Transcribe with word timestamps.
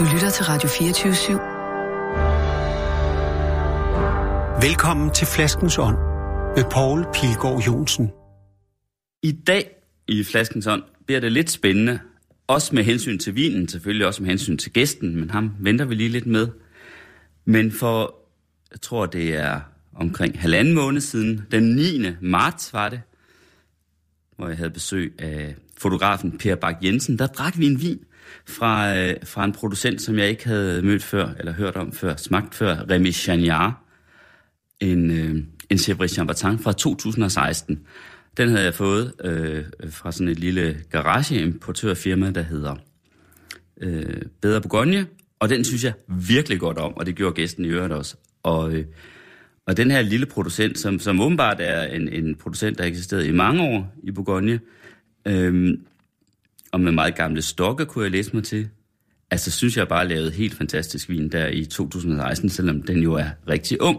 Du 0.00 0.04
lytter 0.04 0.30
til 0.30 0.44
Radio 0.44 0.68
24 0.68 1.12
/7. 1.12 1.32
Velkommen 4.66 5.10
til 5.14 5.26
Flaskens 5.26 5.78
Ånd 5.78 5.96
med 6.56 6.64
Poul 6.72 7.06
Pilgaard 7.14 7.62
Jonsen. 7.66 8.10
I 9.22 9.32
dag 9.32 9.70
i 10.08 10.24
Flaskens 10.24 10.66
Ånd 10.66 10.82
bliver 11.06 11.20
det 11.20 11.32
lidt 11.32 11.50
spændende. 11.50 11.98
Også 12.46 12.74
med 12.74 12.84
hensyn 12.84 13.18
til 13.18 13.34
vinen, 13.34 13.68
selvfølgelig 13.68 14.06
også 14.06 14.22
med 14.22 14.30
hensyn 14.30 14.58
til 14.58 14.72
gæsten, 14.72 15.16
men 15.16 15.30
ham 15.30 15.52
venter 15.60 15.84
vi 15.84 15.94
lige 15.94 16.08
lidt 16.08 16.26
med. 16.26 16.48
Men 17.44 17.72
for, 17.72 18.14
jeg 18.72 18.80
tror 18.80 19.06
det 19.06 19.36
er 19.36 19.60
omkring 19.96 20.40
halvanden 20.40 20.74
måned 20.74 21.00
siden, 21.00 21.46
den 21.50 21.74
9. 21.74 22.06
marts 22.20 22.72
var 22.72 22.88
det, 22.88 23.00
hvor 24.36 24.48
jeg 24.48 24.56
havde 24.56 24.70
besøg 24.70 25.14
af 25.18 25.56
fotografen 25.78 26.38
Per 26.38 26.54
Bak 26.54 26.76
Jensen, 26.84 27.18
der 27.18 27.26
drak 27.26 27.58
vi 27.58 27.66
en 27.66 27.80
vin 27.80 27.98
fra, 28.46 28.96
øh, 28.98 29.14
fra 29.24 29.44
en 29.44 29.52
producent, 29.52 30.02
som 30.02 30.18
jeg 30.18 30.28
ikke 30.28 30.48
havde 30.48 30.82
mødt 30.82 31.02
før, 31.02 31.28
eller 31.38 31.52
hørt 31.52 31.76
om 31.76 31.92
før, 31.92 32.16
smagt 32.16 32.54
før, 32.54 32.76
Remy 32.90 33.12
Chagnard, 33.12 33.86
en, 34.80 35.10
øh, 35.10 35.42
en 35.70 35.78
Chevrolet 35.78 36.10
Chambertin 36.10 36.58
fra 36.58 36.72
2016. 36.72 37.80
Den 38.36 38.48
havde 38.48 38.64
jeg 38.64 38.74
fået 38.74 39.12
øh, 39.24 39.64
fra 39.90 40.12
sådan 40.12 40.28
et 40.28 40.38
lille 40.38 40.80
garageimportørfirma, 40.90 42.30
der 42.30 42.42
hedder 42.42 42.76
øh, 43.80 44.22
Bedre 44.40 44.60
Bourgogne, 44.60 45.06
og 45.38 45.48
den 45.48 45.64
synes 45.64 45.84
jeg 45.84 45.92
virkelig 46.08 46.60
godt 46.60 46.78
om, 46.78 46.96
og 46.96 47.06
det 47.06 47.16
gjorde 47.16 47.34
gæsten 47.34 47.64
i 47.64 47.68
øvrigt 47.68 47.92
også. 47.92 48.16
Og, 48.42 48.72
øh, 48.72 48.84
og 49.66 49.76
den 49.76 49.90
her 49.90 50.02
lille 50.02 50.26
producent, 50.26 50.78
som, 50.78 50.98
som 50.98 51.20
åbenbart 51.20 51.56
er 51.60 51.82
en, 51.82 52.08
en 52.08 52.34
producent, 52.34 52.78
der 52.78 52.84
har 52.84 52.88
eksisteret 52.88 53.26
i 53.26 53.32
mange 53.32 53.62
år 53.62 53.94
i 54.02 54.10
Bourgogne, 54.10 54.60
øh, 55.26 55.78
og 56.72 56.80
med 56.80 56.92
meget 56.92 57.14
gamle 57.14 57.42
stokker 57.42 57.84
kunne 57.84 58.04
jeg 58.04 58.10
læse 58.10 58.30
mig 58.34 58.44
til. 58.44 58.68
Altså, 59.30 59.50
synes 59.50 59.76
jeg 59.76 59.88
bare 59.88 60.08
lavede 60.08 60.30
helt 60.30 60.54
fantastisk 60.54 61.08
vin 61.08 61.28
der 61.28 61.48
i 61.48 61.64
2016, 61.64 62.48
selvom 62.48 62.82
den 62.82 62.98
jo 62.98 63.14
er 63.14 63.28
rigtig 63.48 63.82
ung. 63.82 63.98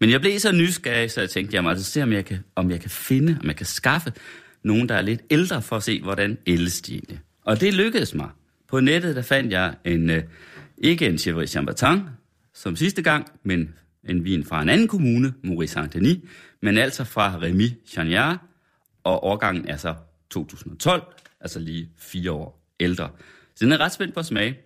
Men 0.00 0.10
jeg 0.10 0.20
blev 0.20 0.38
så 0.38 0.52
nysgerrig, 0.52 1.10
så 1.10 1.20
jeg 1.20 1.30
tænkte, 1.30 1.54
jamen 1.54 1.70
altså 1.70 1.84
se, 1.84 2.02
om 2.02 2.12
jeg 2.12 2.24
kan, 2.24 2.38
om 2.56 2.70
jeg 2.70 2.80
kan 2.80 2.90
finde, 2.90 3.38
om 3.40 3.46
jeg 3.46 3.56
kan 3.56 3.66
skaffe 3.66 4.12
nogen, 4.62 4.88
der 4.88 4.94
er 4.94 5.02
lidt 5.02 5.20
ældre, 5.30 5.62
for 5.62 5.76
at 5.76 5.82
se, 5.82 6.02
hvordan 6.02 6.38
ældes 6.46 6.80
de 6.80 6.94
egentlig. 6.94 7.20
Og 7.44 7.60
det 7.60 7.74
lykkedes 7.74 8.14
mig. 8.14 8.28
På 8.68 8.80
nettet, 8.80 9.16
der 9.16 9.22
fandt 9.22 9.52
jeg 9.52 9.74
en, 9.84 10.10
øh, 10.10 10.22
ikke 10.78 11.06
en 11.06 11.18
Chevrolet 11.18 11.50
Chambertin, 11.50 12.00
som 12.54 12.76
sidste 12.76 13.02
gang, 13.02 13.26
men 13.42 13.74
en 14.08 14.24
vin 14.24 14.44
fra 14.44 14.62
en 14.62 14.68
anden 14.68 14.88
kommune, 14.88 15.34
Maurice 15.44 15.80
Saint-Denis, 15.80 16.18
men 16.62 16.78
altså 16.78 17.04
fra 17.04 17.38
Rémy 17.38 17.86
Chagnard, 17.86 18.38
og 19.04 19.24
årgangen 19.24 19.68
er 19.68 19.76
så 19.76 19.94
2012, 20.30 21.02
altså 21.40 21.58
lige 21.58 21.90
fire 21.96 22.32
år 22.32 22.64
ældre. 22.80 23.10
Så 23.54 23.64
den 23.64 23.72
er 23.72 23.80
ret 23.80 23.92
spændt 23.92 24.14
på 24.14 24.22
smag. 24.22 24.60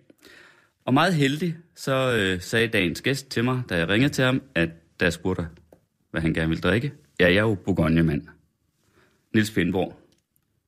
Og 0.85 0.93
meget 0.93 1.13
heldig, 1.13 1.55
så 1.75 2.17
øh, 2.17 2.41
sagde 2.41 2.67
dagens 2.67 3.01
gæst 3.01 3.29
til 3.29 3.43
mig, 3.43 3.63
da 3.69 3.77
jeg 3.77 3.89
ringede 3.89 4.13
til 4.13 4.23
ham, 4.23 4.41
at 4.55 4.69
da 4.99 5.05
jeg 5.05 5.13
spurgte, 5.13 5.47
hvad 6.11 6.21
han 6.21 6.33
gerne 6.33 6.49
ville 6.49 6.61
drikke, 6.61 6.93
ja, 7.19 7.25
jeg 7.25 7.35
er 7.35 7.41
jo 7.41 7.55
Bourgogne-mand. 7.55 8.27
Nils 9.33 9.51
Pindborg, 9.51 9.99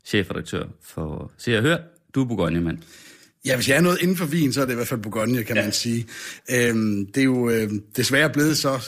chefredaktør 0.06 0.66
for 0.82 1.32
Se 1.38 1.58
og 1.58 1.64
Hør, 1.64 1.78
du 2.16 2.22
er 2.22 2.28
Bourgogne-mand. 2.28 2.78
Ja, 3.46 3.56
hvis 3.56 3.70
jeg 3.70 3.78
er 3.78 3.82
noget 3.82 3.98
inden 4.02 4.18
for 4.18 4.26
vin, 4.26 4.54
så 4.54 4.62
er 4.62 4.66
det 4.66 4.72
i 4.72 4.76
hvert 4.76 4.88
fald 4.88 5.00
Bourgogne, 5.00 5.44
kan 5.44 5.56
ja. 5.56 5.64
man 5.64 5.72
sige. 5.72 6.06
Øhm, 6.52 7.06
det 7.06 7.22
er 7.22 7.26
jo 7.26 7.50
øh, 7.50 7.70
desværre 7.98 8.30
blevet 8.30 8.58
så 8.58 8.80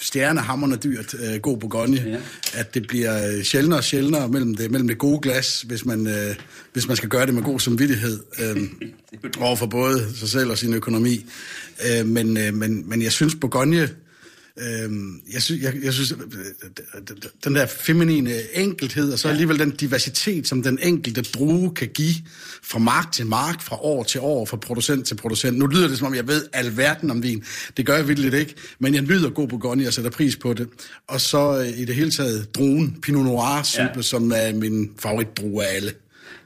stjernehammerende 0.00 0.76
dyrt, 0.76 1.14
øh, 1.14 1.40
god 1.40 1.58
Bourgogne, 1.58 1.96
ja. 2.06 2.16
at 2.60 2.74
det 2.74 2.86
bliver 2.86 3.28
øh, 3.28 3.42
sjældnere 3.42 3.78
og 3.78 3.84
sjældnere 3.84 4.28
mellem 4.28 4.54
det, 4.54 4.70
mellem 4.70 4.88
det 4.88 4.98
gode 4.98 5.20
glas, 5.20 5.62
hvis 5.62 5.84
man, 5.84 6.06
øh, 6.06 6.34
hvis 6.72 6.88
man 6.88 6.96
skal 6.96 7.08
gøre 7.08 7.26
det 7.26 7.34
med 7.34 7.42
god 7.42 7.60
samvittighed, 7.60 8.20
øh, 8.42 8.56
over 9.38 9.56
for 9.56 9.66
både 9.66 10.16
sig 10.16 10.28
selv 10.28 10.50
og 10.50 10.58
sin 10.58 10.74
økonomi. 10.74 11.26
Øh, 11.86 12.06
men, 12.06 12.36
øh, 12.36 12.54
men, 12.54 12.88
men 12.88 13.02
jeg 13.02 13.12
synes, 13.12 13.34
Bourgogne 13.34 13.88
Øhm, 14.58 15.20
jeg, 15.32 15.42
synes, 15.42 15.62
jeg, 15.62 15.74
jeg 15.82 15.92
synes, 15.92 16.14
den 17.44 17.54
der 17.54 17.66
feminine 17.66 18.32
enkelhed, 18.54 19.12
og 19.12 19.18
så 19.18 19.28
alligevel 19.28 19.58
den 19.58 19.70
diversitet, 19.70 20.48
som 20.48 20.62
den 20.62 20.78
enkelte 20.82 21.22
druge 21.22 21.74
kan 21.74 21.88
give 21.88 22.14
fra 22.62 22.78
mark 22.78 23.12
til 23.12 23.26
mark, 23.26 23.62
fra 23.62 23.76
år 23.84 24.02
til 24.02 24.20
år, 24.20 24.44
fra 24.44 24.56
producent 24.56 25.06
til 25.06 25.14
producent. 25.14 25.58
Nu 25.58 25.66
lyder 25.66 25.88
det, 25.88 25.98
som 25.98 26.06
om 26.06 26.14
jeg 26.14 26.28
ved 26.28 26.46
alverden 26.52 27.10
om 27.10 27.22
vin. 27.22 27.44
Det 27.76 27.86
gør 27.86 27.96
jeg 27.96 28.08
virkelig 28.08 28.40
ikke, 28.40 28.54
men 28.78 28.94
jeg 28.94 29.02
nyder 29.02 29.30
god 29.30 29.48
Bourgogne 29.48 29.86
og 29.86 29.92
sætter 29.92 30.10
pris 30.10 30.36
på 30.36 30.52
det. 30.52 30.68
Og 31.08 31.20
så 31.20 31.58
øh, 31.58 31.80
i 31.80 31.84
det 31.84 31.94
hele 31.94 32.10
taget 32.10 32.54
druen, 32.54 32.96
Pinot 33.02 33.24
Noir, 33.24 33.68
ja. 33.78 34.02
som 34.02 34.32
er 34.36 34.54
min 34.54 34.90
favoritdrue 34.98 35.64
af 35.64 35.76
alle. 35.76 35.92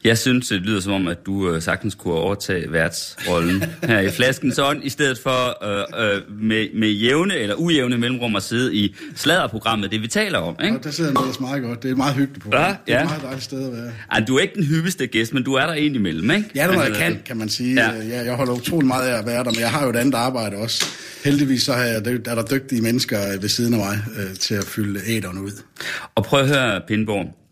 Jeg 0.05 0.19
synes, 0.19 0.49
det 0.49 0.61
lyder 0.61 0.81
som 0.81 0.93
om, 0.93 1.09
at 1.09 1.27
du 1.27 1.51
øh, 1.51 1.63
sagtens 1.63 1.95
kunne 1.95 2.15
overtage 2.15 2.73
værtsrollen 2.73 3.65
her 3.83 4.01
i 4.01 4.11
flaskens 4.11 4.59
ånd, 4.59 4.85
i 4.85 4.89
stedet 4.89 5.19
for 5.19 5.65
øh, 5.65 6.15
øh, 6.15 6.23
med, 6.43 6.69
med 6.75 6.89
jævne 6.89 7.35
eller 7.35 7.55
ujævne 7.55 7.99
mellemrum 7.99 8.37
at 8.37 8.43
sidde 8.43 8.75
i 8.75 8.97
sladderprogrammet, 9.17 9.91
det 9.91 10.03
vi 10.03 10.09
taler 10.09 10.39
om. 10.39 10.57
Ikke? 10.63 10.75
Ja, 10.75 10.81
der 10.83 10.91
sidder 10.91 11.11
en 11.11 11.33
meget 11.41 11.63
godt. 11.63 11.83
Det 11.83 11.91
er 11.91 11.97
meget 11.97 12.15
hyggeligt 12.15 12.45
på. 12.45 12.51
Ja, 12.53 12.75
det 12.87 12.95
er 12.95 13.01
et 13.01 13.07
meget 13.07 13.23
dejligt 13.23 13.45
sted 13.45 13.67
at 13.67 13.73
være. 13.73 13.93
Ja, 14.15 14.21
du 14.21 14.37
er 14.37 14.41
ikke 14.41 14.55
den 14.55 14.65
hyppigste 14.65 15.07
gæst, 15.07 15.35
men 15.35 15.43
du 15.43 15.55
er 15.55 15.67
der 15.67 15.75
ind 15.75 15.97
imellem, 15.97 16.31
ikke? 16.31 16.51
Ja, 16.55 16.67
det 16.69 16.77
er, 16.77 16.83
jeg 16.83 16.95
kan, 16.95 17.23
kan 17.27 17.37
man 17.37 17.49
sige. 17.49 17.75
Ja. 17.75 17.91
Jeg, 17.91 18.27
jeg 18.27 18.35
holder 18.35 18.53
utrolig 18.53 18.87
meget 18.87 19.09
af 19.09 19.19
at 19.19 19.27
være 19.27 19.45
der, 19.45 19.51
men 19.51 19.61
jeg 19.61 19.71
har 19.71 19.85
jo 19.85 19.91
et 19.91 19.97
andet 19.97 20.15
arbejde 20.15 20.57
også. 20.57 20.85
Heldigvis 21.25 21.63
så 21.63 21.73
har 21.73 21.85
jeg, 21.85 21.97
er 21.97 22.35
der 22.35 22.45
dygtige 22.51 22.83
mennesker 22.83 23.41
ved 23.41 23.49
siden 23.49 23.75
af 23.75 23.81
mig 23.81 23.99
øh, 24.17 24.37
til 24.37 24.55
at 24.55 24.65
fylde 24.65 25.01
æderen 25.07 25.39
ud. 25.39 25.63
Og 26.15 26.25
prøv 26.25 26.41
at 26.41 26.49
høre, 26.49 26.81
Pindborg. 26.89 27.44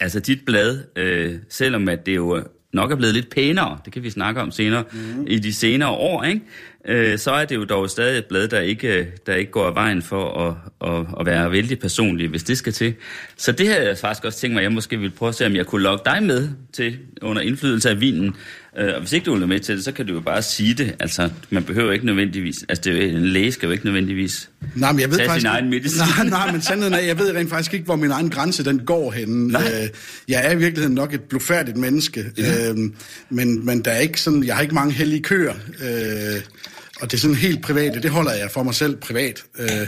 Altså 0.00 0.20
dit 0.20 0.44
blad, 0.46 0.84
øh, 0.96 1.34
selvom 1.48 1.88
at 1.88 2.06
det 2.06 2.16
jo 2.16 2.44
nok 2.72 2.90
er 2.90 2.96
blevet 2.96 3.14
lidt 3.14 3.30
pænere, 3.30 3.78
det 3.84 3.92
kan 3.92 4.02
vi 4.02 4.10
snakke 4.10 4.40
om 4.40 4.50
senere, 4.50 4.84
mm. 4.92 5.26
i 5.26 5.38
de 5.38 5.52
senere 5.52 5.90
år, 5.90 6.24
ikke? 6.24 6.40
Øh, 6.88 7.18
så 7.18 7.30
er 7.30 7.44
det 7.44 7.56
jo 7.56 7.64
dog 7.64 7.90
stadig 7.90 8.18
et 8.18 8.24
blad, 8.24 8.48
der 8.48 8.60
ikke, 8.60 9.12
der 9.26 9.34
ikke 9.34 9.50
går 9.50 9.66
af 9.66 9.74
vejen 9.74 10.02
for 10.02 10.48
at, 10.48 10.54
at, 10.90 11.06
at 11.20 11.26
være 11.26 11.52
vældig 11.52 11.78
personlig, 11.78 12.28
hvis 12.28 12.42
det 12.42 12.58
skal 12.58 12.72
til. 12.72 12.94
Så 13.36 13.52
det 13.52 13.68
har 13.68 13.76
jeg 13.76 13.98
faktisk 13.98 14.24
også 14.24 14.38
tænkt 14.38 14.54
mig, 14.54 14.60
at 14.60 14.64
jeg 14.64 14.72
måske 14.72 14.98
ville 14.98 15.14
prøve 15.16 15.28
at 15.28 15.34
se, 15.34 15.46
om 15.46 15.56
jeg 15.56 15.66
kunne 15.66 15.82
lokke 15.82 16.04
dig 16.04 16.22
med 16.22 16.48
til 16.72 16.98
under 17.22 17.42
indflydelse 17.42 17.90
af 17.90 18.00
vinen. 18.00 18.36
Øh, 18.78 18.94
og 18.94 19.00
hvis 19.00 19.12
ikke 19.12 19.24
du 19.24 19.34
vil 19.34 19.48
med 19.48 19.60
til 19.60 19.76
det, 19.76 19.84
så 19.84 19.92
kan 19.92 20.06
du 20.06 20.14
jo 20.14 20.20
bare 20.20 20.42
sige 20.42 20.74
det. 20.74 20.94
Altså, 21.00 21.30
man 21.50 21.64
behøver 21.64 21.92
ikke 21.92 22.06
nødvendigvis... 22.06 22.56
Altså, 22.68 22.82
det 22.90 23.04
er, 23.04 23.08
en 23.08 23.26
læge 23.26 23.52
skal 23.52 23.66
jo 23.66 23.72
ikke 23.72 23.84
nødvendigvis 23.84 24.50
nej, 24.74 24.92
men 24.92 25.00
jeg 25.00 25.10
ved 25.10 25.16
tage 25.16 25.28
faktisk, 25.28 25.42
sin 25.42 25.50
egen 25.50 25.70
medicin. 25.70 26.02
Nej, 26.16 26.28
nej, 26.28 26.52
men 26.52 26.62
sandheden 26.62 26.94
er, 26.94 26.98
jeg 26.98 27.18
ved 27.18 27.34
rent 27.34 27.50
faktisk 27.50 27.74
ikke, 27.74 27.84
hvor 27.84 27.96
min 27.96 28.10
egen 28.10 28.30
grænse 28.30 28.64
den 28.64 28.78
går 28.78 29.10
henne. 29.10 29.48
Nej. 29.48 29.82
Øh, 29.82 29.88
jeg 30.28 30.46
er 30.46 30.52
i 30.52 30.56
virkeligheden 30.56 30.94
nok 30.94 31.14
et 31.14 31.22
blufærdigt 31.22 31.76
menneske, 31.76 32.24
ja. 32.38 32.70
øh, 32.70 32.76
men, 33.30 33.66
men 33.66 33.84
der 33.84 33.90
er 33.90 33.98
ikke 33.98 34.20
sådan, 34.20 34.44
jeg 34.44 34.54
har 34.54 34.62
ikke 34.62 34.74
mange 34.74 34.92
heldige 34.92 35.22
køer. 35.22 35.54
Øh, 35.54 36.42
og 37.00 37.10
det 37.10 37.16
er 37.16 37.20
sådan 37.20 37.36
helt 37.36 37.62
privat, 37.62 38.02
det 38.02 38.10
holder 38.10 38.32
jeg 38.32 38.50
for 38.50 38.62
mig 38.62 38.74
selv 38.74 38.96
privat. 38.96 39.44
Øh, 39.58 39.86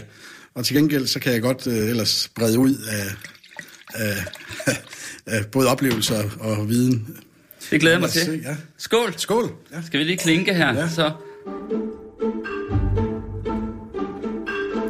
og 0.54 0.64
til 0.64 0.76
gengæld, 0.76 1.06
så 1.06 1.20
kan 1.20 1.32
jeg 1.32 1.42
godt 1.42 1.66
øh, 1.66 1.88
ellers 1.88 2.30
brede 2.34 2.58
ud 2.58 2.74
af, 2.90 3.06
af, 3.94 4.16
af 5.26 5.46
både 5.46 5.68
oplevelser 5.68 6.22
og 6.40 6.68
viden. 6.68 7.06
Det 7.70 7.80
glæder 7.80 7.94
jeg 7.96 8.00
mig 8.00 8.10
til. 8.10 8.40
Ja. 8.42 8.56
Skål. 8.78 9.14
Skål. 9.16 9.52
Ja. 9.72 9.82
Skal 9.86 10.00
vi 10.00 10.04
lige 10.04 10.16
klinke 10.16 10.54
her? 10.54 10.74
Ja. 10.74 10.88
Så. 10.88 11.10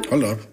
Hold 0.09 0.23
op. 0.23 0.47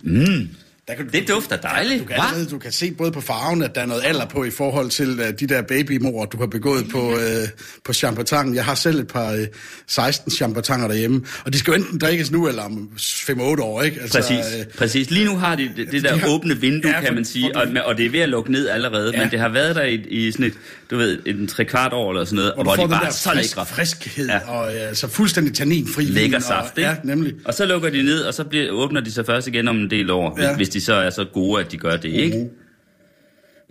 Mm. 0.00 0.48
Der 0.88 0.94
kan 0.94 1.08
det 1.12 1.28
dufter 1.28 1.56
dejligt. 1.56 2.00
Du 2.00 2.04
kan, 2.04 2.16
allerede, 2.16 2.46
du 2.46 2.58
kan 2.58 2.72
se 2.72 2.90
både 2.90 3.12
på 3.12 3.20
farven, 3.20 3.62
at 3.62 3.74
der 3.74 3.80
er 3.80 3.86
noget 3.86 4.02
alder 4.04 4.26
på 4.26 4.44
i 4.44 4.50
forhold 4.50 4.90
til 4.90 5.20
uh, 5.20 5.26
de 5.40 5.46
der 5.46 5.62
babymor, 5.62 6.24
du 6.24 6.38
har 6.38 6.46
begået 6.46 6.84
på, 6.92 7.10
uh, 7.10 7.18
på 7.84 7.92
champagne. 7.92 8.56
Jeg 8.56 8.64
har 8.64 8.74
selv 8.74 9.00
et 9.00 9.06
par 9.06 9.32
uh, 9.32 9.38
16 9.86 10.32
champagner 10.32 10.88
derhjemme, 10.88 11.24
og 11.44 11.52
de 11.52 11.58
skal 11.58 11.70
jo 11.70 11.76
enten 11.76 11.98
drikkes 11.98 12.30
nu 12.30 12.48
eller 12.48 12.62
om 12.62 12.90
5-8 12.96 13.60
år, 13.60 13.82
ikke? 13.82 14.00
Altså, 14.00 14.18
præcis, 14.18 14.66
uh, 14.66 14.74
præcis. 14.78 15.10
Lige 15.10 15.24
nu 15.24 15.36
har 15.36 15.56
de 15.56 15.70
det, 15.76 15.92
det 15.92 16.02
der 16.02 16.14
de 16.14 16.20
har, 16.20 16.28
åbne 16.28 16.56
vindue, 16.56 16.90
ja, 16.90 17.00
kan 17.00 17.14
man 17.14 17.24
sige, 17.24 17.56
og, 17.56 17.66
og 17.84 17.96
det 17.96 18.06
er 18.06 18.10
ved 18.10 18.20
at 18.20 18.28
lukke 18.28 18.52
ned 18.52 18.68
allerede, 18.68 19.12
ja. 19.14 19.20
men 19.20 19.30
det 19.30 19.38
har 19.38 19.48
været 19.48 19.76
der 19.76 19.84
i, 19.84 19.94
i 19.94 20.32
sådan 20.32 20.46
et, 20.46 20.54
du 20.90 20.96
ved, 20.96 21.18
en 21.26 21.48
tre 21.48 21.64
kvart 21.64 21.92
år 21.92 22.10
eller 22.10 22.24
sådan 22.24 22.36
noget, 22.36 22.52
hvor, 22.54 22.62
hvor 22.64 22.76
de 22.76 22.88
bare 22.88 23.12
så 23.12 23.34
lækre. 23.34 23.66
friskhed, 23.66 24.26
ja. 24.26 24.48
og 24.48 24.66
uh, 24.66 24.96
så 24.96 25.08
fuldstændig 25.08 25.54
tanninfri. 25.54 26.04
Lækker 26.04 26.38
saft, 26.38 26.78
ikke? 26.78 26.90
Ja, 26.90 26.96
nemlig. 27.04 27.34
Og 27.44 27.54
så 27.54 27.66
lukker 27.66 27.90
de 27.90 28.02
ned, 28.02 28.20
og 28.20 28.34
så 28.34 28.44
bliver, 28.44 28.70
åbner 28.70 29.00
de 29.00 29.12
sig 29.12 29.26
først 29.26 29.46
igen 29.46 29.68
om 29.68 29.76
en 29.76 29.90
del 29.90 30.10
år, 30.10 30.40
ja. 30.40 30.56
hvis 30.56 30.71
de 30.72 30.80
så 30.80 30.94
er 30.94 31.10
så 31.10 31.24
gode, 31.32 31.64
at 31.64 31.72
de 31.72 31.76
gør 31.76 31.96
det, 31.96 32.08
ikke? 32.08 32.38
Mm. 32.38 32.50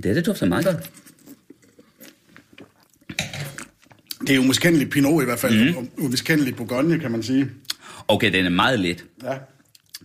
Det 0.03 0.09
er 0.09 0.13
det 0.13 0.25
dufter 0.25 0.45
meget 0.45 0.65
godt. 0.65 0.91
Det 4.21 4.29
er 4.29 4.35
jo 4.35 4.41
umiskendelig 4.41 4.89
Pinot 4.89 5.21
i 5.21 5.25
hvert 5.25 5.39
fald. 5.39 5.79
Mm. 5.79 5.89
Umiskendelig 5.97 6.55
Bourgogne, 6.55 6.99
kan 6.99 7.11
man 7.11 7.23
sige. 7.23 7.49
Okay, 8.07 8.33
den 8.33 8.45
er 8.45 8.49
meget 8.49 8.79
let. 8.79 9.05
Ja. 9.23 9.33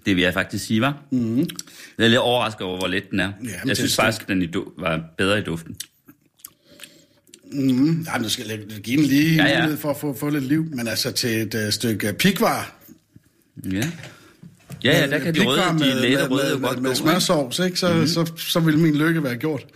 Det 0.07 0.17
vil 0.17 0.23
jeg 0.23 0.35
faktisk 0.35 0.67
sige, 0.67 0.81
var. 0.81 1.03
Mm. 1.11 1.39
Jeg 1.39 2.05
er 2.05 2.09
lidt 2.09 2.19
overrasket 2.19 2.63
over, 2.63 2.79
hvor 2.79 2.89
let 2.89 3.11
den 3.11 3.21
er. 3.21 3.33
Ja, 3.45 3.51
jeg 3.67 3.77
synes 3.77 3.97
faktisk, 3.97 4.29
den 4.29 4.43
i 4.43 4.49
var 4.79 5.05
bedre 5.19 5.39
i 5.39 5.43
duften. 5.43 5.77
Mm. 7.53 8.03
Ja, 8.03 8.19
du 8.23 8.29
skal 8.29 8.67
give 8.83 8.97
den 8.97 9.07
lige 9.07 9.45
ja, 9.45 9.67
ja. 9.67 9.75
for 9.75 9.91
at 9.91 9.97
få, 9.97 10.15
få 10.15 10.29
lidt 10.29 10.45
liv. 10.45 10.65
Men 10.65 10.89
altså 10.89 11.13
til 11.13 11.41
et 11.41 11.55
uh, 11.55 11.71
stykke 11.71 12.13
pikvar. 12.13 12.77
Ja. 13.73 13.91
Ja, 14.87 15.01
ja, 15.01 15.11
der 15.11 15.19
kan 15.19 15.35
de 15.35 15.47
røde, 15.47 15.61
de 15.79 16.01
lette 16.01 16.29
røde 16.29 16.51
jo 16.51 16.67
godt 16.67 16.83
med, 16.83 16.89
med 16.89 16.97
smørsovs, 16.97 17.59
ikke? 17.59 17.79
Så, 17.79 17.93
mm-hmm. 17.93 18.07
så, 18.07 18.27
så, 18.27 18.33
så 18.37 18.61
vil 18.61 18.79
min 18.79 18.97
lykke 18.97 19.23
være 19.23 19.37
gjort. 19.37 19.67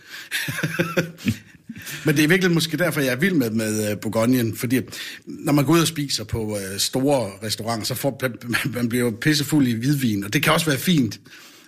Men 2.04 2.16
det 2.16 2.24
er 2.24 2.28
virkelig 2.28 2.54
måske 2.54 2.76
derfor, 2.76 3.00
jeg 3.00 3.12
er 3.12 3.16
vild 3.16 3.34
med, 3.34 3.50
med 3.50 3.92
uh, 3.92 4.00
Bourgogne, 4.00 4.56
fordi 4.56 4.80
når 5.26 5.52
man 5.52 5.64
går 5.64 5.72
ud 5.72 5.80
og 5.80 5.86
spiser 5.86 6.24
på 6.24 6.42
uh, 6.42 6.58
store 6.78 7.30
restauranter, 7.42 7.86
så 7.86 7.94
får 7.94 8.18
man, 8.22 8.34
man 8.74 8.88
bliver 8.88 9.10
pissefuld 9.10 9.66
i 9.66 9.72
hvidvin, 9.72 10.24
og 10.24 10.32
det 10.32 10.42
kan 10.42 10.52
også 10.52 10.66
være 10.66 10.78
fint. 10.78 11.20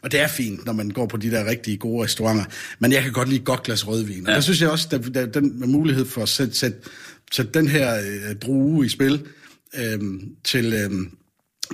Og 0.03 0.13
det 0.13 0.21
er 0.21 0.29
fint, 0.29 0.67
når 0.67 0.73
man 0.73 0.91
går 0.91 1.07
på 1.07 1.17
de 1.17 1.31
der 1.31 1.47
rigtig 1.47 1.79
gode 1.79 2.05
restauranter. 2.05 2.45
Men 2.79 2.93
jeg 2.93 3.03
kan 3.03 3.13
godt 3.13 3.29
lide 3.29 3.41
et 3.41 3.47
godt 3.47 3.63
glas 3.63 3.89
rødvin. 3.89 4.27
Og 4.27 4.29
ja. 4.29 4.35
der 4.35 4.41
synes 4.41 4.61
jeg 4.61 4.71
også, 4.71 4.89
der, 4.91 4.99
der 4.99 5.27
den 5.27 5.71
mulighed 5.71 6.05
for 6.05 6.23
at 6.23 6.29
sætte, 6.29 6.59
sætte, 6.59 6.79
sætte 7.33 7.51
den 7.55 7.69
her 7.69 7.99
øh, 7.99 8.37
drue 8.37 8.87
i 8.87 8.89
spil 8.89 9.23
øh, 9.79 9.99
til... 10.45 10.73
Øh, 10.73 10.91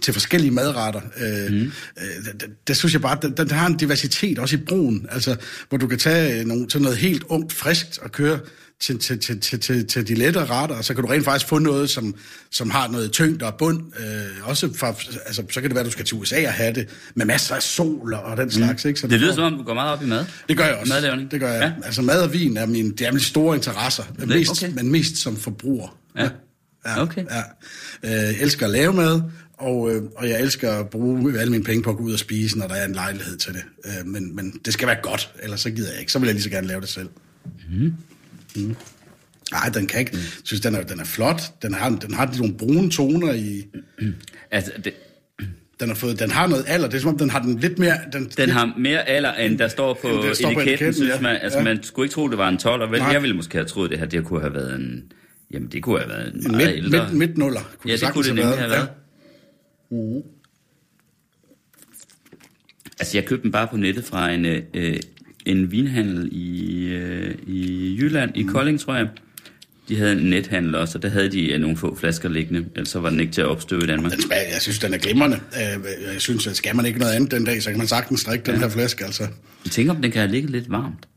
til 0.02 0.12
forskellige 0.12 0.50
madretter. 0.50 1.00
Øh, 1.20 1.52
mm. 1.52 1.72
øh, 1.96 2.24
det, 2.40 2.50
det 2.68 2.76
synes 2.76 2.92
jeg 2.92 3.02
bare, 3.02 3.18
den, 3.22 3.32
den 3.36 3.50
har 3.50 3.66
en 3.66 3.76
diversitet, 3.76 4.38
også 4.38 4.56
i 4.56 4.58
brun, 4.58 5.06
altså, 5.10 5.36
hvor 5.68 5.78
du 5.78 5.86
kan 5.86 5.98
tage 5.98 6.44
nogle, 6.44 6.70
sådan 6.70 6.82
noget 6.82 6.98
helt 6.98 7.24
ungt, 7.28 7.52
friskt 7.52 7.98
og 7.98 8.12
køre 8.12 8.38
til, 8.80 8.98
til, 8.98 9.18
til, 9.20 9.40
til, 9.40 9.60
til, 9.60 9.86
til 9.86 10.08
de 10.08 10.14
lette 10.14 10.44
retter, 10.44 10.76
og 10.76 10.84
så 10.84 10.94
kan 10.94 11.04
du 11.04 11.10
rent 11.10 11.24
faktisk 11.24 11.48
få 11.48 11.58
noget, 11.58 11.90
som, 11.90 12.14
som 12.50 12.70
har 12.70 12.88
noget 12.88 13.12
tyngde 13.12 13.46
og 13.46 13.54
bund. 13.58 13.82
Øh, 13.98 14.48
også 14.48 14.74
for, 14.74 14.86
altså, 15.26 15.42
så 15.50 15.60
kan 15.60 15.70
det 15.70 15.74
være, 15.74 15.80
at 15.80 15.86
du 15.86 15.90
skal 15.90 16.04
til 16.04 16.16
USA 16.16 16.46
og 16.46 16.52
have 16.52 16.74
det, 16.74 16.88
med 17.14 17.26
masser 17.26 17.54
af 17.54 17.62
sol 17.62 18.14
og 18.14 18.36
den 18.36 18.50
slags. 18.50 18.84
Mm. 18.84 18.88
Ikke? 18.88 19.00
Så 19.00 19.06
det 19.06 19.20
lyder 19.20 19.34
som 19.34 19.44
om, 19.44 19.58
du 19.58 19.62
går 19.62 19.74
meget 19.74 19.92
op 19.92 20.02
i 20.02 20.06
mad. 20.06 20.24
Det 20.48 20.56
gør 20.56 20.64
jeg 20.64 20.74
også. 20.74 20.92
Madlavning. 20.92 21.30
Det 21.30 21.40
gør 21.40 21.52
jeg. 21.52 21.62
Ja. 21.62 21.86
Altså 21.86 22.02
mad 22.02 22.22
og 22.22 22.32
vin 22.32 22.56
er 22.56 22.66
min, 22.66 22.90
det 22.90 23.06
er 23.06 23.12
mine 23.12 23.24
store 23.24 23.56
interesser, 23.56 24.04
men 24.18 24.28
mest, 24.28 24.50
okay. 24.50 24.72
men 24.74 24.92
mest 24.92 25.16
som 25.16 25.36
forbruger. 25.36 25.98
Ja. 26.16 26.28
ja. 26.86 27.02
Okay. 27.02 27.24
Ja. 28.02 28.28
Øh, 28.28 28.42
elsker 28.42 28.66
at 28.66 28.72
lave 28.72 28.92
mad, 28.92 29.22
og, 29.58 29.94
øh, 29.94 30.02
og 30.16 30.28
jeg 30.28 30.40
elsker 30.40 30.72
at 30.72 30.90
bruge 30.90 31.40
alle 31.40 31.50
mine 31.50 31.64
penge 31.64 31.82
på 31.82 31.90
at 31.90 31.96
gå 31.96 32.02
ud 32.02 32.12
og 32.12 32.18
spise, 32.18 32.58
når 32.58 32.66
der 32.66 32.74
er 32.74 32.84
en 32.84 32.92
lejlighed 32.92 33.36
til 33.36 33.52
det. 33.52 33.62
Øh, 33.84 34.06
men, 34.06 34.36
men 34.36 34.60
det 34.64 34.72
skal 34.72 34.88
være 34.88 34.98
godt, 35.02 35.32
ellers 35.42 35.60
så 35.60 35.70
gider 35.70 35.90
jeg 35.90 36.00
ikke. 36.00 36.12
Så 36.12 36.18
vil 36.18 36.26
jeg 36.26 36.34
lige 36.34 36.42
så 36.42 36.50
gerne 36.50 36.66
lave 36.66 36.80
det 36.80 36.88
selv. 36.88 37.08
Mm. 37.70 37.94
Mm. 38.56 38.76
Nej, 39.52 39.68
den 39.74 39.86
kan 39.86 40.00
ikke. 40.00 40.10
Jeg 40.14 40.22
synes, 40.44 40.60
den 40.60 40.74
er, 40.74 40.82
den 40.82 41.00
er 41.00 41.04
flot. 41.04 41.42
Den 41.62 41.74
har, 41.74 41.90
den 41.90 42.14
har 42.14 42.34
nogle 42.38 42.54
brune 42.54 42.90
toner 42.90 43.32
i... 43.32 43.66
Altså, 44.50 44.72
det, 44.84 44.92
den 45.80 45.88
har, 45.88 45.94
fået, 45.94 46.18
den 46.20 46.30
har 46.30 46.46
noget 46.46 46.64
alder. 46.68 46.88
Det 46.88 46.96
er 46.96 47.00
som 47.00 47.10
om, 47.10 47.18
den 47.18 47.30
har 47.30 47.42
den 47.42 47.58
lidt 47.58 47.78
mere... 47.78 47.94
Den, 48.12 48.30
den 48.36 48.50
har 48.50 48.74
mere 48.78 49.08
alder, 49.08 49.32
end 49.34 49.58
der 49.58 49.68
står 49.68 49.98
på, 50.02 50.08
der 50.08 50.14
står 50.14 50.28
etiketten, 50.28 50.54
på 50.54 50.60
etiketten, 50.60 50.94
synes 50.94 51.14
ja. 51.14 51.20
man. 51.20 51.36
Altså, 51.42 51.58
ja. 51.58 51.64
man 51.64 51.82
skulle 51.82 52.06
ikke 52.06 52.14
tro, 52.14 52.28
det 52.28 52.38
var 52.38 52.48
en 52.48 52.58
12, 52.58 52.82
og 52.82 52.90
vel, 52.90 53.00
jeg 53.12 53.22
ville 53.22 53.36
måske 53.36 53.54
have 53.54 53.64
troet, 53.64 53.90
det 53.90 53.98
her 53.98 54.06
det 54.06 54.24
kunne 54.24 54.40
have 54.40 54.54
været 54.54 54.74
en... 54.74 55.02
Jamen, 55.52 55.68
det 55.68 55.82
kunne 55.82 55.98
have 55.98 56.08
været 56.08 56.34
en, 56.34 56.46
en 56.46 56.50
meget 56.50 56.66
midt, 56.66 56.84
ældre... 56.84 57.04
Midt, 57.04 57.18
midt 57.18 57.38
nuller, 57.38 57.60
kunne 57.78 57.90
ja, 57.90 57.96
det, 57.96 58.00
det 58.00 58.12
kunne 58.12 58.24
det 58.24 58.34
nemlig 58.34 58.58
have 58.58 58.70
været. 58.70 58.80
Ja. 58.80 58.86
Uh. 59.90 60.24
Altså, 63.00 63.18
jeg 63.18 63.24
købte 63.24 63.42
den 63.42 63.52
bare 63.52 63.68
på 63.68 63.76
nettet 63.76 64.04
fra 64.04 64.30
en, 64.30 64.44
øh, 64.46 64.96
en 65.46 65.72
vinhandel 65.72 66.28
i, 66.32 66.84
øh, 66.86 67.34
i 67.46 67.96
Jylland, 68.00 68.30
i 68.34 68.42
mm. 68.42 68.48
Kolding, 68.48 68.80
tror 68.80 68.94
jeg. 68.94 69.08
De 69.88 69.96
havde 69.96 70.12
en 70.12 70.30
nethandel 70.30 70.74
også, 70.74 70.98
og 70.98 71.02
der 71.02 71.08
havde 71.08 71.28
de 71.28 71.58
nogle 71.58 71.76
få 71.76 71.96
flasker 71.96 72.28
liggende, 72.28 72.66
ellers 72.74 72.88
så 72.88 73.00
var 73.00 73.10
den 73.10 73.20
ikke 73.20 73.32
til 73.32 73.40
at 73.40 73.46
opstøve 73.46 73.84
i 73.84 73.86
Danmark. 73.86 74.12
Den 74.12 74.22
smager, 74.22 74.42
jeg 74.52 74.60
synes, 74.60 74.78
den 74.78 74.94
er 74.94 74.98
glimrende. 74.98 75.36
Øh, 75.36 75.84
jeg 76.12 76.20
synes, 76.20 76.46
at 76.46 76.56
skal 76.56 76.76
man 76.76 76.86
ikke 76.86 76.98
noget 76.98 77.12
andet 77.12 77.30
den 77.30 77.44
dag, 77.44 77.62
så 77.62 77.70
kan 77.70 77.78
man 77.78 77.86
sagtens 77.86 78.24
drikke 78.24 78.44
ja. 78.46 78.52
den 78.52 78.60
her 78.60 78.68
flaske. 78.68 79.04
Altså. 79.04 79.22
Jeg 79.64 79.70
tænker, 79.70 79.92
om 79.92 80.02
den 80.02 80.10
kan 80.10 80.20
have 80.20 80.30
ligget 80.30 80.50
lidt 80.50 80.70
varmt. 80.70 81.08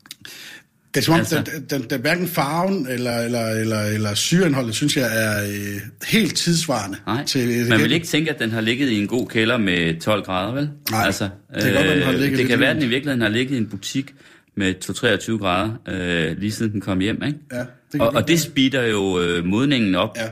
Det 0.94 1.00
er 1.00 1.02
som 1.02 1.14
om, 1.14 1.20
altså, 1.20 1.36
den, 1.36 1.66
den, 1.70 1.90
den, 1.90 2.02
hverken 2.02 2.28
farven 2.28 2.88
eller, 2.90 3.18
eller, 3.18 3.48
eller, 3.48 3.82
eller 3.82 4.14
syreindholdet, 4.14 4.76
synes 4.76 4.98
jeg, 4.98 5.10
er 5.14 5.44
øh, 5.44 5.82
helt 6.08 6.38
tidsvarende. 6.38 6.98
Nej, 7.08 7.26
til, 7.26 7.70
man 7.70 7.80
vil 7.80 7.92
ikke 7.92 8.08
tænke, 8.08 8.32
at 8.32 8.40
den 8.40 8.52
har 8.52 8.62
ligget 8.62 8.90
i 8.90 9.02
en 9.02 9.08
god 9.08 9.28
kælder 9.28 9.58
med 9.58 10.00
12 10.00 10.24
grader, 10.24 10.54
vel? 10.54 10.70
Nej, 10.92 11.06
altså, 11.06 11.30
det, 11.56 11.68
øh, 11.68 11.74
godt, 11.74 11.88
den 11.88 12.04
har 12.04 12.12
ligget 12.12 12.40
det 12.40 12.48
kan 12.48 12.60
være, 12.60 12.70
at 12.70 12.76
den 12.76 12.84
i 12.84 12.88
virkeligheden 12.88 13.22
har 13.22 13.30
ligget 13.30 13.56
i 13.56 13.58
en 13.58 13.68
butik 13.68 14.14
med 14.56 14.74
2-23 14.86 15.38
grader, 15.38 15.72
øh, 15.88 16.38
lige 16.38 16.52
siden 16.52 16.72
den 16.72 16.82
kom 16.82 17.00
hjem, 17.00 17.24
ikke? 17.24 17.40
Ja, 17.52 17.64
det 17.94 18.02
og, 18.02 18.14
og 18.16 18.28
det 18.28 18.40
speeder 18.40 18.84
jo 18.84 19.22
øh, 19.22 19.46
modningen 19.46 19.96
op, 19.96 20.18
ja. 20.18 20.28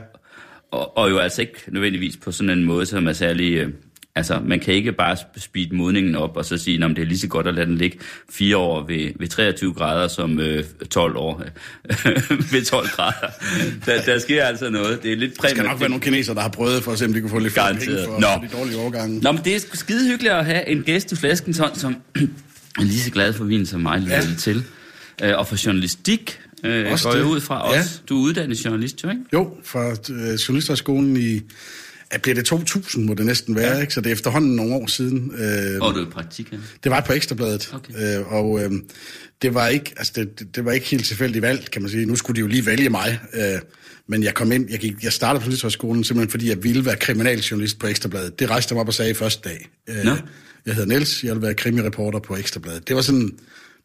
og, 0.70 0.98
og 0.98 1.10
jo 1.10 1.18
altså 1.18 1.40
ikke 1.40 1.62
nødvendigvis 1.68 2.16
på 2.16 2.32
sådan 2.32 2.58
en 2.58 2.64
måde, 2.64 2.86
som 2.86 3.06
er 3.06 3.12
særlig... 3.12 3.54
Øh, 3.54 3.68
Altså, 4.14 4.40
man 4.44 4.60
kan 4.60 4.74
ikke 4.74 4.92
bare 4.92 5.16
speede 5.36 5.76
modningen 5.76 6.14
op 6.14 6.36
og 6.36 6.44
så 6.44 6.56
sige, 6.56 6.84
at 6.84 6.90
det 6.90 6.98
er 6.98 7.06
lige 7.06 7.18
så 7.18 7.28
godt 7.28 7.46
at 7.46 7.54
lade 7.54 7.66
den 7.66 7.76
ligge 7.76 7.98
fire 8.30 8.56
år 8.56 8.86
ved, 8.86 9.12
ved 9.18 9.28
23 9.28 9.74
grader 9.74 10.08
som 10.08 10.40
øh, 10.40 10.64
12 10.90 11.16
år 11.16 11.42
ved 12.52 12.64
12 12.64 12.88
grader. 12.88 13.30
Der, 13.86 14.02
der 14.02 14.18
sker 14.18 14.44
altså 14.44 14.70
noget. 14.70 15.02
Det 15.02 15.12
er 15.12 15.16
lidt 15.16 15.38
præmie. 15.38 15.50
Der 15.50 15.56
skal 15.56 15.68
nok 15.70 15.80
være 15.80 15.88
nogle 15.88 16.02
kinesere, 16.02 16.34
der 16.34 16.40
har 16.40 16.48
prøvet 16.48 16.82
for 16.82 16.92
at 16.92 16.98
se, 16.98 17.04
om 17.04 17.12
de 17.12 17.20
kunne 17.20 17.30
få 17.30 17.38
lidt 17.38 17.54
penge 17.54 17.80
for, 18.04 18.20
for 18.20 18.40
de 18.42 18.48
dårlige 18.52 18.78
overgange. 18.78 19.20
Nå, 19.20 19.32
men 19.32 19.44
det 19.44 19.54
er 19.54 19.60
skide 19.72 20.08
hyggeligt 20.08 20.34
at 20.34 20.44
have 20.44 20.68
en 20.68 20.82
gæst 20.82 21.12
i 21.12 21.16
flasken, 21.16 21.54
som 21.54 21.96
er 22.78 22.82
lige 22.82 23.00
så 23.00 23.10
glad 23.10 23.32
for 23.32 23.44
vin 23.44 23.66
som 23.66 23.80
mig 23.80 24.06
ja. 24.08 24.22
til. 24.38 24.64
Øh, 25.22 25.38
og 25.38 25.46
for 25.46 25.66
journalistik 25.66 26.40
øh, 26.64 26.84
går 26.84 27.14
jeg 27.14 27.24
ud 27.24 27.40
fra 27.40 27.68
også. 27.68 28.00
Ja. 28.02 28.06
Du 28.08 28.18
er 28.18 28.22
uddannet 28.22 28.64
journalist, 28.64 29.04
jo 29.04 29.10
ikke? 29.10 29.22
Jo, 29.32 29.56
fra 29.64 29.90
øh, 29.90 30.34
journalisterskolen 30.34 31.16
i 31.16 31.40
Ja, 32.12 32.18
bliver 32.18 32.34
det 32.34 32.44
2000, 32.44 33.04
må 33.04 33.14
det 33.14 33.26
næsten 33.26 33.54
være, 33.54 33.74
ja. 33.74 33.80
ikke? 33.80 33.94
Så 33.94 34.00
det 34.00 34.08
er 34.10 34.12
efterhånden 34.12 34.56
nogle 34.56 34.74
år 34.74 34.86
siden. 34.86 35.32
Øh, 35.38 35.80
og 35.80 35.94
du 35.94 36.00
er 36.00 36.06
i 36.06 36.10
praktik, 36.10 36.52
ja? 36.52 36.56
Det 36.84 36.90
var 36.90 37.00
på 37.00 37.12
Ekstrabladet. 37.12 37.74
Okay. 37.74 38.18
Øh, 38.18 38.32
og 38.32 38.62
øh, 38.62 38.70
det, 39.42 39.54
var 39.54 39.68
ikke, 39.68 39.94
altså 39.96 40.12
det, 40.16 40.56
det 40.56 40.64
var 40.64 40.72
ikke 40.72 40.86
helt 40.86 41.04
tilfældigt 41.04 41.42
valgt, 41.42 41.70
kan 41.70 41.82
man 41.82 41.90
sige. 41.90 42.06
Nu 42.06 42.16
skulle 42.16 42.36
de 42.36 42.40
jo 42.40 42.46
lige 42.46 42.66
vælge 42.66 42.90
mig. 42.90 43.20
Øh, 43.34 43.60
men 44.06 44.22
jeg 44.22 44.34
kom 44.34 44.52
ind, 44.52 44.70
jeg, 44.70 44.78
gik, 44.78 44.94
jeg 45.02 45.12
startede 45.12 45.40
på 45.40 45.44
Journalisthøjskolen 45.44 46.04
simpelthen 46.04 46.30
fordi 46.30 46.48
jeg 46.48 46.62
ville 46.62 46.84
være 46.84 46.96
kriminaljournalist 46.96 47.78
på 47.78 47.86
Ekstrabladet. 47.86 48.38
Det 48.38 48.50
rejste 48.50 48.72
jeg 48.72 48.76
mig 48.76 48.80
op 48.80 48.88
og 48.88 48.94
sagde 48.94 49.14
første 49.14 49.48
dag. 49.48 49.68
Øh, 49.88 50.04
no. 50.04 50.16
Jeg 50.66 50.74
hedder 50.74 50.88
Niels, 50.88 51.24
jeg 51.24 51.34
vil 51.34 51.42
være 51.42 51.54
krimireporter 51.54 52.18
på 52.18 52.36
Ekstrabladet. 52.36 52.88
Det 52.88 52.96
var 52.96 53.02
sådan, 53.02 53.30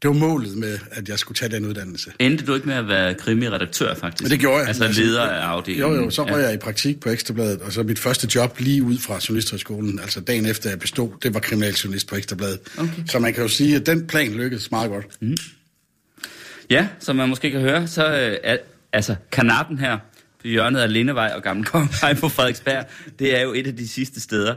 det 0.02 0.08
var 0.08 0.14
målet 0.14 0.58
med, 0.58 0.80
at 0.92 1.10
jeg 1.10 1.20
skulle 1.20 1.36
tage 1.36 1.52
den 1.56 1.66
uddannelse. 1.66 2.12
Endte 2.20 2.46
du 2.46 2.56
ikke 2.56 2.68
med 2.68 2.76
at 2.76 2.88
være 2.88 3.14
krimiredaktør, 3.14 3.94
faktisk? 3.96 4.24
Men 4.24 4.32
det 4.32 4.40
gjorde 4.40 4.58
jeg. 4.58 4.68
Altså, 4.68 4.84
altså 4.84 5.02
leder 5.02 5.22
af 5.22 5.46
afdelingen? 5.46 5.92
Jo, 5.92 6.04
jo, 6.04 6.10
så 6.10 6.24
var 6.24 6.38
ja. 6.38 6.46
jeg 6.46 6.54
i 6.54 6.58
praktik 6.58 7.00
på 7.00 7.10
Ekstrabladet, 7.10 7.62
og 7.62 7.72
så 7.72 7.84
mit 7.84 8.00
første 8.00 8.28
job 8.36 8.60
lige 8.60 8.84
ud 8.84 8.98
fra 8.98 9.20
Journalisthøjskolen, 9.30 10.00
altså 10.00 10.22
dagen 10.22 10.46
efter 10.46 10.70
jeg 10.70 10.80
bestod, 10.80 11.10
det 11.24 11.34
var 11.34 11.40
kriminaljournalist 11.40 12.08
på 12.08 12.16
Ekstrabladet. 12.16 12.60
Okay. 12.78 13.04
Så 13.08 13.20
man 13.20 13.34
kan 13.34 13.44
jo 13.44 13.50
sige, 13.50 13.76
at 13.76 13.86
den 13.86 14.08
plan 14.08 14.32
lykkedes 14.32 14.72
meget 14.72 14.90
godt. 14.90 15.06
Mm. 15.22 15.38
Ja, 16.70 16.88
som 17.00 17.16
man 17.16 17.30
måske 17.30 17.52
kan 17.52 17.62
høre, 17.62 17.88
så 17.88 18.08
øh, 18.08 18.38
er, 18.44 18.58
altså 18.94 19.16
kanappen 19.32 19.80
her, 19.80 19.98
på 20.42 20.48
hjørnet 20.48 20.80
af 20.80 20.94
Lindevej 20.94 21.32
og 21.36 21.44
Gamle 21.44 21.64
Kongevej 21.64 22.14
på 22.22 22.30
Frederiksberg, 22.30 22.86
det 23.20 23.38
er 23.38 23.42
jo 23.42 23.54
et 23.54 23.68
af 23.68 23.76
de 23.76 23.88
sidste 23.88 24.22
steder, 24.22 24.56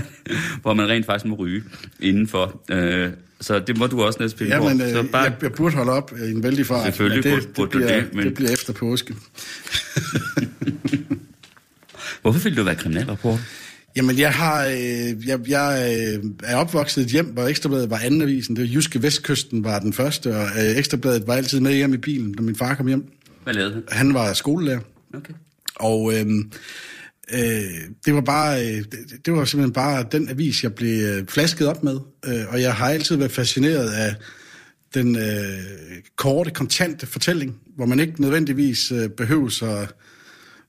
hvor 0.62 0.74
man 0.74 0.88
rent 0.88 1.06
faktisk 1.06 1.24
må 1.24 1.36
ryge 1.36 1.62
indenfor. 2.00 2.62
Øh, 2.70 3.10
så 3.40 3.58
det 3.58 3.78
må 3.78 3.86
du 3.86 4.02
også 4.02 4.18
næsten 4.22 4.38
spille 4.38 4.54
ja, 4.54 4.68
men, 4.68 4.80
øh, 4.80 4.90
så 4.90 5.02
bare... 5.02 5.22
jeg, 5.22 5.34
jeg 5.42 5.52
burde 5.52 5.76
holde 5.76 5.92
op 5.92 6.12
i 6.18 6.30
en 6.30 6.42
vældig 6.42 6.66
fart. 6.66 6.84
Selvfølgelig 6.84 7.24
det, 7.24 7.32
burde, 7.32 7.46
det, 7.46 7.56
det, 7.56 7.70
bliver, 7.70 8.00
det, 8.00 8.14
men... 8.14 8.24
det 8.24 8.34
bliver 8.34 8.50
efter 8.50 8.72
påske. 8.72 9.14
Hvorfor 12.22 12.40
vil 12.40 12.56
du 12.56 12.62
være 12.62 12.74
kriminalreporter? 12.74 13.38
Jamen, 13.96 14.18
jeg 14.18 14.32
har, 14.32 14.66
øh, 14.66 15.28
jeg, 15.28 15.40
jeg 15.48 15.96
øh, 16.18 16.24
er 16.42 16.56
opvokset 16.56 17.02
i 17.02 17.04
et 17.04 17.10
hjem, 17.10 17.26
hvor 17.26 17.46
Ekstrabladet 17.46 17.90
var 17.90 17.98
anden 17.98 18.22
avisen. 18.22 18.56
Det 18.56 18.62
var 18.62 18.68
Jyske 18.74 19.02
Vestkysten 19.02 19.64
var 19.64 19.78
den 19.78 19.92
første, 19.92 20.36
og 20.36 20.44
øh, 20.44 20.78
Ekstrabladet 20.78 21.26
var 21.26 21.34
altid 21.34 21.60
med 21.60 21.74
hjem 21.74 21.94
i 21.94 21.96
bilen, 21.96 22.34
når 22.36 22.42
min 22.42 22.56
far 22.56 22.74
kom 22.74 22.86
hjem. 22.86 23.04
Hvad 23.44 23.54
lavede 23.54 23.72
han? 23.74 23.82
Han 23.88 24.14
var 24.14 24.32
skolelærer. 24.32 24.80
Okay. 25.14 25.32
Og 25.76 26.12
øh, 26.14 26.26
øh, 27.32 27.80
det 28.04 28.14
var 28.14 28.20
bare, 28.20 28.66
øh, 28.66 28.76
det, 28.76 29.26
det 29.26 29.32
var 29.32 29.44
simpelthen 29.44 29.72
bare 29.72 30.06
den 30.12 30.28
avis, 30.28 30.62
jeg 30.62 30.74
blev 30.74 31.04
øh, 31.04 31.26
flasket 31.26 31.68
op 31.68 31.82
med. 31.82 31.98
Øh, 32.26 32.44
og 32.48 32.60
jeg 32.60 32.74
har 32.74 32.88
altid 32.88 33.16
været 33.16 33.32
fascineret 33.32 33.90
af 33.90 34.14
den 34.94 35.16
øh, 35.16 35.58
korte, 36.16 36.50
kontante 36.50 37.06
fortælling, 37.06 37.56
hvor 37.76 37.86
man 37.86 38.00
ikke 38.00 38.20
nødvendigvis 38.20 38.92
øh, 38.92 39.08
behøver 39.08 39.80
at, 39.80 39.94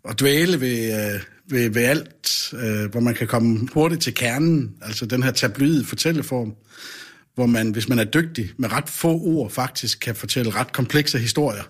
at 0.10 0.20
dvæle 0.20 0.62
ved, 0.62 1.14
øh, 1.14 1.22
ved, 1.50 1.70
ved 1.70 1.82
alt, 1.82 2.54
øh, 2.54 2.92
hvor 2.92 3.00
man 3.00 3.14
kan 3.14 3.28
komme 3.28 3.68
hurtigt 3.74 4.02
til 4.02 4.14
kernen, 4.14 4.72
altså 4.82 5.06
den 5.06 5.24
her 5.24 5.32
tabloide 5.32 5.86
fortælleform, 5.86 6.54
hvor 7.36 7.46
man, 7.46 7.72
hvis 7.72 7.90
man 7.90 8.00
er 8.00 8.04
dygtig, 8.04 8.52
med 8.58 8.72
ret 8.72 8.90
få 8.90 9.22
ord 9.22 9.52
faktisk 9.52 10.00
kan 10.00 10.16
fortælle 10.16 10.52
ret 10.52 10.74
komplekse 10.74 11.20
historier. 11.20 11.64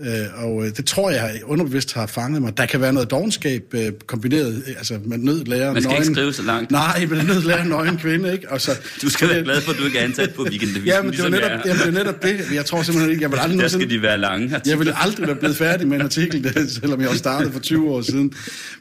Øh, 0.00 0.44
og 0.44 0.66
øh, 0.66 0.76
det 0.76 0.86
tror 0.86 1.10
jeg 1.10 1.40
underbevidst 1.44 1.94
har 1.94 2.06
fanget 2.06 2.42
mig. 2.42 2.56
Der 2.56 2.66
kan 2.66 2.80
være 2.80 2.92
noget 2.92 3.10
dogenskab 3.10 3.62
øh, 3.74 3.92
kombineret, 4.06 4.62
altså 4.78 4.98
man 5.04 5.20
nød 5.20 5.44
lærer 5.44 5.72
Man 5.72 5.82
skal 5.82 5.90
nøgen, 5.90 6.02
ikke 6.02 6.14
skrive 6.14 6.32
så 6.32 6.42
langt. 6.42 6.70
Nej, 6.70 7.06
men 7.10 7.26
lærer 7.26 7.64
nøgen 7.64 7.96
kvinde, 7.96 8.32
ikke? 8.32 8.50
Og 8.50 8.60
så, 8.60 8.70
du 9.02 9.10
skal 9.10 9.28
være 9.28 9.42
glad 9.42 9.60
for, 9.60 9.72
at 9.72 9.78
du 9.78 9.84
ikke 9.84 9.98
er 9.98 10.04
ansat 10.04 10.34
på 10.34 10.42
weekendavisen. 10.42 10.86
ja, 10.86 11.02
men 11.02 11.12
det 11.12 11.22
var 11.22 11.28
netop, 11.28 11.50
er. 11.50 11.60
jamen, 11.66 11.82
det 11.82 11.86
er 11.86 12.04
netop 12.04 12.22
det. 12.22 12.40
Jeg 12.54 12.64
tror 12.64 12.82
simpelthen 12.82 13.10
ikke, 13.10 13.22
jeg 13.22 13.30
vil 13.30 13.38
aldrig... 13.38 13.60
Der 13.60 13.68
skal 13.68 13.90
de 13.90 14.02
være 14.02 14.18
lange 14.18 14.44
artikler. 14.44 14.72
Jeg 14.72 14.78
ville 14.78 15.02
aldrig 15.02 15.26
være 15.26 15.36
blevet 15.36 15.56
færdig 15.56 15.88
med 15.88 15.96
en 15.96 16.02
artikel, 16.02 16.44
der, 16.44 16.66
selvom 16.80 17.00
jeg 17.00 17.08
har 17.08 17.16
startet 17.16 17.52
for 17.52 17.60
20 17.60 17.90
år 17.90 18.02
siden. 18.02 18.32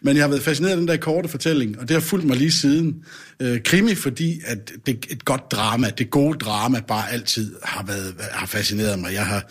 Men 0.01 0.15
jeg 0.15 0.23
har 0.23 0.29
været 0.29 0.43
fascineret 0.43 0.71
af 0.71 0.77
den 0.77 0.87
der 0.87 0.97
korte 0.97 1.29
fortælling, 1.29 1.79
og 1.79 1.87
det 1.87 1.93
har 1.93 2.01
fulgt 2.01 2.25
mig 2.25 2.37
lige 2.37 2.51
siden. 2.51 2.95
Øh, 3.39 3.63
krimi, 3.63 3.95
fordi 3.95 4.41
at 4.45 4.71
det 4.85 5.05
et 5.09 5.25
godt 5.25 5.51
drama, 5.51 5.89
det 5.89 6.09
gode 6.09 6.37
drama, 6.37 6.79
bare 6.87 7.11
altid 7.11 7.55
har, 7.63 7.83
været, 7.83 8.13
har 8.31 8.47
fascineret 8.47 8.99
mig. 8.99 9.13
Jeg 9.13 9.25
har 9.25 9.43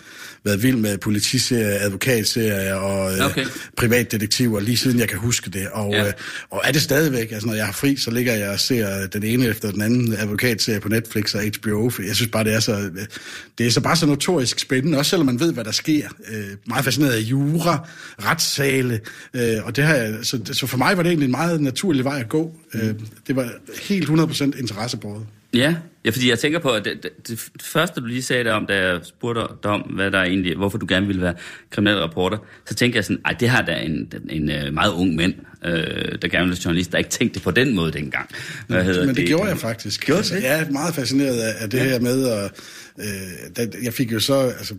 været 0.44 0.62
vild 0.62 0.76
med 0.76 0.98
politis 0.98 1.44
krimiserie, 1.50 1.80
advokatserier 1.80 2.74
og 2.74 3.12
øh, 3.12 3.26
Okay. 3.26 3.44
privatdetektiver, 3.76 4.60
lige 4.60 4.76
siden 4.76 4.98
jeg 4.98 5.08
kan 5.08 5.18
huske 5.18 5.50
det. 5.50 5.68
Og, 5.72 5.92
Ja. 5.92 6.02
ja. 6.02 6.06
øh, 6.06 6.12
og 6.50 6.60
er 6.64 6.72
det 6.72 6.82
stadigvæk, 6.82 7.32
altså 7.32 7.46
når 7.46 7.54
jeg 7.54 7.64
har 7.64 7.72
fri, 7.72 7.96
så 7.96 8.10
ligger 8.10 8.34
jeg 8.34 8.50
og 8.50 8.60
ser 8.60 9.06
den 9.06 9.22
ene 9.22 9.46
efter 9.46 9.70
den 9.70 9.82
anden 9.82 10.16
advokatserie 10.18 10.80
på 10.80 10.88
Netflix 10.88 11.34
og 11.34 11.42
HBO, 11.42 11.90
for 11.90 12.02
jeg 12.02 12.16
synes 12.16 12.30
bare, 12.30 12.44
det 12.44 12.54
er 12.54 12.60
så, 12.60 12.72
øh, 12.72 13.06
det 13.58 13.66
er 13.66 13.70
så 13.70 13.80
bare 13.80 13.96
så 13.96 14.06
notorisk 14.06 14.58
spændende, 14.58 14.98
også 14.98 15.08
selvom 15.10 15.26
man 15.26 15.40
ved, 15.40 15.52
hvad 15.52 15.64
der 15.64 15.72
sker. 15.72 16.08
Øh, 16.30 16.44
meget 16.66 16.84
fascineret 16.84 17.12
af 17.12 17.20
jura, 17.20 17.88
retssale, 18.24 19.00
øh, 19.34 19.56
og 19.64 19.76
det 19.76 19.84
har 19.84 19.94
jeg, 19.94 20.14
så, 20.22 20.40
så 20.52 20.66
for 20.66 20.76
mig 20.78 20.96
var 20.96 21.02
det 21.02 21.10
egentlig 21.10 21.24
en 21.26 21.30
meget 21.30 21.60
naturlig 21.60 22.04
vej 22.04 22.20
at 22.20 22.28
gå. 22.28 22.56
Øh, 22.74 22.94
det 23.26 23.36
var 23.36 23.52
helt 23.88 24.08
100% 24.08 24.60
interessebåret. 24.60 25.26
Ja, 25.54 25.76
ja, 26.04 26.10
fordi 26.10 26.30
jeg 26.30 26.38
tænker 26.38 26.58
på, 26.58 26.70
at 26.70 26.84
det, 26.84 27.02
det, 27.02 27.48
det 27.52 27.62
første, 27.62 28.00
du 28.00 28.06
lige 28.06 28.22
sagde 28.22 28.44
der 28.44 28.52
om, 28.52 28.66
da 28.66 28.88
jeg 28.88 29.00
spurgte 29.04 29.40
dig 29.62 29.70
om, 29.70 29.80
hvad 29.80 30.10
der 30.10 30.22
egentlig, 30.22 30.56
hvorfor 30.56 30.78
du 30.78 30.86
gerne 30.88 31.06
ville 31.06 31.22
være 31.22 31.34
kriminel 31.70 31.98
reporter, 31.98 32.38
så 32.66 32.74
tænker 32.74 32.96
jeg 32.96 33.04
sådan, 33.04 33.20
ej, 33.24 33.32
det 33.40 33.48
har 33.48 33.62
da 33.62 33.76
en, 33.76 34.12
en, 34.30 34.50
en 34.50 34.74
meget 34.74 34.92
ung 34.92 35.14
mænd, 35.14 35.34
øh, 35.64 36.18
der 36.22 36.28
gerne 36.28 36.48
vil 36.48 36.58
journalist, 36.58 36.92
der 36.92 36.98
ikke 36.98 37.10
tænkte 37.10 37.40
på 37.40 37.50
den 37.50 37.74
måde 37.74 37.92
dengang. 37.92 38.28
Hvad 38.66 38.84
hedder 38.84 39.00
Men 39.00 39.08
det, 39.08 39.16
det 39.16 39.26
gjorde 39.26 39.48
jeg 39.48 39.58
faktisk. 39.58 40.06
Gjorde 40.06 40.18
altså, 40.18 40.34
det? 40.34 40.42
Jeg 40.42 40.60
er 40.60 40.70
meget 40.70 40.94
fascineret 40.94 41.38
af, 41.38 41.54
af 41.62 41.70
det 41.70 41.78
ja. 41.78 41.84
her 41.84 42.00
med, 42.00 42.24
og 42.24 42.50
øh, 42.98 43.04
da, 43.56 43.66
jeg 43.82 43.92
fik 43.92 44.12
jo 44.12 44.20
så, 44.20 44.34
altså, 44.34 44.74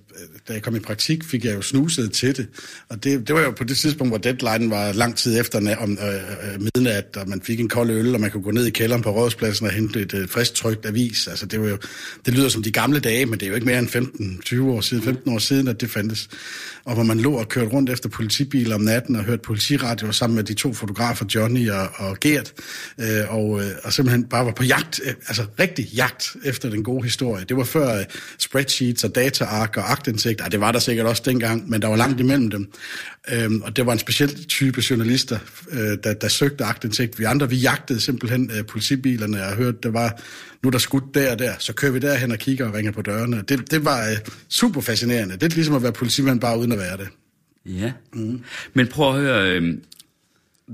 da 0.48 0.54
jeg 0.54 0.62
kom 0.62 0.76
i 0.76 0.80
praktik, 0.80 1.24
fik 1.24 1.46
jeg 1.46 1.56
jo 1.56 1.62
snuset 1.62 2.12
til 2.12 2.38
det. 2.38 2.48
Og 2.90 3.04
det, 3.04 3.28
det 3.28 3.36
var 3.36 3.42
jo 3.42 3.52
på 3.52 3.64
det 3.64 3.78
tidspunkt, 3.78 4.12
hvor 4.12 4.18
deadline 4.18 4.72
var 4.72 4.94
lang 4.94 5.16
tid 5.16 5.40
efter 5.40 5.76
om 5.80 5.98
øh, 6.02 6.54
øh, 6.54 6.62
midnat, 6.62 7.18
og 7.18 7.30
man 7.30 7.42
fik 7.42 7.60
en 7.60 7.70
kold 7.70 7.90
øl, 7.90 8.14
og 8.16 8.22
man 8.22 8.32
kunne 8.32 8.44
gå 8.44 8.52
ned 8.52 8.66
i 8.66 8.70
kælderen 8.70 9.02
på 9.02 9.10
rådspladsen 9.10 9.68
og 9.68 9.74
hente 9.74 10.02
et 10.02 10.14
øh, 10.14 10.30
frisk 10.30 10.54
trykt 10.54 10.86
avis. 10.86 11.15
Altså, 11.28 11.46
det, 11.46 11.62
var 11.62 11.68
jo, 11.68 11.78
det 12.26 12.34
lyder 12.34 12.50
som 12.50 12.64
de 12.64 12.72
gamle 12.72 13.00
dage, 13.00 13.26
men 13.26 13.40
det 13.40 13.46
er 13.46 13.50
jo 13.50 13.56
ikke 13.56 13.68
mere 13.68 13.80
end 13.80 13.88
15-20 14.46 14.62
år 14.62 14.82
siden, 14.82 15.04
15 15.04 15.34
år 15.34 15.40
siden, 15.40 15.68
at 15.68 15.82
det 15.82 15.92
fandtes. 15.92 16.30
Og 16.86 16.94
hvor 16.94 17.04
man 17.04 17.20
lå 17.20 17.34
og 17.34 17.50
kørte 17.50 17.72
rundt 17.72 17.90
efter 17.90 18.10
politibiler 18.10 18.76
om 18.76 18.82
natten 18.82 19.16
og 19.16 19.24
hørte 19.24 19.42
politiradio 19.42 20.12
sammen 20.12 20.36
med 20.36 20.44
de 20.44 20.54
to 20.54 20.74
fotografer, 20.74 21.26
Johnny 21.36 21.70
og, 21.70 21.90
og 21.96 22.18
Gert, 22.20 22.54
øh, 23.00 23.34
og, 23.36 23.62
øh, 23.62 23.72
og 23.84 23.94
simpelthen 23.94 24.24
bare 24.24 24.46
var 24.46 24.52
på 24.52 24.64
jagt, 24.64 25.02
øh, 25.06 25.14
altså 25.28 25.46
rigtig 25.60 25.86
jagt 25.86 26.36
efter 26.44 26.70
den 26.70 26.84
gode 26.84 27.04
historie. 27.04 27.46
Det 27.50 27.58
var 27.58 27.64
før 27.64 28.00
øh, 28.00 28.06
spreadsheets 28.40 29.04
og 29.04 29.16
dataark 29.16 29.78
og 29.78 29.92
agtindsigt, 29.92 30.42
Ej, 30.42 30.48
det 30.48 30.60
var 30.60 30.72
der 30.72 30.80
sikkert 30.80 31.06
også 31.06 31.22
dengang, 31.26 31.70
men 31.70 31.82
der 31.82 31.88
var 31.88 31.96
langt 31.96 32.20
imellem 32.20 32.50
dem. 32.50 32.72
Øhm, 33.32 33.62
og 33.62 33.76
det 33.76 33.86
var 33.86 33.94
en 33.94 34.00
speciel 34.00 34.46
type 34.46 34.84
journalister, 34.90 35.40
øh, 35.72 35.98
der, 36.04 36.14
der 36.14 36.28
søgte 36.28 36.64
agtindsigt. 36.64 37.20
Vi 37.20 37.24
andre, 37.24 37.50
vi 37.50 37.56
jagtede 37.56 38.02
simpelthen 38.02 38.52
øh, 38.58 38.66
politibilerne 38.66 39.46
og 39.46 39.56
hørte, 39.56 39.78
det 39.84 39.94
var, 39.94 40.22
nu 40.66 40.70
er 40.70 40.72
der 40.72 40.80
skudt 40.80 41.16
der 41.16 41.32
og 41.32 41.40
der, 41.40 41.52
så 41.60 41.74
kører 41.74 41.92
vi 41.92 42.00
derhen 42.00 42.32
og 42.32 42.38
kigger 42.38 42.68
og 42.68 42.74
ringer 42.74 42.92
på 42.92 43.02
dørene. 43.02 43.42
Det, 43.42 43.72
det 43.72 43.86
var 43.86 44.10
øh, 44.10 44.18
super 44.50 44.82
fascinerende. 44.82 45.34
Det 45.34 45.44
er 45.44 45.56
ligesom 45.56 45.76
at 45.76 45.84
være 45.84 45.92
politimand 45.92 46.42
bare 46.42 46.60
uden 46.60 46.72
at 46.72 46.78
være 46.78 46.98
det. 46.98 47.08
Ja. 47.66 47.92
Mm. 48.14 48.44
Men 48.74 48.88
prøv 48.88 49.16
at 49.16 49.22
høre, 49.22 49.52
øh, 49.52 49.78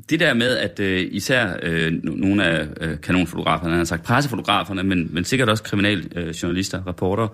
det 0.10 0.19
der 0.19 0.33
med, 0.33 0.57
at 0.57 0.79
øh, 0.79 1.07
især 1.12 1.57
øh, 1.63 1.88
no- 1.88 2.19
nogle 2.19 2.45
af 2.45 2.67
øh, 2.81 3.01
kanonfotograferne, 3.01 3.69
han 3.69 3.77
har 3.77 3.86
sagt 3.86 4.03
pressefotograferne, 4.03 4.83
men, 4.83 5.10
men 5.13 5.24
sikkert 5.24 5.50
også 5.50 5.63
kriminaljournalister, 5.63 6.79
øh, 6.79 6.88
reporter, 6.88 7.27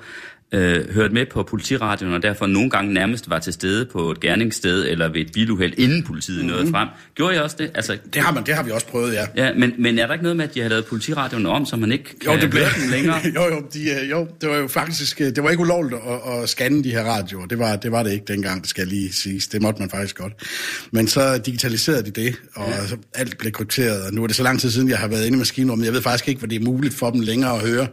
øh, 0.51 0.93
hørte 0.93 1.13
med 1.13 1.25
på 1.25 1.43
politiradioen, 1.43 2.13
og 2.13 2.21
derfor 2.21 2.47
nogle 2.47 2.69
gange 2.69 2.93
nærmest 2.93 3.29
var 3.29 3.39
til 3.39 3.53
stede 3.53 3.85
på 3.85 4.11
et 4.11 4.19
gerningssted 4.19 4.85
eller 4.87 5.07
ved 5.07 5.21
et 5.21 5.31
biluheld, 5.33 5.73
inden 5.77 6.03
politiet 6.03 6.37
mm-hmm. 6.37 6.57
nåede 6.57 6.71
frem. 6.71 6.87
Gjorde 7.15 7.35
I 7.35 7.37
også 7.37 7.55
det? 7.59 7.71
Altså, 7.75 7.97
Det 8.13 8.21
har, 8.21 8.33
man, 8.33 8.43
det 8.43 8.55
har 8.55 8.63
vi 8.63 8.71
også 8.71 8.87
prøvet, 8.87 9.13
ja. 9.13 9.25
ja, 9.35 9.53
men, 9.53 9.73
men 9.77 9.99
er 9.99 10.07
der 10.07 10.13
ikke 10.13 10.23
noget 10.23 10.37
med, 10.37 10.45
at 10.45 10.53
de 10.53 10.61
har 10.61 10.69
lavet 10.69 10.85
politiradioen 10.85 11.45
om, 11.45 11.65
så 11.65 11.75
man 11.75 11.91
ikke 11.91 12.19
kan 12.19 12.31
Jo, 12.33 12.41
det 12.41 12.49
blev 12.49 12.63
høre 12.63 12.83
den 12.83 12.91
længere? 12.91 13.19
jo, 13.35 13.55
jo, 13.55 13.61
de, 13.73 13.89
øh, 13.89 14.09
jo, 14.09 14.27
det 14.41 14.49
var 14.49 14.55
jo 14.55 14.67
faktisk, 14.67 15.21
øh, 15.21 15.27
det 15.27 15.43
var 15.43 15.49
ikke 15.49 15.61
ulovligt 15.61 16.01
at, 16.07 16.33
at 16.33 16.49
scanne 16.49 16.83
de 16.83 16.91
her 16.91 17.03
radioer. 17.03 17.45
Det 17.45 17.59
var, 17.59 17.75
det 17.75 17.91
var 17.91 18.03
det 18.03 18.11
ikke 18.11 18.25
dengang, 18.33 18.61
det 18.61 18.69
skal 18.69 18.81
jeg 18.81 18.87
lige 18.87 19.13
siges. 19.13 19.47
Det 19.47 19.61
måtte 19.61 19.79
man 19.79 19.89
faktisk 19.89 20.17
godt. 20.17 20.33
Men 20.91 21.07
så 21.07 21.37
digitaliserede 21.37 22.03
de 22.03 22.11
det, 22.11 22.35
og 22.55 22.69
ja. 22.69 22.95
alt 23.13 23.37
blev 23.37 23.51
krypteret. 23.51 24.01
Og 24.07 24.13
nu 24.13 24.23
er 24.23 24.27
det 24.27 24.35
så 24.35 24.43
lang 24.43 24.59
tid 24.59 24.71
siden, 24.71 24.89
jeg 24.89 24.97
har 24.97 25.07
været 25.07 25.25
inde 25.25 25.35
i 25.35 25.39
maskinrummet. 25.39 25.85
Jeg 25.85 25.93
ved 25.93 26.01
faktisk 26.01 26.27
ikke, 26.27 26.39
hvad 26.39 26.49
det 26.49 26.55
er 26.55 26.65
muligt 26.65 26.93
for 26.93 27.09
dem 27.09 27.21
længere 27.21 27.55
at 27.55 27.69
høre. 27.69 27.87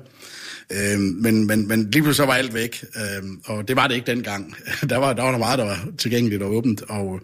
Øh, 0.70 1.00
men, 1.00 1.46
men, 1.46 1.68
men 1.68 1.82
lige 1.90 2.02
pludselig 2.02 2.14
så 2.14 2.26
var 2.26 2.34
alt 2.34 2.54
væk, 2.54 2.84
øhm, 2.96 3.40
og 3.44 3.68
det 3.68 3.76
var 3.76 3.86
det 3.86 3.94
ikke 3.94 4.06
dengang. 4.06 4.56
der, 4.90 4.96
var, 4.96 5.12
der 5.12 5.22
var 5.22 5.30
der 5.30 5.38
meget, 5.38 5.58
der 5.58 5.64
var 5.64 5.88
tilgængeligt 5.98 6.42
og 6.42 6.50
åbent, 6.54 6.82
og, 6.82 7.20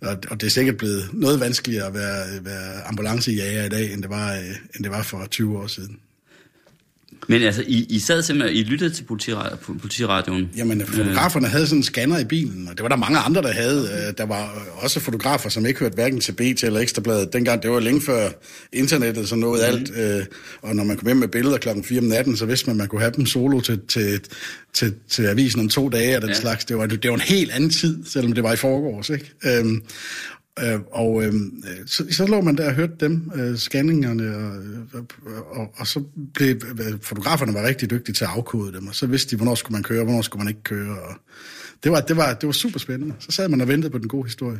og, 0.00 0.18
og 0.30 0.40
det 0.40 0.42
er 0.46 0.50
sikkert 0.50 0.76
blevet 0.76 1.10
noget 1.12 1.40
vanskeligere 1.40 1.86
at 1.86 1.94
være, 1.94 2.44
være 2.44 2.82
ambulancejager 2.86 3.64
i 3.64 3.68
dag, 3.68 3.92
end 3.92 4.02
det 4.02 4.10
var, 4.10 4.32
øh, 4.32 4.56
end 4.74 4.84
det 4.84 4.90
var 4.90 5.02
for 5.02 5.26
20 5.30 5.58
år 5.58 5.66
siden. 5.66 5.98
Men 7.28 7.42
altså, 7.42 7.64
I, 7.66 7.86
I 7.88 7.98
sad 7.98 8.22
simpelthen, 8.22 8.56
I 8.58 8.62
lyttede 8.62 8.90
til 8.94 9.04
politira- 9.04 9.56
politiradioen? 9.80 10.50
Jamen, 10.56 10.86
fotograferne 10.86 11.46
havde 11.46 11.66
sådan 11.66 11.78
en 11.78 11.82
scanner 11.82 12.18
i 12.18 12.24
bilen, 12.24 12.68
og 12.68 12.76
det 12.76 12.82
var 12.82 12.88
der 12.88 12.96
mange 12.96 13.18
andre, 13.18 13.42
der 13.42 13.52
havde. 13.52 13.80
Øh, 14.08 14.14
Der 14.18 14.26
var 14.26 14.66
også 14.76 15.00
fotografer, 15.00 15.48
som 15.48 15.66
ikke 15.66 15.80
hørte 15.80 15.94
hverken 15.94 16.20
til 16.20 16.32
BT 16.32 16.62
eller 16.64 16.80
Ekstrabladet. 16.80 17.32
Dengang, 17.32 17.62
det 17.62 17.70
var 17.70 17.80
længe 17.80 18.00
før 18.00 18.28
internettet, 18.72 19.28
så 19.28 19.36
nåede 19.36 19.64
alt. 19.66 19.90
øh, 19.96 20.24
Og 20.62 20.76
når 20.76 20.84
man 20.84 20.96
kom 20.96 21.06
hjem 21.08 21.16
med 21.16 21.28
billeder 21.28 21.58
klokken 21.58 21.84
4 21.84 21.98
om 21.98 22.04
natten, 22.04 22.36
så 22.36 22.46
vidste 22.46 22.66
man, 22.66 22.74
at 22.74 22.78
man 22.78 22.88
kunne 22.88 23.00
have 23.00 23.12
dem 23.16 23.26
solo 23.26 23.60
til, 23.60 23.80
til, 23.88 24.20
til, 24.74 24.94
til 25.10 25.22
avisen 25.26 25.60
om 25.60 25.68
to 25.68 25.88
dage 25.88 26.16
og 26.16 26.22
den 26.22 26.30
ja. 26.30 26.40
slags. 26.40 26.64
Det 26.64 26.76
var, 26.78 26.86
det 26.86 27.08
var 27.10 27.14
en 27.16 27.20
helt 27.20 27.50
anden 27.50 27.70
tid, 27.70 28.04
selvom 28.06 28.32
det 28.32 28.42
var 28.44 28.52
i 28.52 28.56
forgårs, 28.56 29.10
ikke? 29.10 29.32
Øhm, 29.44 29.82
Øh, 30.58 30.80
og 30.90 31.24
øh, 31.24 31.32
så, 31.86 32.06
så 32.10 32.26
lå 32.26 32.40
man 32.40 32.56
der 32.56 32.66
og 32.66 32.74
hørte 32.74 32.92
dem, 33.00 33.30
øh, 33.34 33.56
scanningerne, 33.56 34.36
og, 34.92 35.06
og, 35.50 35.74
og, 35.76 35.86
så 35.86 36.02
blev 36.34 36.60
øh, 36.80 36.98
fotograferne 37.02 37.54
var 37.54 37.66
rigtig 37.66 37.90
dygtige 37.90 38.14
til 38.14 38.24
at 38.24 38.30
afkode 38.30 38.72
dem, 38.72 38.86
og 38.86 38.94
så 38.94 39.06
vidste 39.06 39.30
de, 39.30 39.36
hvornår 39.36 39.54
skulle 39.54 39.72
man 39.72 39.82
køre, 39.82 40.04
hvornår 40.04 40.22
skulle 40.22 40.44
man 40.44 40.48
ikke 40.48 40.62
køre. 40.62 40.98
Og 40.98 41.14
det, 41.84 41.92
var, 41.92 42.00
det, 42.00 42.16
var, 42.16 42.34
det 42.34 42.46
var 42.46 42.52
super 42.52 42.78
spændende. 42.78 43.14
Så 43.18 43.32
sad 43.32 43.48
man 43.48 43.60
og 43.60 43.68
ventede 43.68 43.92
på 43.92 43.98
den 43.98 44.08
gode 44.08 44.24
historie. 44.24 44.58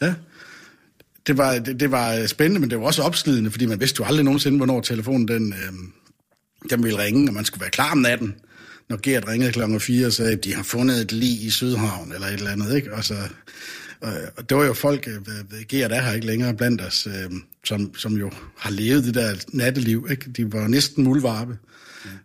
Ja. 0.00 0.14
Det 1.26 1.38
var, 1.38 1.58
det, 1.58 1.80
det 1.80 1.90
var 1.90 2.14
øh, 2.14 2.26
spændende, 2.26 2.60
men 2.60 2.70
det 2.70 2.78
var 2.78 2.84
også 2.84 3.02
opslidende, 3.02 3.50
fordi 3.50 3.66
man 3.66 3.80
vidste 3.80 4.00
jo 4.00 4.04
aldrig 4.04 4.24
nogensinde, 4.24 4.56
hvornår 4.56 4.80
telefonen 4.80 5.28
den, 5.28 5.52
øh, 5.52 5.72
den 6.70 6.82
ville 6.82 6.98
ringe, 6.98 7.30
og 7.30 7.34
man 7.34 7.44
skulle 7.44 7.60
være 7.60 7.70
klar 7.70 7.92
om 7.92 7.98
natten, 7.98 8.34
når 8.88 8.98
Gert 9.02 9.28
ringede 9.28 9.52
klokken 9.52 9.80
4 9.80 10.06
og 10.06 10.12
sagde, 10.12 10.32
at 10.32 10.44
de 10.44 10.54
har 10.54 10.62
fundet 10.62 11.00
et 11.00 11.12
lig 11.12 11.42
i 11.42 11.50
Sydhavn, 11.50 12.12
eller 12.12 12.26
et 12.26 12.32
eller 12.32 12.50
andet, 12.50 12.76
ikke? 12.76 12.94
Og 12.94 13.04
så, 13.04 13.14
og 14.36 14.50
det 14.50 14.56
var 14.56 14.64
jo 14.64 14.72
folk, 14.72 15.08
øh, 15.08 15.60
Gert 15.68 15.92
er 15.92 16.00
her 16.02 16.12
ikke 16.12 16.26
længere 16.26 16.54
blandt 16.54 16.80
os, 16.80 17.06
øh, 17.06 17.30
som, 17.64 17.94
som 17.94 18.16
jo 18.16 18.30
har 18.58 18.70
levet 18.70 19.04
det 19.04 19.14
der 19.14 19.34
natteliv, 19.52 20.06
ikke? 20.10 20.30
De 20.30 20.52
var 20.52 20.68
næsten 20.68 21.04
muldvarpe, 21.04 21.58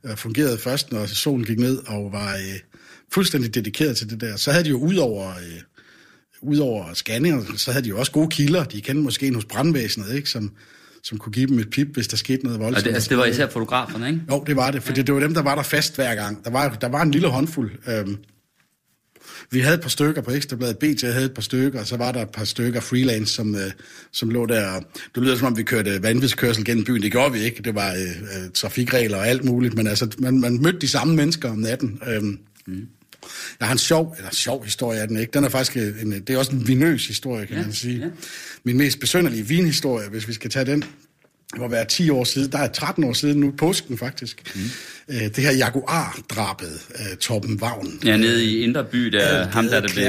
og 0.04 0.20
fungerede 0.20 0.58
først, 0.58 0.92
når 0.92 1.06
solen 1.06 1.46
gik 1.46 1.60
ned, 1.60 1.78
og 1.88 2.12
var 2.12 2.34
øh, 2.34 2.60
fuldstændig 3.14 3.56
dedikeret 3.56 3.98
til 3.98 4.10
det 4.10 4.22
der. 4.22 4.36
Så 4.36 4.52
havde 4.52 4.64
de 4.64 4.70
jo 4.70 4.78
ud 4.80 4.96
over... 4.96 5.30
Øh, 5.30 5.62
Udover 6.42 6.94
scanninger, 6.94 7.44
så 7.58 7.72
havde 7.72 7.84
de 7.84 7.90
jo 7.90 8.00
også 8.00 8.12
gode 8.12 8.30
kilder. 8.30 8.64
De 8.64 8.82
kendte 8.82 9.04
måske 9.04 9.28
en 9.28 9.36
hos 9.36 9.46
brandvæsenet, 9.46 10.14
ikke? 10.14 10.30
Som, 10.30 10.52
som 11.04 11.18
kunne 11.18 11.34
give 11.34 11.48
dem 11.48 11.60
et 11.60 11.70
pip, 11.70 11.88
hvis 11.94 12.08
der 12.08 12.18
skete 12.18 12.44
noget 12.44 12.60
Og 12.60 12.64
voldsomt. 12.66 12.86
det, 12.86 12.94
altså, 12.94 13.10
det 13.10 13.18
var 13.18 13.26
især 13.26 13.50
fotograferne, 13.50 14.08
ikke? 14.08 14.22
Jo, 14.32 14.44
det 14.48 14.56
var 14.56 14.72
det, 14.72 14.84
for 14.84 14.94
det, 14.94 15.08
det 15.08 15.16
var 15.16 15.22
dem, 15.22 15.34
der 15.34 15.42
var 15.42 15.56
der 15.56 15.64
fast 15.64 15.96
hver 15.96 16.16
gang. 16.16 16.46
Der 16.46 16.52
var, 16.52 16.70
der 16.70 16.88
var 16.88 17.02
en 17.02 17.12
lille 17.12 17.28
håndfuld. 17.28 17.72
Øhm, 17.88 18.18
vi 19.52 19.60
havde 19.60 19.76
et 19.76 19.82
par 19.82 19.90
stykker 19.90 20.22
på 20.22 20.32
Ekstrabladet, 20.32 20.78
BT 20.78 21.02
havde 21.02 21.26
et 21.26 21.34
par 21.34 21.42
stykker, 21.42 21.80
og 21.80 21.88
så 21.88 21.98
var 21.98 22.12
der 22.12 22.22
et 22.22 22.30
par 22.30 22.44
stykker 22.46 22.80
freelance, 22.80 23.34
som, 23.34 23.56
øh, 23.56 23.72
som 24.12 24.30
lå 24.30 24.46
der. 24.46 24.80
Det 25.16 25.24
lyder 25.24 25.36
som 25.36 25.48
om, 25.48 25.58
vi 25.58 25.64
kørte 25.64 26.04
vanvidskørsel 26.04 26.66
gennem 26.66 26.84
byen. 26.86 27.02
Det 27.02 27.12
gjorde 27.12 27.34
vi 27.34 27.40
ikke. 27.40 27.64
Det 27.64 27.76
var 27.76 27.92
øh, 27.94 28.00
øh, 28.00 28.52
trafikregler 28.54 29.18
og 29.18 29.28
alt 29.28 29.44
muligt, 29.44 29.74
men 29.74 29.88
altså, 29.88 30.08
man, 30.20 30.40
man 30.40 30.62
mødte 30.62 30.80
de 30.80 30.88
samme 30.88 31.16
mennesker 31.16 31.50
om 31.52 31.58
natten. 31.58 32.00
Øhm, 32.08 32.40
mm. 32.68 32.88
Jeg 33.60 33.68
har 33.68 33.72
en 33.72 33.78
sjov, 33.78 34.16
eller 34.18 34.30
sjov 34.34 34.64
historie 34.64 35.00
er 35.00 35.06
den 35.06 35.18
ikke. 35.18 35.32
Den 35.32 35.44
er 35.44 35.50
faktisk 35.50 35.78
en, 36.02 36.12
det 36.12 36.30
er 36.30 36.38
også 36.38 36.52
en 36.52 36.68
vinøs 36.68 37.08
historie, 37.08 37.46
kan 37.46 37.56
Ja, 37.58 37.62
man 37.64 37.74
sige. 37.74 38.00
ja. 38.00 38.06
Min 38.64 38.78
mest 38.78 39.00
besønderlige 39.00 39.48
vinhistorie, 39.48 40.10
hvis 40.10 40.28
vi 40.28 40.34
skal 40.34 40.50
tage 40.50 40.66
den, 40.66 40.84
det 41.52 41.62
må 41.62 41.68
være 41.68 41.86
10 41.86 42.10
år 42.10 42.24
siden, 42.24 42.52
der 42.52 42.58
er 42.58 42.68
13 42.68 43.04
år 43.04 43.14
siden 43.14 43.40
nu, 43.40 43.54
påsken 43.58 43.98
faktisk. 43.98 44.56
Mm. 44.56 44.62
Øh, 45.10 45.22
det 45.22 45.38
her 45.38 45.52
Jaguar-drabet 45.52 46.82
af 46.96 47.18
Torben 47.18 47.62
Vagn. 47.62 48.00
Ja, 48.06 48.18
nede 48.18 48.46
i 48.46 48.64
Indre 48.64 48.84
By, 48.84 49.06
der 49.06 49.40
Adelgade, 49.40 49.52
ham 49.52 49.68
der, 49.68 49.80
der 49.80 49.90
blev 49.94 50.06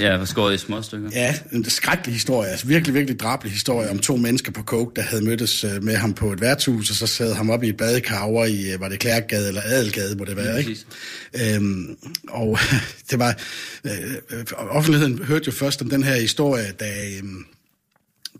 ja. 0.00 0.16
ja, 0.16 0.24
skåret 0.24 0.54
i 0.54 0.58
små 0.58 0.82
stykker. 0.82 1.10
Ja, 1.12 1.34
en 1.52 1.64
skrækkelig 1.64 2.14
historie, 2.14 2.50
altså 2.50 2.66
virkelig, 2.66 2.94
virkelig 2.94 3.20
drabelig 3.20 3.52
historie 3.52 3.90
om 3.90 3.98
to 3.98 4.16
mennesker 4.16 4.52
på 4.52 4.62
coke, 4.62 4.92
der 4.96 5.02
havde 5.02 5.24
mødtes 5.24 5.64
øh, 5.64 5.82
med 5.82 5.96
ham 5.96 6.14
på 6.14 6.32
et 6.32 6.40
værtshus, 6.40 6.90
og 6.90 6.96
så 6.96 7.06
sad 7.06 7.34
ham 7.34 7.50
op 7.50 7.62
i 7.62 7.68
et 7.68 7.76
badekar 7.76 8.24
over 8.24 8.44
i, 8.44 8.72
øh, 8.72 8.80
var 8.80 8.88
det 8.88 8.98
Klærkegade 8.98 9.48
eller 9.48 9.62
Adelgade, 9.64 10.16
må 10.16 10.24
det 10.24 10.36
være, 10.36 10.52
Ja, 10.52 10.56
ikke? 10.56 11.54
Øhm, 11.54 11.96
og 12.28 12.58
det 13.10 13.18
var, 13.18 13.40
øh, 13.84 14.44
offentligheden 14.54 15.24
hørte 15.24 15.44
jo 15.46 15.52
først 15.52 15.82
om 15.82 15.90
den 15.90 16.02
her 16.02 16.14
historie, 16.14 16.72
da, 16.80 16.86
øh, 16.86 17.22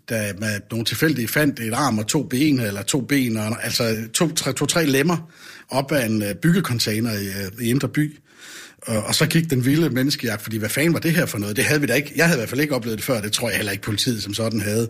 da 0.09 0.33
man 0.37 0.61
nogle 0.71 0.85
tilfældige 0.85 1.27
fandt 1.27 1.59
et 1.59 1.73
arm 1.73 1.97
og 1.97 2.07
to 2.07 2.23
ben, 2.23 2.59
eller 2.59 2.81
to 2.81 3.01
ben, 3.01 3.37
og, 3.37 3.63
altså 3.65 3.97
to, 4.13 4.33
tre, 4.33 4.53
to, 4.53 4.65
tre 4.65 4.85
lemmer 4.85 5.31
op 5.69 5.91
af 5.91 6.05
en 6.05 6.23
øh, 6.23 6.35
byggecontainer 6.35 7.13
i, 7.13 7.25
øh, 7.25 7.65
i 7.65 7.69
Indre 7.69 7.89
By. 7.89 8.19
Og, 8.81 9.03
og 9.03 9.15
så 9.15 9.25
gik 9.25 9.49
den 9.49 9.65
vilde 9.65 9.89
menneskejagt, 9.89 10.41
fordi 10.41 10.57
hvad 10.57 10.69
fanden 10.69 10.93
var 10.93 10.99
det 10.99 11.11
her 11.11 11.25
for 11.25 11.37
noget? 11.37 11.55
Det 11.55 11.63
havde 11.63 11.81
vi 11.81 11.87
da 11.87 11.93
ikke. 11.93 12.13
Jeg 12.15 12.25
havde 12.25 12.37
i 12.37 12.39
hvert 12.39 12.49
fald 12.49 12.61
ikke 12.61 12.75
oplevet 12.75 12.97
det 12.97 13.05
før, 13.05 13.21
det 13.21 13.31
tror 13.31 13.49
jeg 13.49 13.57
heller 13.57 13.71
ikke 13.71 13.83
politiet 13.83 14.23
som 14.23 14.33
sådan 14.33 14.61
havde. 14.61 14.89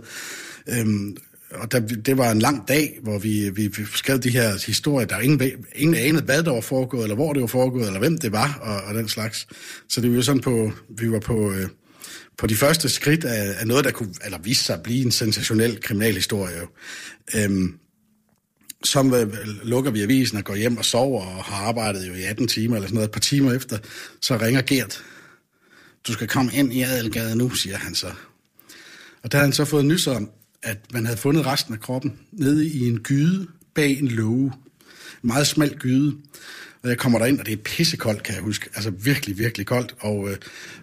Øhm, 0.67 1.17
og 1.53 1.71
der, 1.71 1.79
det 1.79 2.17
var 2.17 2.31
en 2.31 2.39
lang 2.39 2.67
dag, 2.67 2.99
hvor 3.03 3.19
vi, 3.19 3.49
vi, 3.49 3.67
vi 3.67 3.85
skrev 3.95 4.19
de 4.19 4.29
her 4.29 4.65
historier. 4.67 5.07
Der 5.07 5.15
var 5.15 5.21
ingen, 5.21 5.51
ingen 5.75 5.95
anede, 5.95 6.23
hvad 6.23 6.43
der 6.43 6.51
var 6.51 6.61
foregået, 6.61 7.03
eller 7.03 7.15
hvor 7.15 7.33
det 7.33 7.41
var 7.41 7.47
foregået, 7.47 7.87
eller 7.87 7.99
hvem 7.99 8.17
det 8.17 8.31
var, 8.31 8.59
og, 8.61 8.81
og 8.81 8.95
den 8.95 9.09
slags. 9.09 9.47
Så 9.89 10.01
det 10.01 10.09
var 10.09 10.15
jo 10.15 10.21
sådan 10.21 10.41
på, 10.41 10.71
vi 10.89 11.11
var 11.11 11.19
på, 11.19 11.51
øh, 11.51 11.67
på 12.39 12.47
de 12.47 12.55
første 12.55 12.89
skridt 12.89 13.25
af, 13.25 13.55
af 13.59 13.67
noget, 13.67 13.85
der 13.85 13.91
kunne, 13.91 14.13
eller 14.25 14.37
vise 14.37 14.63
sig 14.63 14.75
at 14.75 14.83
blive 14.83 15.05
en 15.05 15.11
sensationel 15.11 15.81
kriminalhistorie. 15.81 16.61
Øhm, 17.35 17.77
så 18.83 19.03
øh, 19.03 19.47
lukker 19.63 19.91
vi 19.91 20.01
avisen 20.01 20.37
og 20.37 20.43
går 20.43 20.55
hjem 20.55 20.77
og 20.77 20.85
sover 20.85 21.25
og 21.25 21.43
har 21.43 21.67
arbejdet 21.67 22.07
jo 22.07 22.13
i 22.13 22.23
18 22.23 22.47
timer 22.47 22.75
eller 22.75 22.87
sådan 22.87 22.95
noget. 22.95 23.07
Et 23.07 23.11
par 23.11 23.19
timer 23.19 23.53
efter, 23.53 23.77
så 24.21 24.37
ringer 24.37 24.61
Gert. 24.61 25.03
Du 26.07 26.13
skal 26.13 26.27
komme 26.27 26.51
ind 26.53 26.73
i 26.73 26.81
Adelgade 26.81 27.35
nu, 27.35 27.49
siger 27.49 27.77
han 27.77 27.95
så. 27.95 28.11
Og 29.23 29.31
der 29.31 29.37
har 29.37 29.45
han 29.45 29.53
så 29.53 29.65
fået 29.65 29.85
nys 29.85 30.07
om, 30.07 30.29
at 30.63 30.77
man 30.93 31.05
havde 31.05 31.17
fundet 31.17 31.45
resten 31.45 31.73
af 31.73 31.79
kroppen 31.79 32.19
nede 32.31 32.67
i 32.67 32.87
en 32.87 32.99
gyde 32.99 33.47
bag 33.75 33.99
en 33.99 34.07
låge. 34.07 34.53
En 35.23 35.27
meget 35.27 35.47
smal 35.47 35.75
gyde. 35.75 36.17
Og 36.83 36.89
jeg 36.89 36.97
kommer 36.97 37.19
derind, 37.19 37.39
og 37.39 37.45
det 37.45 37.51
er 37.53 37.57
pissekoldt, 37.57 38.23
kan 38.23 38.35
jeg 38.35 38.43
huske. 38.43 38.69
Altså 38.75 38.89
virkelig, 38.89 39.37
virkelig 39.37 39.65
koldt. 39.65 39.95
Og 39.99 40.29
øh, 40.29 40.37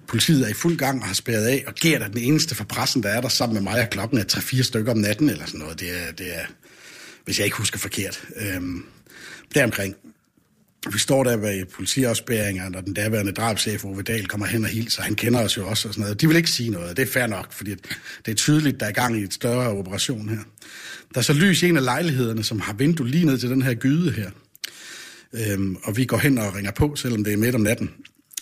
politiet 0.07 0.45
er 0.45 0.49
i 0.49 0.53
fuld 0.53 0.77
gang 0.77 1.01
og 1.01 1.07
har 1.07 1.15
spærret 1.15 1.45
af. 1.45 1.65
Og 1.67 1.75
Gert 1.75 2.03
er 2.03 2.09
den 2.09 2.23
eneste 2.23 2.55
fra 2.55 2.65
pressen, 2.65 3.03
der 3.03 3.09
er 3.09 3.21
der 3.21 3.29
sammen 3.29 3.55
med 3.55 3.63
mig, 3.63 3.83
og 3.83 3.91
klokken 3.91 4.19
er 4.19 4.25
3-4 4.33 4.63
stykker 4.63 4.93
om 4.93 4.99
natten, 4.99 5.31
eller 5.31 5.47
sådan 5.47 5.61
noget. 5.61 5.81
Det 5.81 5.89
er, 5.91 6.13
det 6.13 6.37
er 6.37 6.45
hvis 7.27 7.39
jeg 7.39 7.45
ikke 7.45 7.57
husker 7.57 7.79
forkert. 7.79 8.29
Øhm, 8.37 8.85
deromkring. 9.55 9.95
Vi 10.93 10.99
står 10.99 11.25
der 11.25 11.37
ved 11.37 11.65
politiafspæringerne, 11.65 12.79
og 12.79 12.85
den 12.85 12.97
derværende 12.97 13.33
drabschef 13.33 13.85
Ove 13.85 14.03
Dahl 14.03 14.27
kommer 14.27 14.47
hen 14.47 14.65
og 14.65 14.71
hilser. 14.71 15.03
Han 15.03 15.15
kender 15.15 15.41
os 15.41 15.57
jo 15.57 15.69
også 15.69 15.89
og 15.89 15.95
sådan 15.95 16.03
noget. 16.03 16.21
De 16.21 16.29
vil 16.29 16.37
ikke 16.37 16.51
sige 16.51 16.71
noget, 16.71 16.97
det 16.97 17.09
er 17.09 17.13
fair 17.13 17.27
nok, 17.27 17.53
fordi 17.53 17.75
det 18.27 18.31
er 18.31 18.35
tydeligt, 18.35 18.81
der 18.81 18.87
er 18.87 18.93
gang 18.93 19.19
i 19.21 19.23
et 19.23 19.35
større 19.35 19.69
operation 19.69 20.29
her. 20.29 20.39
Der 21.15 21.19
er 21.19 21.23
så 21.23 21.33
lys 21.33 21.63
i 21.63 21.69
en 21.69 21.77
af 21.77 21.85
lejlighederne, 21.85 22.45
som 22.45 22.61
har 22.61 22.73
vindue 22.73 23.09
lige 23.09 23.25
ned 23.25 23.39
til 23.39 23.51
den 23.51 23.63
her 23.63 23.75
gyde 23.75 24.13
her. 24.13 24.31
Øhm, 25.33 25.77
og 25.83 25.97
vi 25.97 26.05
går 26.05 26.19
hen 26.19 26.39
og 26.39 26.55
ringer 26.55 26.71
på, 26.71 26.97
selvom 26.97 27.25
det 27.25 27.33
er 27.33 27.37
midt 27.37 27.55
om 27.55 27.61
natten. 27.61 27.91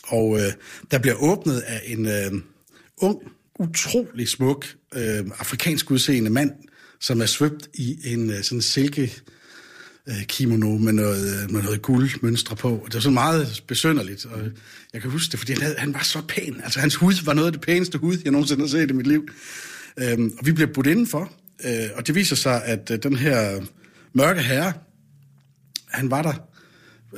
Og 0.07 0.41
øh, 0.41 0.53
der 0.91 0.99
bliver 0.99 1.14
åbnet 1.14 1.61
af 1.61 1.83
en 1.87 2.07
øh, 2.07 2.33
ung, 2.97 3.19
utrolig 3.59 4.29
smuk, 4.29 4.67
øh, 4.95 5.25
afrikansk 5.38 5.91
udseende 5.91 6.31
mand, 6.31 6.50
som 7.00 7.21
er 7.21 7.26
svøbt 7.26 7.69
i 7.75 8.12
en 8.12 8.31
øh, 8.31 8.43
sådan 8.43 8.62
silke 8.62 9.12
øh, 10.09 10.23
kimono 10.25 10.79
med 10.79 10.93
noget, 10.93 11.43
øh, 11.43 11.50
med 11.50 11.62
noget 11.62 11.83
guldmønstre 11.83 12.57
på. 12.57 12.83
Det 12.87 12.95
var 12.95 13.00
så 13.00 13.11
meget 13.11 13.62
besønderligt, 13.69 14.26
og 14.26 14.41
jeg 14.93 15.03
kan 15.03 15.11
huske 15.11 15.33
det, 15.33 15.38
fordi 15.38 15.53
han, 15.53 15.62
havde, 15.62 15.76
han 15.79 15.95
var 15.95 16.03
så 16.03 16.23
pæn. 16.29 16.61
Altså 16.64 16.81
hans 16.81 16.95
hud 16.95 17.25
var 17.25 17.35
noget 17.35 17.47
af 17.47 17.53
det 17.53 17.61
pæneste 17.61 17.99
hud, 17.99 18.19
jeg 18.25 18.33
nogensinde 18.33 18.62
har 18.62 18.69
set 18.69 18.91
i 18.91 18.95
mit 18.95 19.07
liv. 19.07 19.29
Øhm, 19.99 20.33
og 20.38 20.47
vi 20.47 20.53
bliver 20.53 20.73
budt 20.73 20.87
indenfor, 20.87 21.33
øh, 21.64 21.88
og 21.95 22.07
det 22.07 22.14
viser 22.14 22.37
sig, 22.37 22.64
at 22.64 22.91
øh, 22.91 23.03
den 23.03 23.17
her 23.17 23.61
mørke 24.12 24.43
herre, 24.43 24.73
han 25.88 26.11
var 26.11 26.23
der 26.23 26.35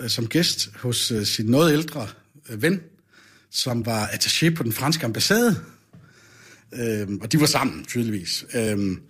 som 0.08 0.26
gæst 0.26 0.70
hos 0.76 1.10
øh, 1.10 1.26
sin 1.26 1.46
noget 1.46 1.72
ældre 1.72 2.08
øh, 2.50 2.62
ven, 2.62 2.80
som 3.50 3.86
var 3.86 4.06
attaché 4.06 4.54
på 4.54 4.62
den 4.62 4.72
franske 4.72 5.04
ambassade. 5.04 5.56
Øhm, 6.74 7.18
og 7.18 7.32
de 7.32 7.40
var 7.40 7.46
sammen, 7.46 7.84
tydeligvis. 7.84 8.44
Øhm, 8.54 9.00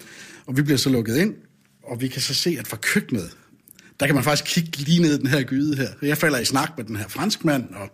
og 0.47 0.57
vi 0.57 0.63
bliver 0.63 0.79
så 0.79 0.91
lukket 0.91 1.17
ind, 1.17 1.35
og 1.83 2.01
vi 2.01 2.09
kan 2.09 2.23
så 2.23 2.35
se, 2.35 2.57
at 2.59 2.67
fra 2.67 2.77
køkkenet, 2.77 3.37
der 4.01 4.07
kan 4.07 4.15
man 4.15 4.25
faktisk 4.25 4.55
kigge 4.55 4.77
lige 4.77 5.03
ned 5.03 5.15
i 5.15 5.19
den 5.19 5.27
her 5.27 5.43
gyde 5.43 5.77
her. 5.77 5.89
Jeg 6.03 6.19
falder 6.19 6.39
i 6.39 6.45
snak 6.45 6.73
med 6.77 6.85
den 6.85 6.97
her 6.97 7.09
franskmand, 7.09 7.75
og 7.75 7.91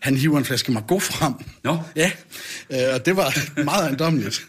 han 0.00 0.16
hiver 0.16 0.38
en 0.38 0.44
flaske 0.44 0.72
Margot 0.72 1.02
frem. 1.02 1.34
Nå. 1.64 1.78
Ja, 1.96 2.10
øh, 2.70 2.94
og 2.94 3.06
det 3.06 3.16
var 3.16 3.38
meget 3.64 3.84
ejendommeligt 3.84 4.46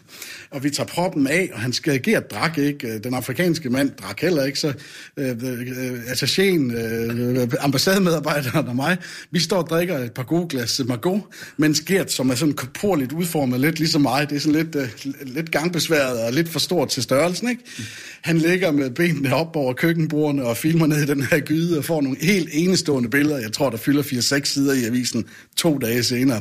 og 0.50 0.64
vi 0.64 0.70
tager 0.70 0.86
proppen 0.86 1.26
af, 1.26 1.50
og 1.52 1.60
han 1.60 1.72
skal 1.72 2.02
Gert 2.02 2.30
drak 2.30 2.58
ikke, 2.58 2.88
øh, 2.88 3.04
den 3.04 3.14
afrikanske 3.14 3.70
mand 3.70 3.90
drak 3.90 4.20
heller 4.20 4.44
ikke, 4.44 4.58
så 4.58 4.72
øh, 5.16 5.28
øh, 5.28 6.02
attachéen, 6.06 6.76
øh, 6.76 7.48
ambassademedarbejderen 7.60 8.68
og 8.68 8.76
mig, 8.76 8.96
vi 9.30 9.40
står 9.40 9.56
og 9.56 9.68
drikker 9.68 9.98
et 9.98 10.12
par 10.12 10.22
gode 10.22 10.48
glas 10.48 10.80
Margot, 10.86 11.22
mens 11.56 11.80
Gert, 11.80 12.12
som 12.12 12.30
er 12.30 12.34
sådan 12.34 12.54
korporligt 12.54 13.12
udformet, 13.12 13.60
lidt 13.60 13.78
ligesom 13.78 14.02
mig, 14.02 14.30
det 14.30 14.36
er 14.36 14.40
sådan 14.40 14.64
lidt, 14.64 14.76
øh, 14.76 15.12
lidt 15.22 15.50
gangbesværet 15.50 16.20
og 16.20 16.32
lidt 16.32 16.48
for 16.48 16.58
stort 16.58 16.88
til 16.88 17.02
størrelsen, 17.02 17.48
ikke? 17.48 17.62
Han 18.20 18.38
ligger 18.38 18.70
med 18.70 18.90
benene 18.90 19.34
op 19.34 19.56
over 19.56 19.72
køkkenbordene 19.72 20.44
og 20.44 20.56
filmer 20.56 20.86
ned 20.86 21.02
i 21.02 21.06
den 21.06 21.22
her 21.22 21.40
gyde 21.40 21.78
og 21.78 21.84
får 21.84 22.00
nogle 22.00 22.18
helt 22.20 22.48
enestående 22.52 23.10
billeder. 23.10 23.38
Jeg 23.38 23.52
tror, 23.52 23.70
der 23.70 23.76
fylder 23.76 24.02
4-6 24.02 24.44
sider 24.44 24.72
i 24.72 24.84
avisen 24.84 25.24
to 25.56 25.78
dage 25.78 26.02
senere 26.02 26.40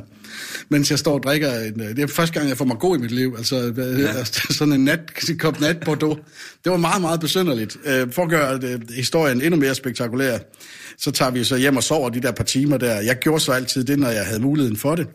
mens 0.69 0.91
jeg 0.91 0.99
står 0.99 1.13
og 1.13 1.23
drikker. 1.23 1.59
En, 1.59 1.79
det 1.79 1.99
er 1.99 2.07
første 2.07 2.33
gang, 2.33 2.49
jeg 2.49 2.57
får 2.57 2.65
mig 2.65 2.77
god 2.79 2.97
i 2.97 3.01
mit 3.01 3.11
liv. 3.11 3.35
Altså, 3.37 3.73
ja. 3.77 4.23
sådan 4.57 4.73
en 4.73 4.83
nat, 4.83 4.99
kop 5.39 5.59
nat 5.59 5.77
Bordeaux. 5.85 6.19
Det 6.63 6.71
var 6.71 6.77
meget, 6.77 7.01
meget 7.01 7.19
besynderligt. 7.19 7.77
Øh, 7.85 8.11
for 8.11 8.23
at 8.23 8.29
gøre 8.29 8.59
det, 8.59 8.83
historien 8.95 9.41
endnu 9.41 9.59
mere 9.59 9.75
spektakulær, 9.75 10.37
så 10.97 11.11
tager 11.11 11.31
vi 11.31 11.43
så 11.43 11.57
hjem 11.57 11.77
og 11.77 11.83
sover 11.83 12.09
de 12.09 12.21
der 12.21 12.31
par 12.31 12.43
timer 12.43 12.77
der. 12.77 13.01
Jeg 13.01 13.15
gjorde 13.19 13.43
så 13.43 13.51
altid 13.51 13.83
det, 13.83 13.99
når 13.99 14.09
jeg 14.09 14.25
havde 14.25 14.39
muligheden 14.39 14.77
for 14.77 14.95
det. 14.95 15.07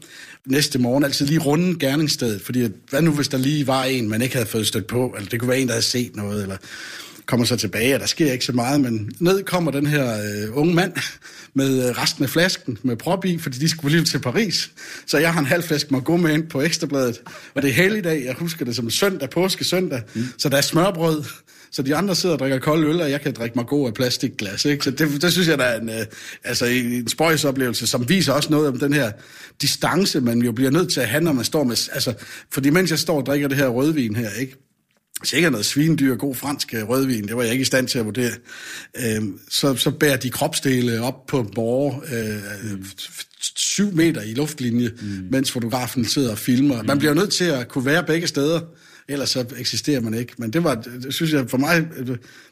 Næste 0.47 0.79
morgen 0.79 1.05
altid 1.05 1.27
lige 1.27 1.39
runde 1.39 1.79
gerningsstedet, 1.79 2.43
fordi 2.43 2.69
hvad 2.91 3.03
nu, 3.03 3.11
hvis 3.11 3.29
der 3.29 3.39
lige 3.39 3.67
var 3.67 3.85
en, 3.85 4.09
man 4.09 4.23
ikke 4.23 4.35
havde 4.35 4.49
fået 4.49 4.67
stødt 4.67 4.87
på, 4.87 5.15
eller 5.17 5.29
det 5.29 5.41
kunne 5.41 5.49
være 5.49 5.59
en, 5.59 5.67
der 5.67 5.73
havde 5.73 5.85
set 5.85 6.17
noget, 6.17 6.43
eller 6.43 6.57
kommer 7.27 7.47
så 7.47 7.57
tilbage, 7.57 7.95
og 7.95 8.01
der 8.01 8.07
sker 8.07 8.33
ikke 8.33 8.45
så 8.45 8.53
meget, 8.53 8.81
men 8.81 9.13
ned 9.19 9.43
kommer 9.43 9.71
den 9.71 9.87
her 9.87 10.15
øh, 10.15 10.57
unge 10.59 10.75
mand 10.75 10.93
med 11.55 11.89
øh, 11.89 12.03
resten 12.03 12.25
af 12.25 12.31
flasken 12.31 12.79
med 12.83 12.97
prop 12.97 13.25
i, 13.25 13.39
fordi 13.39 13.59
de 13.59 13.69
skulle 13.69 13.97
lige 13.97 14.05
til 14.07 14.19
Paris. 14.19 14.71
Så 15.07 15.19
jeg 15.19 15.33
har 15.33 15.41
en 15.41 15.47
halv 15.47 15.63
flaske 15.63 16.01
gå 16.01 16.17
med 16.17 16.35
ind 16.35 16.47
på 16.49 16.63
Ekstrabladet, 16.63 17.21
og 17.55 17.63
det 17.63 17.71
er 17.71 17.75
helligdag, 17.75 18.25
jeg 18.25 18.35
husker 18.39 18.65
det 18.65 18.77
som 18.77 18.91
søndag, 18.91 19.31
påske 19.31 19.65
søndag, 19.65 20.03
mm. 20.15 20.25
så 20.39 20.49
der 20.49 20.57
er 20.57 20.61
smørbrød, 20.61 21.25
så 21.73 21.83
de 21.83 21.97
andre 21.97 22.15
sidder 22.15 22.35
og 22.35 22.39
drikker 22.39 22.59
kold 22.59 22.85
øl, 22.85 23.01
og 23.01 23.11
jeg 23.11 23.21
kan 23.21 23.33
drikke 23.33 23.59
mig 23.59 23.67
god 23.67 23.87
af 23.87 23.95
plastikglas. 23.95 24.65
Ikke? 24.65 24.85
Så 24.85 24.91
det, 24.91 25.23
det 25.23 25.33
synes 25.33 25.49
jeg, 25.49 25.59
der 25.59 25.65
er 25.65 25.81
en, 25.81 25.89
øh, 25.89 26.07
altså 26.45 26.67
en 26.67 27.09
spøjsoplevelse, 27.09 27.87
som 27.87 28.09
viser 28.09 28.33
også 28.33 28.51
noget 28.51 28.69
om 28.69 28.79
den 28.79 28.93
her 28.93 29.13
distance, 29.63 30.21
man 30.21 30.39
jo 30.39 30.53
bliver 30.53 30.71
nødt 30.71 30.93
til 30.93 31.01
at 31.01 31.09
have, 31.09 31.25
når 31.25 31.33
man 31.33 31.45
står 31.45 31.65
med... 31.65 31.91
Altså, 31.93 32.15
fordi 32.53 32.71
mens 32.71 32.91
jeg 32.91 32.99
står 32.99 33.17
og 33.17 33.27
drikker 33.27 33.49
det 33.49 33.57
her 33.57 33.69
rødvin 33.69 34.17
her, 34.17 34.31
ikke? 34.31 34.72
Sikkert 35.25 35.53
noget 35.53 35.67
svindyr, 35.67 36.17
god 36.17 36.35
fransk 36.35 36.75
øh, 36.75 36.89
rødvin, 36.89 37.29
det 37.29 37.37
var 37.37 37.43
jeg 37.43 37.53
ikke 37.53 37.63
i 37.63 37.65
stand 37.65 37.89
til 37.89 37.99
at 37.99 38.05
vurdere, 38.05 38.33
øh, 38.97 39.23
så, 39.51 39.75
så 39.77 39.91
bærer 39.91 40.17
de 40.17 40.31
kropsdele 40.31 41.01
op 41.01 41.27
på 41.27 41.43
borger 41.55 42.01
øh, 42.13 42.73
mm. 42.73 42.85
syv 43.57 43.93
meter 43.93 44.23
i 44.23 44.35
luftlinje, 44.35 44.91
mm. 45.03 45.29
mens 45.31 45.53
fotografen 45.53 46.05
sidder 46.05 46.31
og 46.31 46.39
filmer. 46.39 46.83
Man 46.83 46.99
bliver 46.99 47.15
nødt 47.15 47.33
til 47.33 47.45
at 47.45 47.69
kunne 47.69 47.87
være 47.87 48.05
begge 48.05 48.27
steder, 48.27 48.61
ellers 49.09 49.31
så 49.31 49.45
eksisterer 49.59 50.01
man 50.01 50.15
ikke. 50.15 50.33
Men 50.39 50.53
det 50.53 50.65
var, 50.65 50.75
det 50.75 51.15
synes 51.15 51.33
jeg, 51.33 51.51
for 51.51 51.59
mig, 51.59 51.87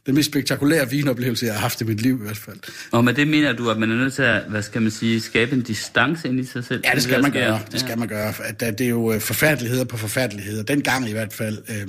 den 0.06 0.14
mest 0.14 0.30
spektakulære 0.30 0.90
vinoplevelse, 0.90 1.46
jeg 1.46 1.54
har 1.54 1.61
haft 1.61 1.80
i 1.80 1.85
mit 1.85 2.00
liv 2.00 2.14
i 2.14 2.22
hvert 2.22 2.37
fald. 2.37 2.56
Og 2.90 3.04
med 3.04 3.14
det 3.14 3.28
mener 3.28 3.52
du, 3.52 3.70
at 3.70 3.78
man 3.78 3.90
er 3.90 3.96
nødt 3.96 4.12
til 4.12 4.22
at, 4.22 4.42
hvad 4.48 4.62
skal 4.62 4.83
man 4.83 4.90
sige, 4.90 5.20
skabe 5.20 5.52
en 5.52 5.62
distance 5.62 6.28
ind 6.28 6.40
i 6.40 6.44
sig 6.44 6.64
selv? 6.64 6.80
Ja, 6.85 6.90
det 6.94 7.02
skal 7.02 7.22
man 7.22 7.33
gøre. 7.33 7.61
Det 7.72 7.80
skal 7.80 7.98
man 7.98 8.09
gøre. 8.09 8.35
At 8.44 8.61
det 8.61 8.80
er 8.80 8.88
jo 8.88 9.12
øh, 9.12 9.20
forfærdeligheder 9.20 9.85
på 9.85 9.96
forfærdeligheder. 9.96 10.62
Den 10.62 10.83
gang 10.83 11.09
i 11.09 11.12
hvert 11.12 11.33
fald, 11.33 11.59
øh, 11.68 11.87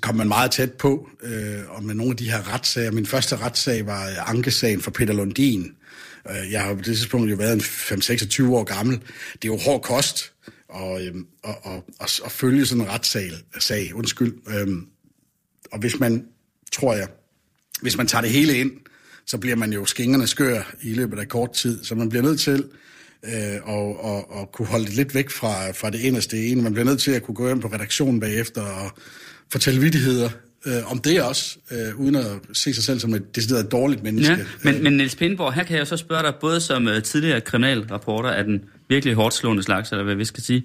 kom 0.00 0.16
man 0.16 0.28
meget 0.28 0.50
tæt 0.50 0.72
på, 0.72 1.08
øh, 1.22 1.60
og 1.68 1.84
med 1.84 1.94
nogle 1.94 2.10
af 2.10 2.16
de 2.16 2.30
her 2.30 2.54
retssager. 2.54 2.90
Min 2.90 3.06
første 3.06 3.36
retssag 3.36 3.86
var 3.86 4.08
øh, 4.08 4.30
ankesagen 4.30 4.80
for 4.80 4.90
Peter 4.90 5.14
Lundin. 5.14 5.72
Øh, 6.30 6.52
jeg 6.52 6.62
har 6.62 6.74
på 6.74 6.78
det 6.78 6.84
tidspunkt 6.84 7.30
jo 7.30 7.36
været 7.36 7.52
en 7.52 7.60
5-26 7.60 8.50
år 8.50 8.64
gammel. 8.64 9.00
Det 9.32 9.48
er 9.48 9.52
jo 9.52 9.56
hård 9.56 9.82
kost 9.82 10.32
at, 10.74 11.06
øh, 11.06 11.14
og, 11.42 11.54
og, 11.62 11.84
og, 11.98 12.08
og 12.22 12.32
følge 12.32 12.66
sådan 12.66 12.84
en 12.84 12.90
retssag. 12.90 13.30
Sag, 13.58 13.94
undskyld. 13.94 14.34
Øh, 14.48 14.68
og 15.72 15.78
hvis 15.78 16.00
man, 16.00 16.26
tror 16.72 16.94
jeg, 16.94 17.08
hvis 17.82 17.96
man 17.96 18.06
tager 18.06 18.22
det 18.22 18.30
hele 18.30 18.58
ind, 18.58 18.72
så 19.26 19.38
bliver 19.38 19.56
man 19.56 19.72
jo 19.72 19.84
skængerne 19.84 20.26
skør 20.26 20.74
i 20.82 20.94
løbet 20.94 21.18
af 21.18 21.28
kort 21.28 21.52
tid. 21.52 21.84
Så 21.84 21.94
man 21.94 22.08
bliver 22.08 22.22
nødt 22.22 22.40
til 22.40 22.64
øh, 23.24 23.58
og, 23.62 24.04
og, 24.04 24.30
og 24.30 24.52
kunne 24.52 24.68
holde 24.68 24.84
det 24.84 24.94
lidt 24.94 25.14
væk 25.14 25.30
fra, 25.30 25.70
fra 25.70 25.90
det 25.90 26.06
eneste 26.06 26.46
ene. 26.46 26.62
Man 26.62 26.72
bliver 26.72 26.84
nødt 26.84 27.00
til 27.00 27.10
at 27.10 27.22
kunne 27.22 27.34
gå 27.34 27.48
ind 27.48 27.60
på 27.60 27.68
redaktionen 27.68 28.20
bagefter 28.20 28.62
og 28.62 28.90
fortælle 29.52 29.80
vidigheder 29.80 30.30
øh, 30.66 30.90
om 30.92 30.98
det 30.98 31.22
også, 31.22 31.58
øh, 31.70 32.00
uden 32.00 32.14
at 32.14 32.26
se 32.52 32.74
sig 32.74 32.84
selv 32.84 33.00
som 33.00 33.14
et 33.14 33.36
decideret 33.36 33.72
dårligt 33.72 34.02
menneske. 34.02 34.32
Ja, 34.32 34.38
men, 34.62 34.82
men 34.82 34.92
Niels 34.92 35.16
Pindborg, 35.16 35.52
her 35.52 35.62
kan 35.62 35.74
jeg 35.74 35.80
jo 35.80 35.84
så 35.84 35.96
spørge 35.96 36.22
dig, 36.22 36.34
både 36.40 36.60
som 36.60 36.88
øh, 36.88 37.02
tidligere 37.02 37.40
kriminalrapporter 37.40 38.30
af 38.30 38.44
den 38.44 38.64
virkelig 38.88 39.14
hårdt 39.14 39.34
slående 39.34 39.62
slags, 39.62 39.90
eller 39.90 40.04
hvad 40.04 40.14
vi 40.14 40.24
skal 40.24 40.42
sige, 40.42 40.64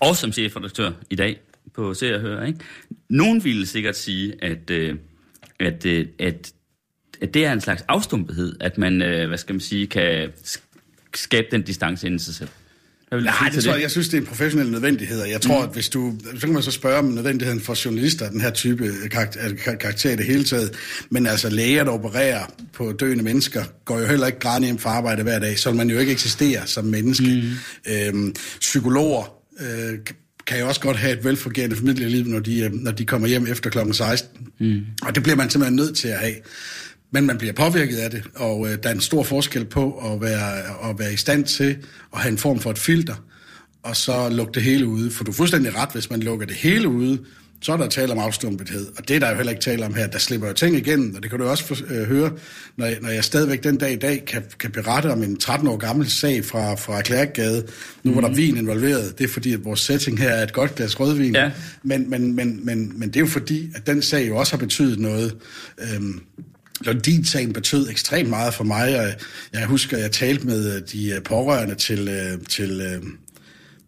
og 0.00 0.16
som 0.16 0.32
chefredaktør 0.32 0.90
i 1.10 1.16
dag 1.16 1.40
på 1.74 1.94
Se 1.94 2.14
og 2.14 2.20
Hør, 2.20 2.44
Ikke? 2.44 2.58
Nogen 3.08 3.44
ville 3.44 3.66
sikkert 3.66 3.96
sige, 3.96 4.34
at, 4.44 4.70
øh, 4.70 4.94
at, 5.60 5.86
øh, 5.86 6.06
at, 6.18 6.52
at 7.20 7.34
det 7.34 7.44
er 7.44 7.52
en 7.52 7.60
slags 7.60 7.84
afstumpethed, 7.88 8.56
at 8.60 8.78
man, 8.78 9.02
øh, 9.02 9.28
hvad 9.28 9.38
skal 9.38 9.54
man 9.54 9.60
sige, 9.60 9.86
kan 9.86 10.32
skabe 11.14 11.46
den 11.50 11.62
distance 11.62 12.06
inden 12.06 12.18
sig 12.18 12.34
selv. 12.34 12.48
Jeg 13.10 13.20
Nej, 13.20 13.50
det 13.54 13.64
tror 13.64 13.72
jeg, 13.72 13.82
jeg 13.82 13.90
synes, 13.90 14.08
det 14.08 14.16
er 14.16 14.20
en 14.20 14.26
professionel 14.26 14.70
nødvendighed, 14.70 15.24
jeg 15.24 15.40
tror, 15.40 15.58
mm. 15.58 15.68
at 15.68 15.74
hvis 15.74 15.88
du, 15.88 16.14
så 16.34 16.40
kan 16.40 16.52
man 16.52 16.62
så 16.62 16.70
spørge 16.70 16.98
om 16.98 17.04
nødvendigheden 17.04 17.60
for 17.60 17.84
journalister 17.84 18.24
af 18.24 18.30
den 18.30 18.40
her 18.40 18.50
type 18.50 18.92
karakter, 19.10 19.54
karakter 19.80 20.10
i 20.10 20.16
det 20.16 20.26
hele 20.26 20.44
taget, 20.44 20.74
men 21.10 21.26
altså 21.26 21.50
læger, 21.50 21.84
der 21.84 21.90
opererer 21.90 22.42
på 22.72 22.92
døende 22.92 23.24
mennesker, 23.24 23.64
går 23.84 23.98
jo 23.98 24.06
heller 24.06 24.26
ikke 24.26 24.38
grædende 24.38 24.66
hjem 24.66 24.78
for 24.78 24.88
arbejde 24.88 25.22
hver 25.22 25.38
dag, 25.38 25.58
så 25.58 25.72
man 25.72 25.90
jo 25.90 25.98
ikke 25.98 26.12
eksistere 26.12 26.66
som 26.66 26.84
menneske. 26.84 27.42
Mm. 27.86 27.92
Øhm, 27.92 28.34
psykologer 28.60 29.32
øh, 29.60 29.98
kan 30.46 30.60
jo 30.60 30.68
også 30.68 30.80
godt 30.80 30.96
have 30.96 31.18
et 31.18 31.24
velfungerende 31.24 31.76
familieliv, 31.76 32.24
når 32.24 32.38
de, 32.38 32.60
øh, 32.60 32.72
når 32.72 32.90
de 32.90 33.04
kommer 33.04 33.28
hjem 33.28 33.46
efter 33.46 33.70
klokken 33.70 33.94
16. 33.94 34.46
Mm. 34.60 34.80
Og 35.02 35.14
det 35.14 35.22
bliver 35.22 35.36
man 35.36 35.50
simpelthen 35.50 35.76
nødt 35.76 35.96
til 35.96 36.08
at 36.08 36.18
have. 36.18 36.34
Men 37.10 37.26
man 37.26 37.38
bliver 37.38 37.52
påvirket 37.52 37.96
af 37.96 38.10
det, 38.10 38.22
og 38.36 38.68
øh, 38.68 38.78
der 38.82 38.88
er 38.88 38.94
en 38.94 39.00
stor 39.00 39.22
forskel 39.22 39.64
på 39.64 40.12
at 40.12 40.20
være, 40.20 40.58
at 40.90 40.98
være 40.98 41.12
i 41.12 41.16
stand 41.16 41.44
til 41.44 41.76
at 42.14 42.20
have 42.20 42.32
en 42.32 42.38
form 42.38 42.60
for 42.60 42.70
et 42.70 42.78
filter, 42.78 43.24
og 43.82 43.96
så 43.96 44.28
lukke 44.28 44.52
det 44.52 44.62
hele 44.62 44.86
ude. 44.86 45.10
For 45.10 45.24
du 45.24 45.30
er 45.30 45.34
fuldstændig 45.34 45.76
ret, 45.76 45.92
hvis 45.92 46.10
man 46.10 46.20
lukker 46.20 46.46
det 46.46 46.56
hele 46.56 46.88
ude, 46.88 47.18
så 47.60 47.72
er 47.72 47.76
der 47.76 47.88
tale 47.88 48.12
om 48.12 48.18
afstumpethed. 48.18 48.86
Og 48.96 49.08
det 49.08 49.16
er 49.16 49.20
der 49.20 49.30
jo 49.30 49.36
heller 49.36 49.50
ikke 49.50 49.62
tale 49.62 49.86
om 49.86 49.94
her. 49.94 50.06
Der 50.06 50.18
slipper 50.18 50.48
jo 50.48 50.54
ting 50.54 50.76
igennem, 50.76 51.14
og 51.14 51.22
det 51.22 51.30
kan 51.30 51.40
du 51.40 51.48
også 51.48 51.64
for, 51.64 51.76
øh, 51.90 52.06
høre, 52.08 52.32
når 52.76 52.86
jeg, 52.86 52.98
når 53.02 53.08
jeg 53.08 53.24
stadigvæk 53.24 53.64
den 53.64 53.76
dag 53.76 53.92
i 53.92 53.96
dag 53.96 54.24
kan, 54.26 54.42
kan 54.58 54.70
berette 54.70 55.12
om 55.12 55.22
en 55.22 55.36
13 55.36 55.68
år 55.68 55.76
gammel 55.76 56.10
sag 56.10 56.44
fra, 56.44 56.74
fra 56.74 57.02
Klærkgade, 57.02 57.66
nu 58.02 58.12
hvor 58.12 58.20
mm. 58.20 58.26
der 58.26 58.34
vin 58.34 58.56
involveret. 58.56 59.18
Det 59.18 59.24
er 59.24 59.28
fordi, 59.28 59.52
at 59.52 59.64
vores 59.64 59.80
setting 59.80 60.18
her 60.18 60.30
er 60.30 60.42
et 60.42 60.52
godt 60.52 60.74
glas 60.74 61.00
rødvin. 61.00 61.34
Ja. 61.34 61.50
Men, 61.82 62.10
men, 62.10 62.34
men, 62.34 62.66
men, 62.66 62.98
men 62.98 63.08
det 63.08 63.16
er 63.16 63.20
jo 63.20 63.26
fordi, 63.26 63.70
at 63.74 63.86
den 63.86 64.02
sag 64.02 64.28
jo 64.28 64.36
også 64.36 64.52
har 64.52 64.58
betydet 64.58 64.98
noget. 64.98 65.36
Øhm, 65.78 66.20
Lundin-sagen 66.80 67.52
betød 67.52 67.88
ekstremt 67.90 68.28
meget 68.28 68.54
for 68.54 68.64
mig, 68.64 69.00
og 69.00 69.06
jeg 69.52 69.66
husker, 69.66 69.96
at 69.96 70.02
jeg 70.02 70.12
talte 70.12 70.46
med 70.46 70.76
øh, 70.76 70.82
de 70.92 71.10
øh, 71.10 71.22
pårørende 71.22 71.74
til, 71.74 72.08
øh, 72.08 72.38
til, 72.48 73.00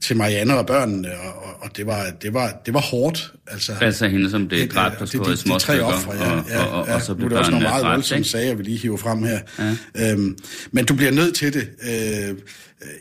til 0.03 0.17
Marianne 0.17 0.59
og 0.59 0.67
børnene, 0.67 1.09
og, 1.13 1.57
og 1.61 1.77
det, 1.77 1.87
var, 1.87 2.07
det, 2.23 2.35
var, 2.35 2.61
det 2.67 2.75
var 2.75 2.81
hårdt. 2.81 3.33
Altså, 3.47 3.73
altså 3.81 4.09
hende, 4.09 4.31
som 4.31 4.49
blev 4.49 4.69
dræbt 4.69 5.01
og 5.01 5.09
stået 5.09 5.35
i 5.35 5.37
små 5.37 5.59
tre 5.59 5.81
ofre, 5.81 6.15
ja, 6.15 6.35
ja, 6.35 6.43
ja, 6.49 6.65
og, 6.65 6.83
og, 6.83 6.95
og 6.95 7.03
så 7.03 7.15
blev 7.15 7.29
nu 7.29 7.35
er 7.35 7.39
det 7.39 7.39
også 7.39 7.51
nogle 7.51 7.67
meget 7.67 7.85
voldsomme 7.85 8.25
sager, 8.25 8.55
vi 8.55 8.63
lige 8.63 8.79
hiver 8.79 8.97
frem 8.97 9.23
her. 9.23 9.39
Ja. 9.59 10.13
Øhm, 10.13 10.39
men 10.73 10.85
du 10.85 10.95
bliver 10.95 11.13
nødt 11.13 11.35
til 11.35 11.55
det 11.55 11.69
øh, 11.83 12.37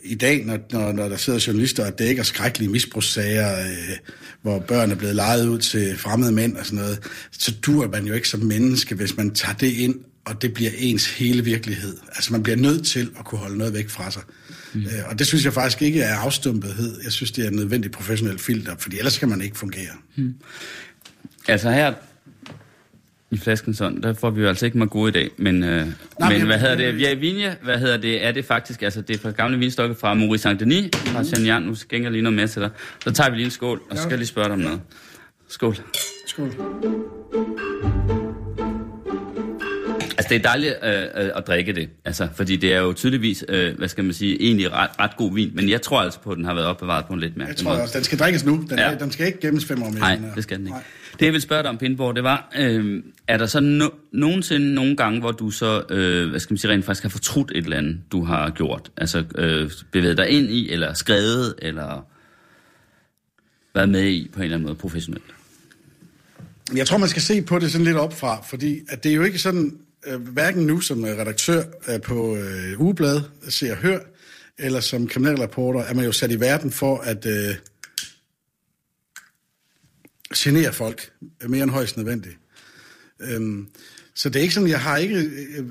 i 0.04 0.14
dag, 0.14 0.44
når, 0.46 0.58
når, 0.72 0.92
når 0.92 1.08
der 1.08 1.16
sidder 1.16 1.44
journalister 1.46 1.86
og 1.86 1.98
dækker 1.98 2.22
skrækkelige 2.22 2.70
misbrugssager, 2.70 3.60
øh, 3.60 3.96
hvor 4.42 4.58
børn 4.58 4.90
er 4.90 4.94
blevet 4.94 5.16
lejet 5.16 5.46
ud 5.46 5.58
til 5.58 5.98
fremmede 5.98 6.32
mænd 6.32 6.56
og 6.56 6.66
sådan 6.66 6.78
noget, 6.78 6.98
så 7.32 7.54
dur 7.66 7.88
man 7.88 8.06
jo 8.06 8.14
ikke 8.14 8.28
som 8.28 8.40
menneske, 8.40 8.94
hvis 8.94 9.16
man 9.16 9.30
tager 9.34 9.54
det 9.54 9.72
ind, 9.72 9.94
og 10.24 10.42
det 10.42 10.54
bliver 10.54 10.70
ens 10.78 11.16
hele 11.18 11.44
virkelighed. 11.44 11.96
Altså 12.06 12.32
man 12.32 12.42
bliver 12.42 12.56
nødt 12.56 12.86
til 12.86 13.10
at 13.18 13.24
kunne 13.24 13.38
holde 13.38 13.58
noget 13.58 13.74
væk 13.74 13.88
fra 13.88 14.10
sig. 14.10 14.22
Mm. 14.74 14.80
Øh, 14.80 14.86
og 15.06 15.18
det 15.18 15.26
synes 15.26 15.44
jeg 15.44 15.52
faktisk 15.52 15.82
ikke 15.82 16.00
er 16.00 16.16
afstumpethed. 16.16 17.00
Jeg 17.04 17.12
synes, 17.12 17.30
det 17.30 17.44
er 17.44 17.48
en 17.48 17.56
nødvendig 17.56 17.90
professionel 17.90 18.38
filter, 18.38 18.76
fordi 18.78 18.98
ellers 18.98 19.18
kan 19.18 19.28
man 19.28 19.40
ikke 19.40 19.58
fungere. 19.58 19.92
Mm. 20.16 20.34
Altså 21.48 21.70
her 21.70 21.94
i 23.30 23.38
flasken 23.38 23.74
sådan, 23.74 24.02
der 24.02 24.14
får 24.14 24.30
vi 24.30 24.40
jo 24.40 24.48
altså 24.48 24.66
ikke 24.66 24.78
meget 24.78 24.90
gode 24.90 25.08
i 25.08 25.12
dag, 25.12 25.30
men, 25.36 25.64
øh, 25.64 25.86
Nej, 26.20 26.38
men 26.38 26.46
hvad 26.46 26.58
hedder 26.58 26.76
det? 26.76 27.00
Ja, 27.00 27.14
Vinje, 27.14 27.56
hvad 27.62 27.78
hedder 27.78 27.96
det? 27.96 28.26
Er 28.26 28.32
det 28.32 28.44
faktisk, 28.44 28.82
altså 28.82 29.00
det 29.00 29.16
er 29.16 29.20
fra 29.20 29.30
gamle 29.30 29.58
vinstokke 29.58 29.94
fra 29.94 30.14
Maurice 30.14 30.48
Saint-Denis, 30.48 31.12
fra 31.12 31.24
Chagnon, 31.24 31.62
nu 31.62 31.74
skal 31.74 32.02
jeg 32.02 32.10
lige 32.10 32.22
noget 32.22 32.36
med 32.36 32.48
til 32.48 32.62
dig. 32.62 32.70
Så 33.04 33.10
tager 33.12 33.30
vi 33.30 33.36
lige 33.36 33.44
en 33.44 33.50
skål, 33.50 33.82
og 33.90 33.96
så 33.96 34.02
skal 34.02 34.10
jeg 34.10 34.18
lige 34.18 34.28
spørge 34.28 34.44
dig 34.44 34.52
om 34.52 34.58
noget. 34.58 34.80
Skål. 35.48 35.76
Skål. 36.26 38.09
Det 40.30 40.36
er 40.36 40.42
dejligt 40.42 40.74
øh, 40.84 40.92
øh, 40.92 41.30
at 41.36 41.46
drikke 41.46 41.72
det, 41.72 41.88
altså, 42.04 42.28
fordi 42.34 42.56
det 42.56 42.74
er 42.74 42.78
jo 42.80 42.92
tydeligvis, 42.92 43.44
øh, 43.48 43.78
hvad 43.78 43.88
skal 43.88 44.04
man 44.04 44.12
sige, 44.12 44.42
egentlig 44.42 44.72
ret, 44.72 44.90
ret 45.00 45.16
god 45.16 45.34
vin, 45.34 45.50
men 45.54 45.68
jeg 45.68 45.82
tror 45.82 46.00
altså 46.00 46.20
på, 46.20 46.30
at 46.30 46.36
den 46.36 46.44
har 46.44 46.54
været 46.54 46.66
opbevaret 46.66 47.06
på 47.06 47.12
en 47.12 47.20
lidt 47.20 47.36
mærkelig 47.36 47.56
Jeg 47.58 47.64
tror 47.64 47.70
måde. 47.72 47.82
også, 47.82 47.98
den 47.98 48.04
skal 48.04 48.18
drikkes 48.18 48.44
nu. 48.44 48.64
Den, 48.70 48.78
ja. 48.78 48.84
er, 48.84 48.98
den 48.98 49.12
skal 49.12 49.26
ikke 49.26 49.40
gemmes 49.40 49.64
fem 49.64 49.82
år 49.82 49.90
mere. 49.90 49.98
Nej, 50.00 50.18
det 50.34 50.42
skal 50.42 50.58
den 50.58 50.66
ikke. 50.66 50.74
Nej. 50.74 50.82
Det, 51.18 51.26
jeg 51.26 51.32
vil 51.32 51.40
spørge 51.40 51.62
dig 51.62 51.70
om, 51.70 51.78
Pindborg, 51.78 52.14
det 52.16 52.24
var, 52.24 52.52
øh, 52.58 53.02
er 53.28 53.36
der 53.38 53.46
så 53.46 53.58
no- 53.58 54.08
nogensinde 54.12 54.74
nogle 54.74 54.96
gange, 54.96 55.20
hvor 55.20 55.32
du 55.32 55.50
så, 55.50 55.82
øh, 55.90 56.30
hvad 56.30 56.40
skal 56.40 56.52
man 56.52 56.58
sige, 56.58 56.70
rent 56.70 56.84
faktisk 56.84 57.02
har 57.02 57.10
fortrudt 57.10 57.50
et 57.50 57.64
eller 57.64 57.76
andet, 57.76 58.00
du 58.12 58.24
har 58.24 58.50
gjort? 58.50 58.90
Altså, 58.96 59.24
øh, 59.38 59.70
bevæget 59.92 60.16
dig 60.16 60.28
ind 60.28 60.50
i, 60.50 60.72
eller 60.72 60.94
skrevet, 60.94 61.54
eller 61.58 62.06
været 63.74 63.88
med 63.88 64.08
i 64.08 64.30
på 64.32 64.38
en 64.38 64.44
eller 64.44 64.56
anden 64.56 64.66
måde 64.66 64.78
professionelt? 64.78 65.24
Jeg 66.74 66.86
tror, 66.86 66.98
man 66.98 67.08
skal 67.08 67.22
se 67.22 67.42
på 67.42 67.58
det 67.58 67.72
sådan 67.72 67.84
lidt 67.84 67.96
opfra, 67.96 68.42
fordi 68.50 68.80
at 68.88 69.04
det 69.04 69.12
er 69.12 69.16
jo 69.16 69.22
ikke 69.22 69.38
sådan, 69.38 69.78
Øh, 70.06 70.20
hverken 70.20 70.66
nu 70.66 70.80
som 70.80 71.04
øh, 71.04 71.18
redaktør 71.18 71.62
øh, 71.88 72.00
på 72.00 72.36
øh, 72.36 72.80
Ugeblad, 72.80 73.20
ser 73.48 73.72
og 73.72 73.76
hør, 73.76 73.98
eller 74.58 74.80
som 74.80 75.08
kriminalreporter, 75.08 75.80
er 75.80 75.94
man 75.94 76.04
jo 76.04 76.12
sat 76.12 76.30
i 76.30 76.40
verden 76.40 76.70
for 76.70 76.98
at 76.98 77.26
øh, 77.26 77.54
genere 80.36 80.72
folk 80.72 81.12
mere 81.48 81.62
end 81.62 81.70
højst 81.70 81.96
nødvendigt. 81.96 82.38
Øhm, 83.20 83.68
så 84.14 84.28
det 84.28 84.36
er 84.36 84.42
ikke 84.42 84.54
sådan, 84.54 84.68
jeg 84.68 84.80
har 84.80 84.96
ikke... 84.96 85.14
Øh, 85.14 85.58
øh, 85.58 85.64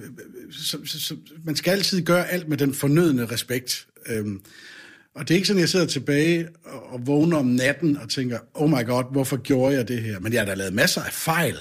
så, 0.52 0.80
så, 0.86 1.02
så, 1.02 1.18
man 1.46 1.56
skal 1.56 1.72
altid 1.72 2.02
gøre 2.02 2.30
alt 2.30 2.48
med 2.48 2.58
den 2.58 2.74
fornødne 2.74 3.26
respekt. 3.26 3.88
Øhm, 4.08 4.42
og 5.16 5.28
det 5.28 5.34
er 5.34 5.36
ikke 5.36 5.48
sådan, 5.48 5.60
jeg 5.60 5.70
sidder 5.70 5.86
tilbage 5.86 6.48
og, 6.64 6.94
og 6.94 7.08
vågner 7.08 7.38
om 7.38 7.46
natten 7.46 7.98
og 7.98 8.10
tænker, 8.10 8.40
oh 8.54 8.70
my 8.70 8.86
god, 8.86 9.12
hvorfor 9.12 9.38
gjorde 9.38 9.76
jeg 9.76 9.88
det 9.88 10.02
her? 10.02 10.20
Men 10.20 10.34
jeg 10.34 10.42
har 10.42 10.46
da 10.46 10.54
lavet 10.54 10.74
masser 10.74 11.02
af 11.02 11.14
fejl. 11.14 11.58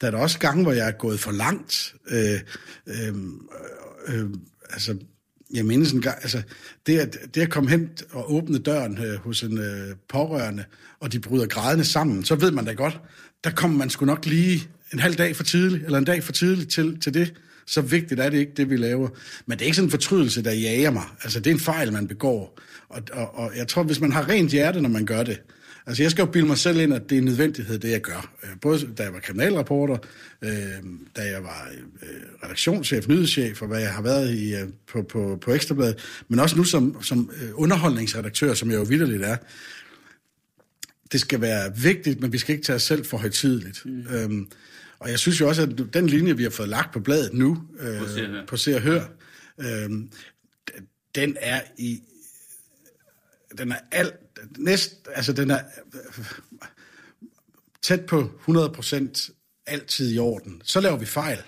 Der 0.00 0.06
er 0.06 0.10
der 0.10 0.18
også 0.18 0.38
gange, 0.38 0.62
hvor 0.62 0.72
jeg 0.72 0.88
er 0.88 0.92
gået 0.92 1.20
for 1.20 1.32
langt. 1.32 1.94
Øh, 2.10 2.40
øh, 2.86 3.14
øh, 4.08 4.30
altså, 4.70 4.96
jeg 5.54 5.64
mindes 5.64 5.92
en 5.92 6.02
gang, 6.02 6.18
altså, 6.22 6.42
det 6.86 6.98
at, 6.98 7.16
det 7.34 7.40
at 7.40 7.50
komme 7.50 7.70
hen 7.70 7.90
og 8.10 8.34
åbne 8.34 8.58
døren 8.58 8.98
øh, 8.98 9.18
hos 9.18 9.42
en 9.42 9.58
øh, 9.58 9.96
pårørende, 10.08 10.64
og 11.00 11.12
de 11.12 11.20
bryder 11.20 11.46
grædende 11.46 11.84
sammen, 11.84 12.24
så 12.24 12.34
ved 12.34 12.50
man 12.50 12.64
da 12.64 12.72
godt, 12.72 13.00
der 13.44 13.50
kommer 13.50 13.78
man 13.78 13.90
sgu 13.90 14.04
nok 14.04 14.26
lige 14.26 14.68
en 14.92 14.98
halv 14.98 15.14
dag 15.14 15.36
for 15.36 15.44
tidligt, 15.44 15.84
eller 15.84 15.98
en 15.98 16.04
dag 16.04 16.22
for 16.22 16.32
tidligt 16.32 16.70
til, 16.70 17.00
til 17.00 17.14
det. 17.14 17.34
Så 17.66 17.80
vigtigt 17.80 18.20
er 18.20 18.30
det 18.30 18.38
ikke, 18.38 18.52
det 18.56 18.70
vi 18.70 18.76
laver. 18.76 19.08
Men 19.46 19.58
det 19.58 19.64
er 19.64 19.66
ikke 19.66 19.76
sådan 19.76 19.86
en 19.86 19.90
fortrydelse, 19.90 20.44
der 20.44 20.52
jager 20.52 20.90
mig. 20.90 21.04
Altså, 21.22 21.40
det 21.40 21.50
er 21.50 21.54
en 21.54 21.60
fejl, 21.60 21.92
man 21.92 22.08
begår. 22.08 22.58
Og, 22.88 23.02
og, 23.12 23.34
og 23.34 23.52
jeg 23.56 23.68
tror, 23.68 23.82
hvis 23.82 24.00
man 24.00 24.12
har 24.12 24.28
rent 24.28 24.50
hjerte, 24.50 24.80
når 24.80 24.88
man 24.88 25.06
gør 25.06 25.22
det, 25.22 25.40
Altså, 25.86 26.02
jeg 26.02 26.10
skal 26.10 26.22
jo 26.22 26.30
bilde 26.30 26.46
mig 26.46 26.58
selv 26.58 26.80
ind, 26.80 26.94
at 26.94 27.10
det 27.10 27.16
er 27.16 27.18
en 27.18 27.24
nødvendighed, 27.24 27.78
det 27.78 27.90
jeg 27.90 28.00
gør. 28.00 28.32
Øh, 28.42 28.50
både 28.60 28.88
da 28.98 29.02
jeg 29.02 29.12
var 29.12 29.20
kriminalreporter, 29.20 29.96
øh, 30.42 30.50
da 31.16 31.22
jeg 31.22 31.42
var 31.42 31.68
øh, 32.02 32.08
redaktionschef, 32.44 33.08
nyhedschef, 33.08 33.62
og 33.62 33.68
hvad 33.68 33.80
jeg 33.80 33.94
har 33.94 34.02
været 34.02 34.34
i, 34.34 34.54
øh, 34.54 34.68
på, 34.86 35.02
på, 35.02 35.38
på 35.40 35.52
Ekstrabladet, 35.52 36.24
men 36.28 36.38
også 36.38 36.56
nu 36.56 36.64
som, 36.64 37.02
som 37.02 37.30
øh, 37.42 37.50
underholdningsredaktør, 37.54 38.54
som 38.54 38.70
jeg 38.70 38.78
jo 38.78 38.82
vidderligt 38.82 39.22
er. 39.22 39.36
Det 41.12 41.20
skal 41.20 41.40
være 41.40 41.76
vigtigt, 41.76 42.20
men 42.20 42.32
vi 42.32 42.38
skal 42.38 42.54
ikke 42.54 42.64
tage 42.64 42.76
os 42.76 42.82
selv 42.82 43.04
for 43.04 43.16
højtidligt. 43.16 43.86
Mm. 43.86 44.06
Øhm, 44.14 44.50
og 44.98 45.10
jeg 45.10 45.18
synes 45.18 45.40
jo 45.40 45.48
også, 45.48 45.62
at 45.62 45.94
den 45.94 46.06
linje, 46.06 46.36
vi 46.36 46.42
har 46.42 46.50
fået 46.50 46.68
lagt 46.68 46.92
på 46.92 47.00
bladet 47.00 47.34
nu, 47.34 47.62
øh, 47.80 48.00
på 48.46 48.56
Se 48.56 48.74
og 48.74 48.80
Hør, 48.80 49.02
øh, 49.58 49.90
den 51.14 51.36
er 51.40 51.60
i 51.78 52.02
den 53.58 53.72
er 53.72 53.76
alt, 53.92 54.14
næst, 54.58 55.08
altså 55.14 55.32
den 55.32 55.50
er 55.50 55.58
tæt 57.82 58.00
på 58.00 58.30
100% 58.48 59.30
altid 59.66 60.14
i 60.14 60.18
orden. 60.18 60.62
Så 60.64 60.80
laver 60.80 60.96
vi 60.96 61.06
fejl. 61.06 61.38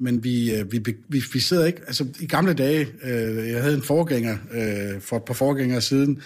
Men 0.00 0.24
vi, 0.24 0.54
øh, 0.54 0.72
vi, 0.72 0.78
vi, 1.08 1.22
vi 1.32 1.40
sidder 1.40 1.66
ikke... 1.66 1.80
Altså, 1.86 2.06
i 2.20 2.26
gamle 2.26 2.54
dage, 2.54 2.88
øh, 3.02 3.50
jeg 3.50 3.62
havde 3.62 3.74
en 3.74 3.82
forgænger 3.82 4.36
øh, 4.52 5.00
for 5.00 5.16
et 5.16 5.24
par 5.24 5.34
forgængere 5.34 5.80
siden, 5.80 6.22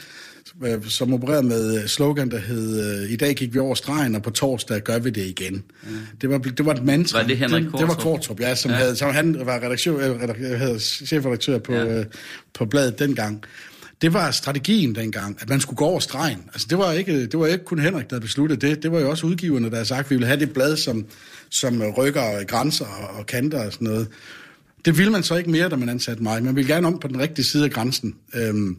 øh, 0.64 0.85
som 0.85 1.14
opererede 1.14 1.42
med 1.42 1.88
slogan, 1.88 2.31
der 2.31 2.38
hed, 2.38 3.03
øh, 3.03 3.11
i 3.11 3.16
dag 3.16 3.35
gik 3.35 3.55
vi 3.55 3.59
over 3.59 3.74
stregen, 3.74 4.14
og 4.14 4.22
på 4.22 4.31
torsdag 4.31 4.81
gør 4.81 4.98
vi 4.98 5.11
det 5.11 5.26
igen. 5.26 5.55
Mm. 5.55 5.90
Det, 6.20 6.31
var, 6.31 6.38
det 6.38 6.66
var 6.66 6.74
et 6.74 6.85
mantra. 6.85 7.20
Var 7.20 7.26
det 7.26 7.38
Henrik 7.38 7.64
Det, 7.64 7.72
det 7.72 7.88
var 7.88 7.94
Kortrup, 7.94 8.40
ja, 8.40 8.55
som, 8.55 8.70
ja. 8.70 8.76
Havde, 8.76 8.96
som 8.96 9.14
han 9.14 9.46
var 9.46 9.57
redaktør, 9.57 10.22
redaktør, 10.22 10.79
chefredaktør 10.79 11.59
på, 11.59 11.72
ja. 11.72 11.98
øh, 11.98 12.07
på 12.55 12.64
bladet 12.64 12.98
dengang 12.98 13.44
det 14.03 14.13
var 14.13 14.31
strategien 14.31 14.95
dengang, 14.95 15.39
at 15.41 15.49
man 15.49 15.61
skulle 15.61 15.77
gå 15.77 15.85
over 15.85 16.01
stregen. 16.01 16.39
Altså, 16.53 16.67
det 16.71 16.79
var 16.79 16.93
ikke, 16.93 17.27
det 17.27 17.39
var 17.39 17.47
ikke 17.47 17.65
kun 17.65 17.79
Henrik, 17.79 18.11
der 18.11 18.17
havde 18.17 18.27
besluttet 18.27 18.61
det. 18.61 18.83
Det 18.83 18.93
var 18.93 19.01
jo 19.01 19.11
også 19.11 19.27
udgiverne, 19.27 19.71
der 19.71 19.75
havde 19.75 19.89
sagt, 19.89 20.05
at 20.05 20.11
vi 20.11 20.15
ville 20.15 20.27
have 20.27 20.41
det 20.41 20.53
blad, 20.53 20.77
som, 20.77 21.07
som 21.51 21.83
rykker 21.83 22.45
grænser 22.45 22.87
og 23.19 23.27
kanter 23.27 23.67
og 23.67 23.73
sådan 23.73 23.89
noget. 23.89 24.09
Det 24.85 24.99
ville 24.99 25.13
man 25.13 25.23
så 25.23 25.37
ikke 25.37 25.51
mere, 25.51 25.69
da 25.69 25.77
man 25.77 25.89
ansatte 25.89 26.23
mig. 26.23 26.43
Man 26.45 26.57
ville 26.57 26.75
gerne 26.75 26.87
om 26.87 26.99
på 26.99 27.09
den 27.09 27.21
rigtige 27.21 27.45
side 27.45 27.65
af 27.65 27.71
grænsen. 27.71 28.15
Øhm, 28.35 28.77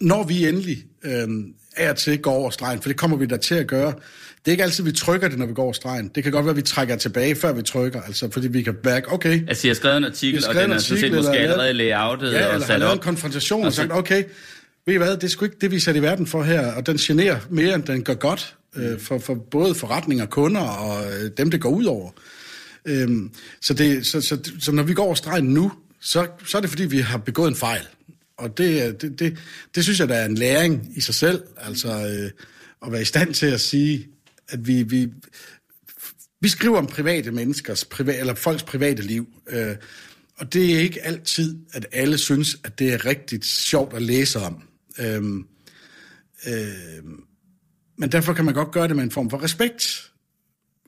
når 0.00 0.24
vi 0.24 0.48
endelig 0.48 0.84
øhm, 1.02 1.54
er 1.76 1.92
til 1.92 2.10
at 2.10 2.22
gå 2.22 2.30
over 2.30 2.50
stregen, 2.50 2.82
for 2.82 2.88
det 2.88 2.96
kommer 2.96 3.16
vi 3.16 3.26
da 3.26 3.36
til 3.36 3.54
at 3.54 3.66
gøre, 3.66 3.94
det 4.44 4.48
er 4.48 4.50
ikke 4.50 4.64
altid, 4.64 4.84
vi 4.84 4.92
trykker 4.92 5.28
det, 5.28 5.38
når 5.38 5.46
vi 5.46 5.54
går 5.54 5.72
stregen. 5.72 6.10
Det 6.14 6.22
kan 6.22 6.32
godt 6.32 6.44
være, 6.44 6.50
at 6.50 6.56
vi 6.56 6.62
trækker 6.62 6.96
tilbage, 6.96 7.36
før 7.36 7.52
vi 7.52 7.62
trykker, 7.62 8.02
altså 8.02 8.30
fordi 8.30 8.48
vi 8.48 8.62
kan 8.62 8.74
back, 8.74 9.12
okay. 9.12 9.48
Altså, 9.48 9.66
jeg 9.66 9.70
har 9.70 9.74
skrevet 9.74 9.96
en 9.96 10.04
artikel, 10.04 10.44
og 10.48 10.54
den 10.54 10.72
er 10.72 10.78
så 10.78 10.96
set 10.96 11.12
måske 11.12 11.36
allerede 11.36 11.72
layoutet 11.72 12.32
ja, 12.32 12.54
og 12.54 12.62
sat 12.62 12.74
eller 12.74 12.92
en 12.92 12.98
konfrontation 12.98 13.64
og, 13.64 13.72
sagt, 13.72 13.92
okay, 13.92 14.24
ved 14.86 14.94
I 14.94 14.96
hvad, 14.96 15.16
det 15.16 15.24
er 15.24 15.28
sgu 15.28 15.44
ikke 15.44 15.56
det, 15.60 15.70
vi 15.70 15.76
er 15.76 15.80
sat 15.80 15.96
i 15.96 16.02
verden 16.02 16.26
for 16.26 16.42
her, 16.42 16.72
og 16.72 16.86
den 16.86 16.96
generer 16.96 17.38
mere, 17.50 17.74
end 17.74 17.82
den 17.82 18.02
gør 18.04 18.14
godt 18.14 18.54
øh, 18.76 19.00
for, 19.00 19.18
for 19.18 19.34
både 19.34 19.74
forretninger, 19.74 20.26
kunder 20.26 20.60
og 20.60 21.04
øh, 21.04 21.30
dem, 21.36 21.50
det 21.50 21.60
går 21.60 21.70
ud 21.70 21.84
over. 21.84 22.10
Øhm, 22.84 23.30
så, 23.60 23.74
det, 23.74 24.06
så, 24.06 24.20
så, 24.20 24.38
så 24.60 24.72
når 24.72 24.82
vi 24.82 24.94
går 24.94 25.04
over 25.04 25.14
stregen 25.14 25.44
nu, 25.44 25.72
så, 26.00 26.26
så 26.46 26.56
er 26.56 26.60
det 26.60 26.70
fordi, 26.70 26.84
vi 26.84 26.98
har 26.98 27.18
begået 27.18 27.48
en 27.48 27.56
fejl. 27.56 27.82
Og 28.38 28.58
det, 28.58 29.02
det, 29.02 29.18
det, 29.18 29.38
det 29.74 29.84
synes 29.84 30.00
jeg, 30.00 30.08
der 30.08 30.14
er 30.14 30.26
en 30.26 30.34
læring 30.34 30.92
i 30.96 31.00
sig 31.00 31.14
selv, 31.14 31.42
altså 31.56 31.88
øh, 31.88 32.30
at 32.86 32.92
være 32.92 33.02
i 33.02 33.04
stand 33.04 33.34
til 33.34 33.46
at 33.46 33.60
sige, 33.60 34.06
at 34.50 34.66
vi, 34.66 34.82
vi, 34.82 35.08
vi 36.40 36.48
skriver 36.48 36.78
om 36.78 36.86
private 36.86 37.30
menneskers, 37.30 37.84
priva, 37.84 38.18
eller 38.18 38.34
folks 38.34 38.62
private 38.62 39.02
liv. 39.02 39.28
Øh, 39.48 39.76
og 40.38 40.52
det 40.52 40.74
er 40.74 40.80
ikke 40.80 41.02
altid, 41.02 41.58
at 41.72 41.86
alle 41.92 42.18
synes, 42.18 42.56
at 42.64 42.78
det 42.78 42.92
er 42.92 43.06
rigtig 43.06 43.44
sjovt 43.44 43.94
at 43.94 44.02
læse 44.02 44.38
om. 44.38 44.62
Øh, 44.98 45.22
Øh, 46.46 47.04
men 47.98 48.12
derfor 48.12 48.32
kan 48.32 48.44
man 48.44 48.54
godt 48.54 48.70
gøre 48.70 48.88
det 48.88 48.96
med 48.96 49.04
en 49.04 49.10
form 49.10 49.30
for 49.30 49.42
respekt. 49.42 50.12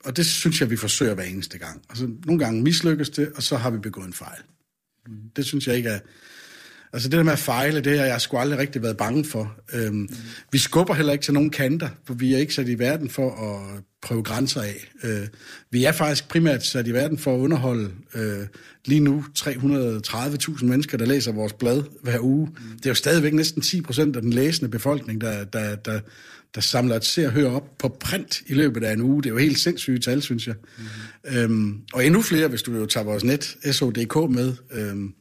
Og 0.05 0.17
det 0.17 0.25
synes 0.25 0.61
jeg, 0.61 0.69
vi 0.69 0.77
forsøger 0.77 1.13
hver 1.13 1.23
eneste 1.23 1.57
gang. 1.57 1.81
Altså, 1.89 2.09
nogle 2.25 2.39
gange 2.39 2.61
mislykkes 2.61 3.09
det, 3.09 3.31
og 3.35 3.43
så 3.43 3.57
har 3.57 3.69
vi 3.69 3.77
begået 3.77 4.07
en 4.07 4.13
fejl. 4.13 4.41
Det 5.35 5.45
synes 5.45 5.67
jeg 5.67 5.75
ikke 5.75 5.89
er... 5.89 5.99
Altså 6.93 7.09
det 7.09 7.17
der 7.17 7.23
med 7.23 7.33
at 7.33 7.39
fejle, 7.39 7.81
det 7.81 7.99
har 7.99 8.05
jeg 8.05 8.21
sgu 8.21 8.37
aldrig 8.37 8.59
rigtig 8.59 8.81
været 8.81 8.97
bange 8.97 9.25
for. 9.25 9.55
Øhm, 9.73 9.95
mm. 9.95 10.09
Vi 10.51 10.57
skubber 10.57 10.93
heller 10.93 11.13
ikke 11.13 11.23
til 11.23 11.33
nogen 11.33 11.49
kanter, 11.49 11.89
for 12.05 12.13
vi 12.13 12.33
er 12.33 12.37
ikke 12.37 12.53
sat 12.53 12.69
i 12.69 12.79
verden 12.79 13.09
for 13.09 13.31
at 13.31 13.83
prøve 14.01 14.23
grænser 14.23 14.61
af. 14.61 14.91
Øh, 15.03 15.27
vi 15.71 15.83
er 15.83 15.91
faktisk 15.91 16.27
primært 16.27 16.65
sat 16.65 16.87
i 16.87 16.93
verden 16.93 17.17
for 17.17 17.35
at 17.35 17.39
underholde 17.39 17.91
øh, 18.15 18.47
lige 18.85 18.99
nu 18.99 19.25
330.000 19.39 20.65
mennesker, 20.65 20.97
der 20.97 21.05
læser 21.05 21.31
vores 21.31 21.53
blad 21.53 21.83
hver 22.01 22.19
uge. 22.19 22.45
Mm. 22.45 22.77
Det 22.77 22.85
er 22.85 22.89
jo 22.89 22.95
stadigvæk 22.95 23.33
næsten 23.33 23.61
10 23.61 23.81
procent 23.81 24.15
af 24.15 24.21
den 24.21 24.33
læsende 24.33 24.71
befolkning, 24.71 25.21
der, 25.21 25.43
der, 25.43 25.75
der, 25.75 25.99
der 26.55 26.61
samler 26.61 26.95
et 26.95 27.05
ser 27.05 27.27
og 27.27 27.33
hører 27.33 27.51
op 27.51 27.77
på 27.77 27.97
print 27.99 28.41
i 28.47 28.53
løbet 28.53 28.83
af 28.83 28.93
en 28.93 29.01
uge. 29.01 29.23
Det 29.23 29.29
er 29.29 29.33
jo 29.33 29.39
helt 29.39 29.59
sindssygt 29.59 30.03
tal, 30.03 30.21
synes 30.21 30.47
jeg. 30.47 30.55
Mm. 30.77 31.37
Øhm, 31.37 31.81
og 31.93 32.05
endnu 32.05 32.21
flere, 32.21 32.47
hvis 32.47 32.61
du 32.61 32.75
jo 32.75 32.85
tager 32.85 33.03
vores 33.03 33.23
net, 33.23 33.57
SODK, 33.71 34.31
med. 34.31 34.53
Øhm, 34.71 35.13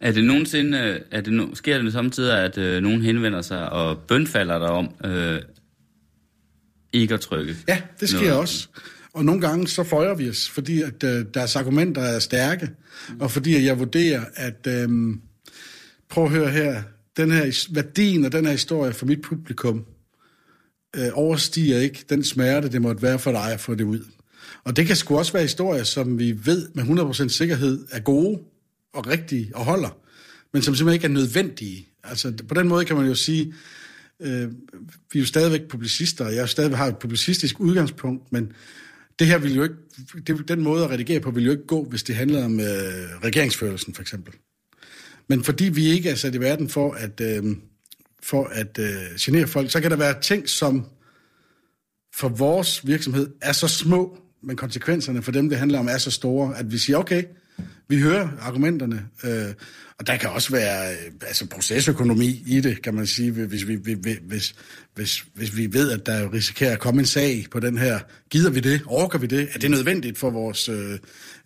er 0.00 0.12
det 0.12 0.24
nogensinde, 0.24 1.00
er 1.10 1.20
det 1.20 1.32
no, 1.32 1.54
sker 1.54 1.82
det 1.82 1.92
samtidig, 1.92 2.38
at 2.38 2.58
øh, 2.58 2.82
nogen 2.82 3.02
henvender 3.02 3.42
sig 3.42 3.70
og 3.70 3.98
bønfalder 3.98 4.58
dig 4.58 4.68
om 4.68 4.94
øh, 5.04 5.42
ikke 6.92 7.14
at 7.14 7.20
trykke? 7.20 7.56
Ja, 7.68 7.82
det 8.00 8.08
sker 8.08 8.20
noget. 8.20 8.36
også. 8.36 8.68
Og 9.12 9.24
nogle 9.24 9.40
gange 9.40 9.68
så 9.68 9.84
føjer 9.84 10.14
vi 10.14 10.30
os, 10.30 10.48
fordi 10.48 10.82
at, 10.82 11.04
øh, 11.04 11.24
deres 11.34 11.56
argumenter 11.56 12.02
er 12.02 12.18
stærke, 12.18 12.70
mm. 13.08 13.20
og 13.20 13.30
fordi 13.30 13.64
jeg 13.64 13.78
vurderer, 13.78 14.24
at 14.34 14.66
øh, 14.68 14.88
prøv 16.08 16.24
at 16.24 16.30
høre 16.30 16.50
her, 16.50 16.82
den 17.16 17.30
her 17.30 17.68
værdien 17.74 18.24
af 18.24 18.30
den 18.30 18.44
her 18.44 18.52
historie 18.52 18.92
for 18.92 19.06
mit 19.06 19.22
publikum 19.22 19.84
øh, 20.96 21.08
overstiger 21.12 21.78
ikke 21.78 22.04
den 22.08 22.24
smerte, 22.24 22.68
det 22.68 22.82
måtte 22.82 23.02
være 23.02 23.18
for 23.18 23.32
dig 23.32 23.52
at 23.52 23.60
få 23.60 23.74
det 23.74 23.84
ud. 23.84 24.00
Og 24.64 24.76
det 24.76 24.86
kan 24.86 24.96
sgu 24.96 25.18
også 25.18 25.32
være 25.32 25.42
historier, 25.42 25.84
som 25.84 26.18
vi 26.18 26.38
ved 26.44 26.68
med 26.74 26.84
100% 26.84 27.28
sikkerhed 27.28 27.86
er 27.90 28.00
gode 28.00 28.38
og 28.94 29.06
rigtige 29.06 29.50
og 29.54 29.64
holder, 29.64 29.98
men 30.52 30.62
som 30.62 30.74
simpelthen 30.74 30.94
ikke 30.94 31.18
er 31.18 31.22
nødvendige. 31.22 31.88
Altså 32.04 32.32
på 32.48 32.54
den 32.54 32.68
måde 32.68 32.84
kan 32.84 32.96
man 32.96 33.06
jo 33.06 33.14
sige, 33.14 33.54
øh, 34.20 34.50
vi 35.12 35.18
er 35.18 35.20
jo 35.20 35.26
stadigvæk 35.26 35.68
publicister, 35.68 36.24
og 36.24 36.34
jeg 36.34 36.48
stadigvæk 36.48 36.78
har 36.78 36.86
et 36.86 36.98
publicistisk 36.98 37.60
udgangspunkt, 37.60 38.32
men 38.32 38.52
det 39.18 39.26
her 39.26 39.38
vil 39.38 39.54
jo 39.54 39.62
ikke, 39.62 39.74
det, 40.26 40.48
den 40.48 40.62
måde 40.62 40.84
at 40.84 40.90
redigere 40.90 41.20
på 41.20 41.30
vil 41.30 41.44
jo 41.44 41.50
ikke 41.50 41.66
gå, 41.66 41.84
hvis 41.84 42.02
det 42.02 42.16
handler 42.16 42.44
om 42.44 42.60
øh, 42.60 42.66
regeringsførelsen 43.24 43.94
for 43.94 44.02
eksempel. 44.02 44.34
Men 45.28 45.44
fordi 45.44 45.64
vi 45.64 45.86
ikke 45.86 46.10
er 46.10 46.14
sat 46.14 46.34
i 46.34 46.40
verden 46.40 46.68
for 46.68 46.92
at, 46.92 47.20
øh, 47.20 47.56
for 48.22 48.44
at 48.44 48.78
øh, 48.78 49.16
genere 49.20 49.46
folk, 49.46 49.70
så 49.70 49.80
kan 49.80 49.90
der 49.90 49.96
være 49.96 50.20
ting, 50.20 50.48
som 50.48 50.86
for 52.14 52.28
vores 52.28 52.86
virksomhed 52.86 53.30
er 53.40 53.52
så 53.52 53.68
små, 53.68 54.18
men 54.42 54.56
konsekvenserne 54.56 55.22
for 55.22 55.32
dem, 55.32 55.48
det 55.48 55.58
handler 55.58 55.78
om, 55.78 55.88
er 55.88 55.98
så 55.98 56.10
store, 56.10 56.58
at 56.58 56.72
vi 56.72 56.78
siger, 56.78 56.98
okay, 56.98 57.24
vi 57.88 58.00
hører 58.00 58.28
argumenterne, 58.40 59.08
øh, 59.24 59.54
og 59.98 60.06
der 60.06 60.16
kan 60.16 60.30
også 60.30 60.50
være 60.50 60.90
øh, 60.90 61.12
altså 61.26 61.46
procesøkonomi 61.46 62.42
i 62.46 62.60
det, 62.60 62.82
kan 62.82 62.94
man 62.94 63.06
sige, 63.06 63.30
hvis 63.30 63.68
vi, 63.68 63.78
hvis, 64.26 64.54
hvis, 64.94 65.24
hvis 65.34 65.56
vi 65.56 65.72
ved, 65.72 65.90
at 65.90 66.06
der 66.06 66.32
risikerer 66.32 66.72
at 66.72 66.78
komme 66.78 67.00
en 67.00 67.06
sag 67.06 67.46
på 67.50 67.60
den 67.60 67.78
her. 67.78 67.98
Gider 68.30 68.50
vi 68.50 68.60
det? 68.60 68.80
Orker 68.86 69.18
vi 69.18 69.26
det? 69.26 69.48
Er 69.54 69.58
det 69.58 69.70
nødvendigt 69.70 70.18
for 70.18 70.30
vores 70.30 70.68
øh, 70.68 70.98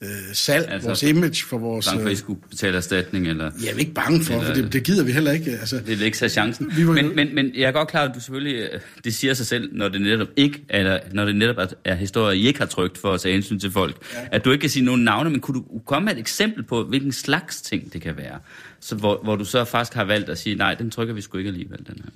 øh, 0.03 0.09
salg, 0.33 0.69
altså, 0.69 0.89
vores 0.89 1.03
image, 1.03 1.45
for 1.45 1.59
vores... 1.59 1.87
Bange 1.87 2.03
for, 2.03 2.09
at 2.09 2.13
I 2.13 2.17
skulle 2.17 2.41
betale 2.51 2.77
erstatning, 2.77 3.29
eller... 3.29 3.51
Vi 3.61 3.67
er 3.67 3.75
ikke 3.75 3.95
bange 3.95 4.25
for, 4.25 4.35
eller, 4.35 4.47
for 4.47 4.55
det, 4.55 4.73
det 4.73 4.83
gider 4.83 5.05
vi 5.05 5.13
heller 5.13 5.33
ikke. 5.33 5.51
Altså, 5.51 5.77
det 5.77 5.89
vil 5.89 6.03
ikke 6.03 6.21
have 6.21 6.29
chancen. 6.29 6.73
Vi 6.77 6.87
var, 6.87 6.93
men, 6.93 7.17
men, 7.17 7.35
men 7.35 7.51
jeg 7.55 7.69
er 7.69 7.73
godt 7.73 7.89
klar, 7.89 8.09
at 8.09 8.15
du 8.15 8.21
selvfølgelig... 8.21 8.69
Øh, 8.73 8.81
det 9.05 9.15
siger 9.15 9.35
sig 9.35 9.47
selv, 9.47 9.71
når 9.73 9.89
det 9.89 10.01
netop 10.01 10.29
ikke 10.37 10.65
eller 10.71 10.99
når 11.13 11.25
det 11.25 11.37
netop 11.37 11.57
er, 11.59 11.67
er 11.85 11.95
historier, 11.95 12.33
I 12.33 12.47
ikke 12.47 12.59
har 12.59 12.67
trygt 12.67 12.99
for 12.99 13.13
at 13.13 13.21
tage 13.21 13.33
hensyn 13.33 13.59
til 13.59 13.71
folk. 13.71 13.97
Ja. 14.15 14.19
At 14.33 14.45
du 14.45 14.53
ikke 14.53 14.61
kan 14.61 14.71
sige 14.71 14.85
nogen 14.85 15.05
navne, 15.05 15.31
men 15.31 15.41
kunne 15.41 15.55
du 15.61 15.65
komme 15.87 16.05
med 16.05 16.13
et 16.13 16.19
eksempel 16.19 16.63
på, 16.63 16.85
hvilken 16.85 17.13
slags 17.13 17.63
ting 17.63 17.93
det 17.93 18.03
kan 18.03 18.17
være? 18.17 18.38
Så, 18.81 18.95
hvor, 18.95 19.21
hvor 19.23 19.37
du 19.37 19.45
så 19.45 19.65
faktisk 19.65 19.95
har 19.95 20.05
valgt 20.05 20.29
at 20.29 20.39
sige, 20.39 20.57
nej, 20.57 20.75
den 20.75 20.91
trykker 20.91 21.15
vi 21.15 21.21
sgu 21.21 21.39
ikke 21.39 21.49
alligevel, 21.49 21.79
den 21.79 22.01
her. 22.05 22.11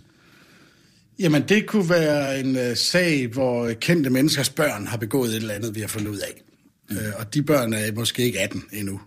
Jamen, 1.18 1.42
det 1.48 1.66
kunne 1.66 1.88
være 1.88 2.40
en 2.40 2.56
uh, 2.56 2.76
sag, 2.76 3.26
hvor 3.26 3.72
kendte 3.72 4.10
menneskers 4.10 4.50
børn 4.50 4.86
har 4.86 4.96
begået 4.96 5.30
et 5.30 5.36
eller 5.36 5.54
andet, 5.54 5.74
vi 5.74 5.80
har 5.80 5.88
fundet 5.88 6.10
ud 6.10 6.18
af. 6.18 6.42
Mm. 6.90 6.96
Uh, 6.96 7.02
og 7.18 7.34
de 7.34 7.42
børn 7.42 7.72
er 7.72 7.92
måske 7.92 8.22
ikke 8.22 8.40
18 8.40 8.62
endnu. 8.72 9.00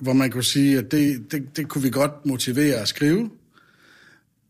Hvor 0.00 0.12
man 0.12 0.30
kunne 0.30 0.44
sige, 0.44 0.78
at 0.78 0.90
det, 0.90 1.32
det, 1.32 1.56
det 1.56 1.68
kunne 1.68 1.82
vi 1.82 1.90
godt 1.90 2.26
motivere 2.26 2.74
at 2.74 2.88
skrive. 2.88 3.30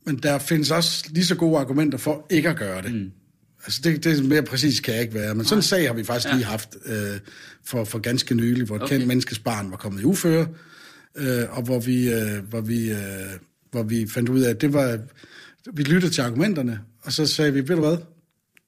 Men 0.07 0.17
der 0.17 0.39
findes 0.39 0.71
også 0.71 1.05
lige 1.11 1.27
så 1.27 1.35
gode 1.35 1.59
argumenter 1.59 1.99
for 1.99 2.27
ikke 2.31 2.49
at 2.49 2.57
gøre 2.57 2.83
det. 2.83 2.95
Mm. 2.95 3.11
Altså, 3.65 3.81
det, 3.85 4.05
det 4.05 4.25
mere 4.25 4.43
præcis 4.43 4.81
kan 4.81 4.95
jeg 4.95 5.03
ikke 5.03 5.15
være. 5.15 5.35
Men 5.35 5.45
sådan 5.45 5.59
en 5.59 5.63
sag 5.63 5.87
har 5.87 5.95
vi 5.95 6.05
faktisk 6.05 6.29
ja. 6.29 6.35
lige 6.35 6.47
haft 6.47 6.77
uh, 6.87 6.93
for, 7.65 7.85
for 7.85 7.99
ganske 7.99 8.35
nylig, 8.35 8.65
hvor 8.65 8.77
et 8.77 8.83
okay. 8.83 8.95
kendt 8.95 9.07
menneskes 9.07 9.39
barn 9.39 9.71
var 9.71 9.77
kommet 9.77 10.01
i 10.01 10.05
uføre, 10.05 10.47
uh, 11.21 11.57
og 11.57 11.63
hvor 11.63 11.81
vi, 11.81 12.09
uh, 12.15 12.49
hvor, 12.49 12.61
vi, 12.61 12.93
uh, 12.93 13.41
hvor 13.71 13.83
vi 13.83 14.07
fandt 14.07 14.29
ud 14.29 14.41
af, 14.41 14.51
at 14.51 14.61
det 14.61 14.73
var 14.73 14.99
vi 15.73 15.83
lyttede 15.83 16.13
til 16.13 16.23
argumenterne, 16.23 16.81
og 17.01 17.13
så 17.13 17.27
sagde 17.27 17.53
vi, 17.53 17.59
ved 17.59 17.77
du 17.77 17.81
hvad, 17.81 17.97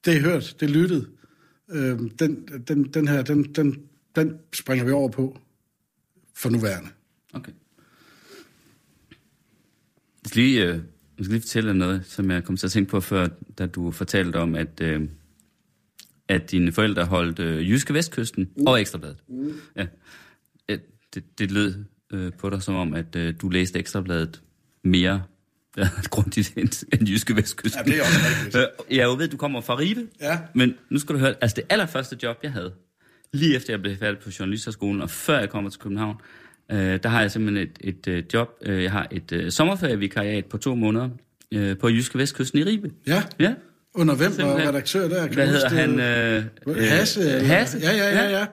det 0.05 0.17
er 0.17 0.21
hørt, 0.21 0.57
det 0.61 0.71
er 0.71 0.75
lyttet. 0.75 1.09
Øh, 1.71 1.99
den, 2.19 2.49
den, 2.69 2.85
den 2.85 3.09
her, 3.09 3.23
den, 3.23 3.55
den, 3.55 3.83
den 4.17 4.39
springer 4.53 4.85
vi 4.85 4.91
over 4.91 5.09
på 5.09 5.39
for 6.35 6.51
nuværende. 6.51 6.91
Okay. 7.33 7.53
Jeg 10.23 10.29
skal 10.29 10.43
lige, 10.43 10.63
øh, 10.63 10.69
jeg 10.69 11.25
skal 11.25 11.33
lige 11.33 11.41
fortælle 11.41 11.75
noget, 11.75 12.07
som 12.07 12.31
jeg 12.31 12.45
kom 12.45 12.57
til 12.57 12.67
at 12.67 12.71
tænke 12.71 12.91
på 12.91 13.01
før, 13.01 13.29
da 13.59 13.67
du 13.67 13.91
fortalte 13.91 14.37
om, 14.37 14.55
at, 14.55 14.81
øh, 14.81 15.09
at 16.29 16.51
dine 16.51 16.73
forældre 16.73 17.05
holdt 17.05 17.39
øh, 17.39 17.71
Jyske 17.71 17.95
Vestkysten 17.95 18.51
mm. 18.57 18.67
og 18.67 18.81
Ekstrabladet. 18.81 19.19
Mm. 19.29 19.53
Ja. 19.77 19.87
Det, 21.15 21.39
det 21.39 21.51
lød 21.51 21.85
øh, 22.13 22.33
på 22.39 22.51
dig 22.51 22.63
som 22.63 22.75
om, 22.75 22.95
at 22.95 23.17
øh, 23.17 23.35
du 23.41 23.49
læste 23.49 23.79
Ekstrabladet 23.79 24.43
mere 24.85 25.23
grundigt 26.11 26.53
end, 26.57 26.87
end 26.93 27.09
Jyske 27.09 27.37
Vestkysten. 27.37 27.83
Ja, 27.87 27.93
det 27.93 27.99
er 27.99 28.03
også 28.03 28.19
rigtigt. 28.29 28.57
Øh, 28.91 28.97
jeg 28.97 29.09
ved, 29.09 29.29
du 29.29 29.37
kommer 29.37 29.61
fra 29.61 29.79
Ribe, 29.79 30.01
ja. 30.21 30.39
men 30.55 30.75
nu 30.91 30.99
skal 30.99 31.15
du 31.15 31.21
høre, 31.21 31.35
altså 31.41 31.55
det 31.55 31.65
allerførste 31.71 32.17
job, 32.23 32.37
jeg 32.43 32.53
havde, 32.53 32.73
lige 33.33 33.57
efter 33.57 33.73
jeg 33.73 33.81
blev 33.81 33.97
færdig 33.97 34.19
på 34.19 34.31
Journalisterskolen, 34.39 35.03
og 35.03 35.11
før 35.11 35.39
jeg 35.39 35.51
kommer 35.51 35.71
til 35.71 35.81
København, 35.81 36.17
øh, 36.73 36.99
der 37.03 37.09
har 37.09 37.21
jeg 37.21 37.31
simpelthen 37.31 37.69
et, 37.81 37.95
et, 37.95 38.09
øh, 38.09 38.25
job. 38.35 38.49
Øh, 38.63 38.83
jeg 38.83 38.93
har 38.93 39.07
et 39.11 39.33
uh, 39.33 39.49
sommerferievikariat 39.49 40.45
på 40.45 40.59
to 40.59 40.75
måneder 40.75 41.09
øh, 41.55 41.79
på 41.79 41.89
Jyske 41.89 42.19
Vestkysten 42.19 42.59
i 42.59 42.65
Ribe. 42.65 42.91
Ja? 43.07 43.23
Ja. 43.39 43.55
Under 43.95 44.15
hvem 44.15 44.33
var 44.39 44.69
redaktør 44.69 45.09
der? 45.09 45.27
Kan 45.27 45.35
Hvad 45.35 45.49
hedder 45.49 45.69
han? 45.69 46.01
Øh, 46.01 46.77
Hasse? 46.77 47.23
Hasse? 47.31 47.79
Ja, 47.79 47.93
ja, 47.93 48.23
ja. 48.23 48.39
ja. 48.39 48.47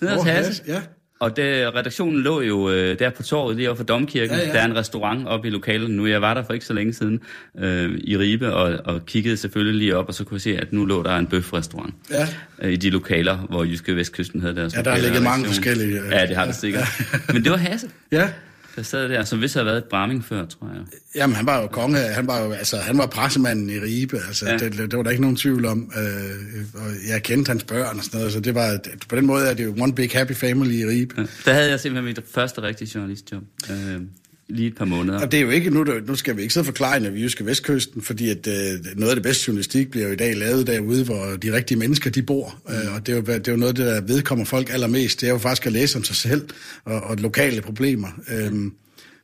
Det 0.00 0.08
hedder 0.08 0.24
Hasse. 0.24 0.30
Hasse. 0.30 0.62
Ja. 0.66 0.82
Og 1.18 1.36
det, 1.36 1.74
redaktionen 1.74 2.20
lå 2.20 2.40
jo 2.40 2.70
øh, 2.70 2.98
der 2.98 3.10
på 3.10 3.22
torvet 3.22 3.56
lige 3.56 3.68
over 3.68 3.76
for 3.76 3.84
Domkirken. 3.84 4.36
Ja, 4.36 4.46
ja. 4.46 4.52
Der 4.52 4.58
er 4.58 4.64
en 4.64 4.76
restaurant 4.76 5.28
oppe 5.28 5.48
i 5.48 5.50
lokalet 5.50 5.90
nu. 5.90 6.06
Jeg 6.06 6.22
var 6.22 6.34
der 6.34 6.42
for 6.42 6.52
ikke 6.52 6.66
så 6.66 6.72
længe 6.72 6.92
siden 6.92 7.20
øh, 7.58 7.98
i 8.04 8.18
Ribe 8.18 8.54
og, 8.54 8.78
og 8.84 9.06
kiggede 9.06 9.36
selvfølgelig 9.36 9.78
lige 9.78 9.96
op, 9.96 10.08
og 10.08 10.14
så 10.14 10.24
kunne 10.24 10.34
jeg 10.34 10.40
se, 10.40 10.58
at 10.58 10.72
nu 10.72 10.84
lå 10.84 11.02
der 11.02 11.16
en 11.16 11.26
bøfrestaurant 11.26 11.94
ja. 12.10 12.26
øh, 12.62 12.72
i 12.72 12.76
de 12.76 12.90
lokaler, 12.90 13.36
hvor 13.36 13.64
Jyske 13.64 13.96
Vestkysten 13.96 14.40
havde 14.40 14.56
deres 14.56 14.76
Ja, 14.76 14.82
der 14.82 14.90
har 14.90 14.98
ligget 14.98 15.22
mange 15.22 15.46
forskellige. 15.46 16.00
Øh, 16.00 16.10
ja, 16.10 16.26
det 16.26 16.36
har 16.36 16.46
det 16.46 16.54
sikkert. 16.54 16.86
Men 17.32 17.44
det 17.44 17.50
var 17.52 17.58
Hasse. 17.58 17.88
Ja 18.12 18.28
der 18.76 18.82
sad 18.82 19.08
der, 19.08 19.24
som 19.24 19.38
hvis 19.38 19.52
havde 19.54 19.66
været 19.66 19.78
et 19.78 19.84
Braming 19.84 20.24
før, 20.24 20.46
tror 20.46 20.70
jeg. 20.74 20.84
Jamen, 21.14 21.36
han 21.36 21.46
var 21.46 21.60
jo 21.60 21.66
konge, 21.66 21.98
han 21.98 22.26
var 22.26 22.44
jo, 22.44 22.52
altså, 22.52 22.76
han 22.76 22.98
var 22.98 23.06
pressemanden 23.06 23.70
i 23.70 23.78
Ribe, 23.78 24.20
altså, 24.28 24.48
ja. 24.48 24.56
det, 24.56 24.72
det, 24.90 24.96
var 24.96 25.02
der 25.02 25.10
ikke 25.10 25.20
nogen 25.20 25.36
tvivl 25.36 25.64
om, 25.64 25.92
øh, 25.96 26.64
og 26.74 26.90
jeg 27.08 27.22
kendte 27.22 27.48
hans 27.48 27.64
børn 27.64 27.98
og 27.98 28.04
sådan 28.04 28.18
noget, 28.18 28.32
så 28.32 28.40
det 28.40 28.54
var, 28.54 28.78
på 29.08 29.16
den 29.16 29.26
måde 29.26 29.46
er 29.46 29.54
det 29.54 29.64
jo 29.64 29.74
one 29.80 29.94
big 29.94 30.10
happy 30.10 30.32
family 30.32 30.74
i 30.74 30.86
Ribe. 30.86 31.14
Ja. 31.18 31.26
Der 31.44 31.52
havde 31.52 31.70
jeg 31.70 31.80
simpelthen 31.80 32.04
mit 32.04 32.24
første 32.34 32.62
rigtige 32.62 32.90
journalistjob. 32.94 33.42
Øh, 33.70 34.00
lige 34.48 34.68
et 34.68 34.76
par 34.76 34.84
måneder. 34.84 35.20
Og 35.20 35.32
det 35.32 35.38
er 35.38 35.42
jo 35.42 35.50
ikke, 35.50 35.70
nu, 35.70 35.84
nu 36.06 36.14
skal 36.14 36.36
vi 36.36 36.42
ikke 36.42 36.54
sidde 36.54 36.62
og 36.62 36.66
forklare 36.66 37.00
når 37.00 37.10
vi 37.10 37.22
Jyske 37.22 37.46
Vestkysten, 37.46 38.02
fordi 38.02 38.30
at, 38.30 38.46
øh, 38.46 38.96
noget 38.96 39.10
af 39.10 39.16
det 39.16 39.22
bedste 39.22 39.44
journalistik 39.48 39.90
bliver 39.90 40.06
jo 40.06 40.12
i 40.12 40.16
dag 40.16 40.36
lavet 40.36 40.66
derude, 40.66 41.04
hvor 41.04 41.36
de 41.42 41.52
rigtige 41.52 41.78
mennesker, 41.78 42.10
de 42.10 42.22
bor. 42.22 42.60
Mm. 42.68 42.74
Øh, 42.74 42.94
og 42.94 43.06
det 43.06 43.12
er, 43.12 43.16
jo, 43.16 43.22
det 43.22 43.48
er 43.48 43.52
jo 43.52 43.58
noget, 43.58 43.76
der 43.76 44.00
vedkommer 44.00 44.44
folk 44.44 44.72
allermest. 44.72 45.20
Det 45.20 45.26
er 45.26 45.32
jo 45.32 45.38
faktisk 45.38 45.66
at 45.66 45.72
læse 45.72 45.98
om 45.98 46.04
sig 46.04 46.16
selv 46.16 46.48
og, 46.84 47.00
og 47.00 47.16
lokale 47.16 47.62
problemer. 47.62 48.08
Øh, 48.30 48.52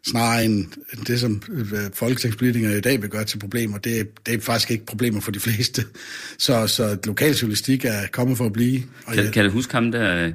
snarere 0.07 0.45
end 0.45 0.67
det, 1.07 1.21
som 1.21 1.43
øh, 1.53 1.91
folketingspolitikere 1.95 2.79
i 2.79 2.81
dag 2.81 3.03
vil 3.03 3.11
gøre 3.11 3.25
til 3.25 3.39
problemer. 3.39 3.79
Det, 3.79 4.27
det 4.27 4.35
er 4.35 4.41
faktisk 4.41 4.71
ikke 4.71 4.87
problemer 4.87 5.21
for 5.21 5.31
de 5.31 5.41
fleste. 5.41 5.85
Så, 6.39 6.67
så 6.67 6.97
lokaljournalistik 7.05 7.85
er 7.85 8.07
kommet 8.13 8.37
for 8.37 8.47
at 8.47 8.53
blive. 8.53 8.83
Kan, 9.09 9.25
jeg, 9.25 9.33
kan 9.33 9.45
du 9.45 9.51
huske 9.51 9.73
ham 9.73 9.93
der, 9.93 10.33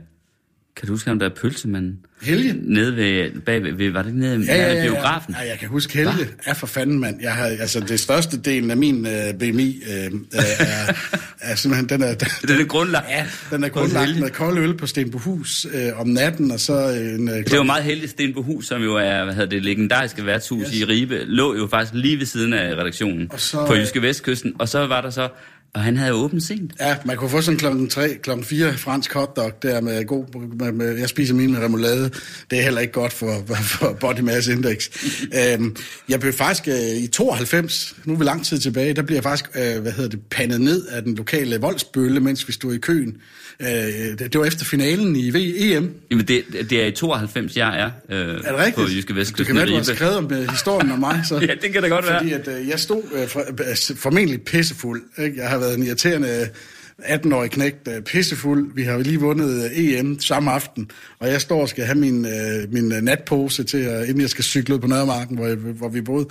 Kan 0.78 0.88
du 0.88 0.94
huske 0.94 1.10
ham, 1.10 1.20
der 1.20 1.26
er 1.26 1.34
pølsemanden? 1.42 2.00
Helge? 2.22 2.56
Nede 2.62 2.96
ved, 2.96 3.42
bag 3.42 3.64
ved, 3.78 3.92
var 3.92 4.02
det 4.02 4.10
ikke 4.10 4.20
nede 4.20 4.46
Ja, 4.46 4.56
ja, 4.56 4.68
ved 4.68 4.84
ja, 4.84 4.92
biografen? 4.92 5.36
Ja, 5.40 5.50
jeg 5.50 5.60
kan 5.60 5.70
huske 5.70 5.94
Helge 5.94 6.14
Hva? 6.14 6.26
er 6.46 6.54
for 6.54 6.68
fanden, 6.68 7.00
mand. 7.00 7.22
Jeg 7.22 7.34
har, 7.34 7.46
altså, 7.46 7.80
det 7.80 8.00
største 8.00 8.38
delen 8.38 8.72
af 8.72 8.78
min 8.78 9.08
øh, 9.08 9.34
BMI 9.40 9.82
øh, 9.90 10.06
øh, 10.06 10.12
er, 10.60 10.94
er 11.42 11.56
simpelthen, 11.56 11.90
den 11.90 12.04
er, 12.04 12.14
Den 12.48 12.62
er 12.62 12.66
grundlagt. 12.66 13.06
Ja, 13.10 13.26
den 13.52 13.64
er 13.64 13.70
grundlagt 13.70 14.20
med 14.20 14.30
kold 14.30 14.58
øl 14.58 14.78
på 14.78 14.88
Stenbohus 14.88 15.68
øh, 15.74 16.00
om 16.00 16.08
natten, 16.08 16.52
og 16.52 16.60
så 16.60 16.74
en... 16.90 17.30
Øh, 17.30 17.36
det 17.36 17.58
var 17.58 17.64
meget 17.64 17.84
heldigt, 17.84 18.12
Stenbohus, 18.12 18.68
som 18.68 18.82
jo 18.82 18.96
er 18.96 19.24
hvad 19.24 19.34
hedder 19.34 19.50
det 19.50 19.64
legendariske 19.64 20.26
værtshus 20.26 20.68
yes. 20.68 20.80
i 20.80 20.86
Ribe, 20.86 21.24
lå 21.26 21.56
jo 21.56 21.68
faktisk 21.68 21.94
lige 21.94 22.20
ved 22.20 22.26
siden 22.26 22.54
af 22.54 22.76
redaktionen 22.76 23.32
så, 23.38 23.66
på 23.66 23.76
Jyske 23.76 24.02
Vestkysten, 24.02 24.54
og 24.60 24.70
så 24.70 24.88
var 24.88 25.02
der 25.02 25.10
så 25.10 25.30
og 25.74 25.84
han 25.84 25.98
havde 25.98 26.14
åbent 26.14 26.44
sent. 26.44 26.72
Ja, 26.80 26.98
man 27.06 27.18
kunne 27.18 27.30
få 27.30 27.42
sådan 27.42 27.58
klokken 27.58 27.90
3, 27.90 28.18
klokken 28.24 28.46
4 28.46 28.78
fransk 28.78 29.14
hotdog 29.14 29.52
der 29.62 29.82
med 29.82 30.06
god... 30.06 30.26
Med, 30.60 30.72
med, 30.72 30.98
jeg 30.98 31.10
spiser 31.10 31.34
min 31.34 31.52
med 31.52 31.60
remoulade. 31.60 32.12
Det 32.52 32.60
er 32.60 32.64
heller 32.64 32.82
ikke 32.82 32.94
godt 32.94 33.14
for, 33.14 33.42
for 33.80 33.98
body 34.00 34.20
mass 34.20 34.48
index. 34.48 34.90
øhm, 35.34 35.76
jeg 36.10 36.20
blev 36.20 36.34
faktisk 36.34 36.68
øh, 36.68 37.04
i 37.04 37.08
92, 37.08 37.96
nu 38.06 38.14
er 38.14 38.18
vi 38.18 38.24
lang 38.24 38.46
tid 38.46 38.60
tilbage, 38.60 38.94
der 38.94 39.02
blev 39.02 39.16
jeg 39.16 39.24
faktisk, 39.24 39.50
øh, 39.56 39.82
hvad 39.82 39.92
hedder 39.92 40.10
det, 40.10 40.20
pandet 40.32 40.62
ned 40.62 40.86
af 40.88 41.04
den 41.04 41.16
lokale 41.16 41.58
voldsbølle, 41.58 42.20
mens 42.20 42.48
vi 42.48 42.54
stod 42.54 42.74
i 42.74 42.78
køen. 42.78 43.18
Øh, 43.62 43.70
det, 44.20 44.40
var 44.40 44.46
efter 44.46 44.66
finalen 44.66 45.16
i 45.16 45.30
EM. 45.30 45.94
Jamen, 46.12 46.28
det, 46.28 46.44
det 46.70 46.84
er 46.84 46.86
i 46.86 46.92
92, 46.92 47.58
jeg 47.58 47.80
er, 47.80 47.90
øh, 48.10 48.20
er 48.20 48.36
det 48.36 48.58
rigtigt? 48.58 48.76
på 48.76 48.82
Jyske 48.82 49.16
Vestkysten. 49.16 49.38
Du 49.38 49.44
kan 49.44 49.56
være, 49.56 49.66
du 49.66 49.76
har 49.76 49.96
skrevet 49.96 50.18
om 50.18 50.26
uh, 50.26 50.50
historien 50.50 50.92
om 50.92 51.00
mig. 51.00 51.22
Så. 51.28 51.36
ja, 51.50 51.54
det 51.62 51.74
kan 51.74 51.82
da 51.82 51.88
godt 51.88 52.06
Fordi 52.06 52.30
være. 52.30 52.40
Fordi 52.44 52.52
at, 52.52 52.62
uh, 52.62 52.70
jeg 52.70 52.80
stod 52.80 53.04
uh, 53.24 53.28
for, 53.28 53.44
uh, 53.50 53.98
formentlig 53.98 54.42
pissefuld. 54.42 55.02
Ikke? 55.20 55.38
Jeg 55.38 55.50
har 55.50 55.58
været 55.58 55.78
en 55.78 55.84
irriterende 55.84 56.50
18-årig 57.00 57.52
knægt, 57.52 57.90
pissefuld. 58.06 58.72
Vi 58.76 58.84
har 58.84 58.98
lige 58.98 59.20
vundet 59.20 59.72
EM 59.74 60.20
samme 60.20 60.52
aften, 60.52 60.92
og 61.20 61.28
jeg 61.28 61.42
står 61.42 61.62
og 61.62 61.70
skal 61.70 61.86
have 61.86 61.98
min, 61.98 62.26
uh, 62.26 62.74
min 62.74 62.94
natpose 63.04 63.64
til, 63.64 63.88
uh, 63.88 64.10
inden 64.10 64.22
jeg 64.22 64.30
skal 64.30 64.44
cykle 64.44 64.76
ud 64.76 64.80
på 64.80 64.88
Nørremarken, 64.88 65.38
hvor, 65.38 65.48
jeg, 65.48 65.56
hvor 65.56 65.90
vi 65.90 66.02
boede. 66.02 66.28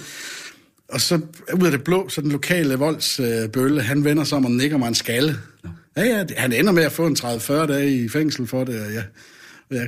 Og 0.88 1.00
så 1.00 1.20
ud 1.60 1.64
af 1.64 1.70
det 1.70 1.84
blå, 1.84 2.08
så 2.08 2.20
den 2.20 2.32
lokale 2.32 2.74
voldsbølle, 2.74 3.76
uh, 3.76 3.84
han 3.84 4.04
vender 4.04 4.24
sig 4.24 4.38
om 4.38 4.44
og 4.44 4.50
nikker 4.50 4.76
mig 4.76 4.88
en 4.88 4.94
skalle. 4.94 5.36
Ja, 5.96 6.04
ja, 6.04 6.24
han 6.36 6.52
ender 6.52 6.72
med 6.72 6.82
at 6.82 6.92
få 6.92 7.06
en 7.06 7.16
30-40 7.20 7.52
dage 7.52 8.04
i 8.04 8.08
fængsel 8.08 8.46
for 8.46 8.64
det, 8.64 8.80
og 8.80 8.92
ja, 8.92 9.02
ja, 9.70 9.86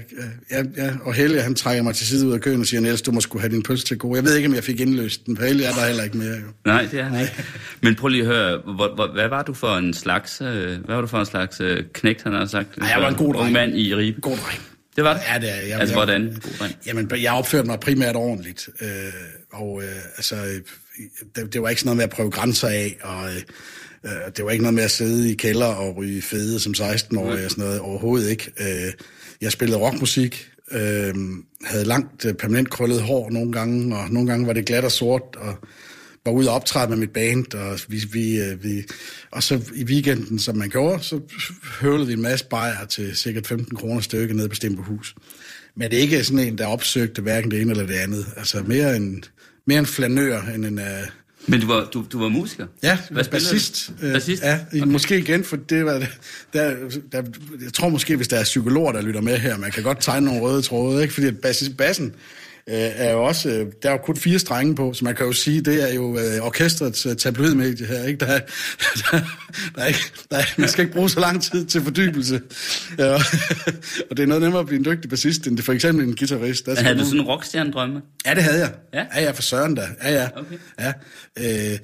ja, 0.51 0.62
ja, 0.77 0.92
og 1.03 1.14
Helge, 1.14 1.40
han 1.40 1.55
trækker 1.55 1.83
mig 1.83 1.94
til 1.94 2.07
side 2.07 2.27
ud 2.27 2.33
af 2.33 2.40
køen 2.40 2.61
og 2.61 2.66
siger, 2.66 2.81
Niels, 2.81 3.03
du 3.03 3.12
må 3.12 3.21
skulle 3.21 3.42
have 3.42 3.53
din 3.53 3.62
pølse 3.62 3.85
til 3.85 3.99
gode. 3.99 4.16
Jeg 4.16 4.25
ved 4.25 4.37
ikke, 4.37 4.49
om 4.49 4.55
jeg 4.55 4.64
fik 4.64 4.81
indløst 4.81 5.27
den, 5.27 5.37
for 5.37 5.44
Helge 5.44 5.64
er 5.64 5.73
der 5.73 5.87
heller 5.87 6.05
ikke 6.05 6.16
mere. 6.16 6.35
Jo. 6.35 6.47
Nej, 6.64 6.88
det 6.90 7.01
er 7.01 7.05
han 7.05 7.21
ikke. 7.21 7.44
Men 7.81 7.94
prøv 7.94 8.09
lige 8.09 8.21
at 8.23 8.27
høre, 8.27 8.59
hvor, 8.64 8.94
hvor, 8.94 9.12
hvad 9.12 9.29
var 9.29 9.42
du 9.42 9.55
for 9.55 9.77
en 9.77 9.94
slags, 9.94 10.40
øh, 10.40 10.85
hvad 10.85 10.94
var 10.94 11.01
du 11.01 11.07
for 11.07 11.18
en 11.18 11.27
slags 11.27 11.61
øh, 11.61 11.85
knægt, 11.92 12.23
han 12.23 12.33
har 12.33 12.47
sagt? 12.47 12.79
Nej, 12.79 12.88
jeg 12.88 13.03
var 13.03 13.09
en 13.09 13.14
god 13.14 13.35
dreng. 13.35 13.53
mand 13.53 13.79
i 13.79 13.94
Ribe. 13.94 14.21
God 14.21 14.37
dreng. 14.37 14.61
Det 14.97 15.05
var 15.05 15.12
det? 15.12 15.21
Ja, 15.35 15.38
det 15.40 15.51
er 15.51 15.66
jeg. 15.66 15.81
Altså, 15.81 15.94
jeg, 15.99 16.05
hvordan? 16.05 16.23
God 16.42 16.53
dreng. 16.59 16.75
Jamen, 16.87 17.11
jeg 17.23 17.33
opførte 17.33 17.66
mig 17.66 17.81
primært 17.81 18.16
ordentligt. 18.16 18.68
Øh, 18.83 18.88
og 19.53 19.83
øh, 19.83 19.88
altså, 20.16 20.37
det, 21.37 21.53
det 21.53 21.62
var 21.62 21.68
ikke 21.68 21.81
sådan 21.81 21.88
noget 21.88 21.97
med 21.97 22.05
at 22.05 22.11
prøve 22.11 22.31
grænser 22.31 22.68
af, 22.68 22.97
og... 23.03 23.25
Øh, 23.25 23.42
Øh, 24.04 24.32
det 24.37 24.44
var 24.44 24.50
ikke 24.50 24.62
noget 24.62 24.74
med 24.74 24.84
at 24.84 24.90
sidde 24.90 25.32
i 25.32 25.34
kælder 25.34 25.66
og 25.66 25.96
ryge 25.96 26.22
fede 26.22 26.61
som 26.61 26.74
16-årig 26.78 27.44
og 27.44 27.50
sådan 27.50 27.64
noget. 27.64 27.80
Overhovedet 27.80 28.30
ikke. 28.30 28.52
Øh, 28.61 28.92
jeg 29.40 29.52
spillede 29.52 29.80
rockmusik, 29.80 30.50
øh, 30.72 31.14
havde 31.64 31.84
langt 31.84 32.26
permanent 32.38 32.70
krøllet 32.70 33.02
hår 33.02 33.30
nogle 33.30 33.52
gange, 33.52 33.96
og 33.96 34.11
nogle 34.11 34.30
gange 34.30 34.46
var 34.46 34.52
det 34.52 34.66
glat 34.66 34.84
og 34.84 34.92
sort, 34.92 35.22
og 35.37 35.54
var 36.24 36.32
ude 36.32 36.48
og 36.48 36.54
optræde 36.54 36.88
med 36.88 36.96
mit 36.96 37.11
band, 37.11 37.54
og, 37.54 37.80
vi, 37.88 38.02
vi, 38.12 38.40
vi, 38.62 38.84
og 39.30 39.42
så 39.42 39.61
i 39.74 39.84
weekenden, 39.84 40.38
som 40.38 40.56
man 40.56 40.68
gjorde, 40.68 41.04
så 41.04 41.20
høvlede 41.80 42.06
vi 42.06 42.12
en 42.12 42.22
masse 42.22 42.46
bajer 42.46 42.84
til 42.84 43.16
sikkert 43.16 43.46
15 43.46 43.76
kroner 43.76 44.00
stykke 44.00 44.34
ned 44.34 44.48
på 44.48 44.54
Stemperhus. 44.54 45.14
Men 45.76 45.90
det 45.90 45.98
er 45.98 46.02
ikke 46.02 46.24
sådan 46.24 46.38
en, 46.38 46.58
der 46.58 46.66
opsøgte 46.66 47.22
hverken 47.22 47.50
det 47.50 47.61
ene 47.61 47.70
eller 47.70 47.87
det 47.87 47.94
andet. 47.94 48.26
Altså 48.37 48.62
mere 48.62 48.96
en, 48.96 49.24
mere 49.66 49.78
en 49.78 49.87
flanør 49.87 50.42
end 50.42 50.64
en... 50.64 50.78
Uh, 50.78 50.84
men 51.48 51.61
du 51.61 51.66
var, 51.66 51.88
du, 51.92 52.04
du 52.12 52.18
var 52.18 52.28
musiker? 52.28 52.66
Ja, 52.82 52.98
Hvad 53.11 53.24
bassist. 53.24 53.92
Øh, 54.02 54.12
bassist? 54.12 54.42
Ja, 54.42 54.61
okay. 54.66 54.87
måske 54.87 55.18
igen, 55.18 55.44
for 55.44 55.56
det 55.56 55.84
var... 55.84 56.02
Der, 56.52 56.74
der, 57.12 57.22
jeg 57.62 57.72
tror 57.72 57.88
måske, 57.88 58.16
hvis 58.16 58.28
der 58.28 58.37
er 58.37 58.44
psykologer, 58.44 58.92
der 58.92 59.02
lytter 59.02 59.20
med 59.20 59.38
her, 59.38 59.58
man 59.58 59.70
kan 59.70 59.82
godt 59.82 60.00
tegne 60.00 60.26
nogle 60.26 60.42
røde 60.42 60.62
tråde, 60.62 61.02
ikke? 61.02 61.14
Fordi 61.14 61.26
at 61.26 61.38
bassist, 61.38 61.76
bassen 61.76 62.14
er 62.70 63.12
jo 63.12 63.24
også... 63.24 63.48
Øh, 63.50 63.66
der 63.83 63.88
er 63.88 63.92
jo 63.92 63.98
kun 63.98 64.16
fire 64.16 64.38
strenge 64.38 64.74
på, 64.74 64.92
så 64.92 65.04
man 65.04 65.14
kan 65.14 65.26
jo 65.26 65.33
sige, 65.33 65.61
det 65.61 65.90
er 65.90 65.94
jo 65.94 66.18
øh, 66.18 66.40
orkestrets 66.42 67.07
øh, 67.07 67.16
tabloidmedie 67.16 67.87
her, 67.87 68.04
ikke? 68.04 68.20
Der, 68.20 68.26
er, 68.26 68.40
der, 69.11 69.20
der, 69.76 69.83
er 69.83 69.87
ikke, 69.87 70.00
der 70.31 70.37
er, 70.37 70.42
man 70.59 70.68
skal 70.68 70.85
ikke 70.85 70.94
bruge 70.94 71.11
så 71.11 71.20
lang 71.20 71.42
tid 71.42 71.66
til 71.66 71.83
fordybelse. 71.83 72.40
Ja, 72.98 73.14
og 74.11 74.16
det 74.16 74.20
er 74.22 74.26
noget 74.26 74.42
nemmere 74.42 74.61
at 74.61 74.66
blive 74.66 74.78
en 74.78 74.85
dygtig 74.85 75.11
bassist, 75.11 75.46
end 75.46 75.57
det 75.57 75.64
for 75.64 75.72
eksempel 75.72 76.09
en 76.09 76.16
guitarist. 76.16 76.66
Der 76.66 76.83
havde 76.83 76.98
du 76.98 77.04
sådan 77.04 77.20
en 77.20 77.26
rockstjerne-drømme? 77.26 78.00
Ja, 78.26 78.35
det 78.35 78.42
havde 78.42 78.59
jeg. 78.59 78.72
Ja? 78.94 79.04
Ja, 79.14 79.22
ja, 79.22 79.31
for 79.31 79.42
søren 79.42 79.74
da. 79.74 79.88
Ja, 80.02 80.14
ja. 80.14 80.28
Okay. 80.37 80.57
ja. 80.81 80.92
Øh, 81.72 81.78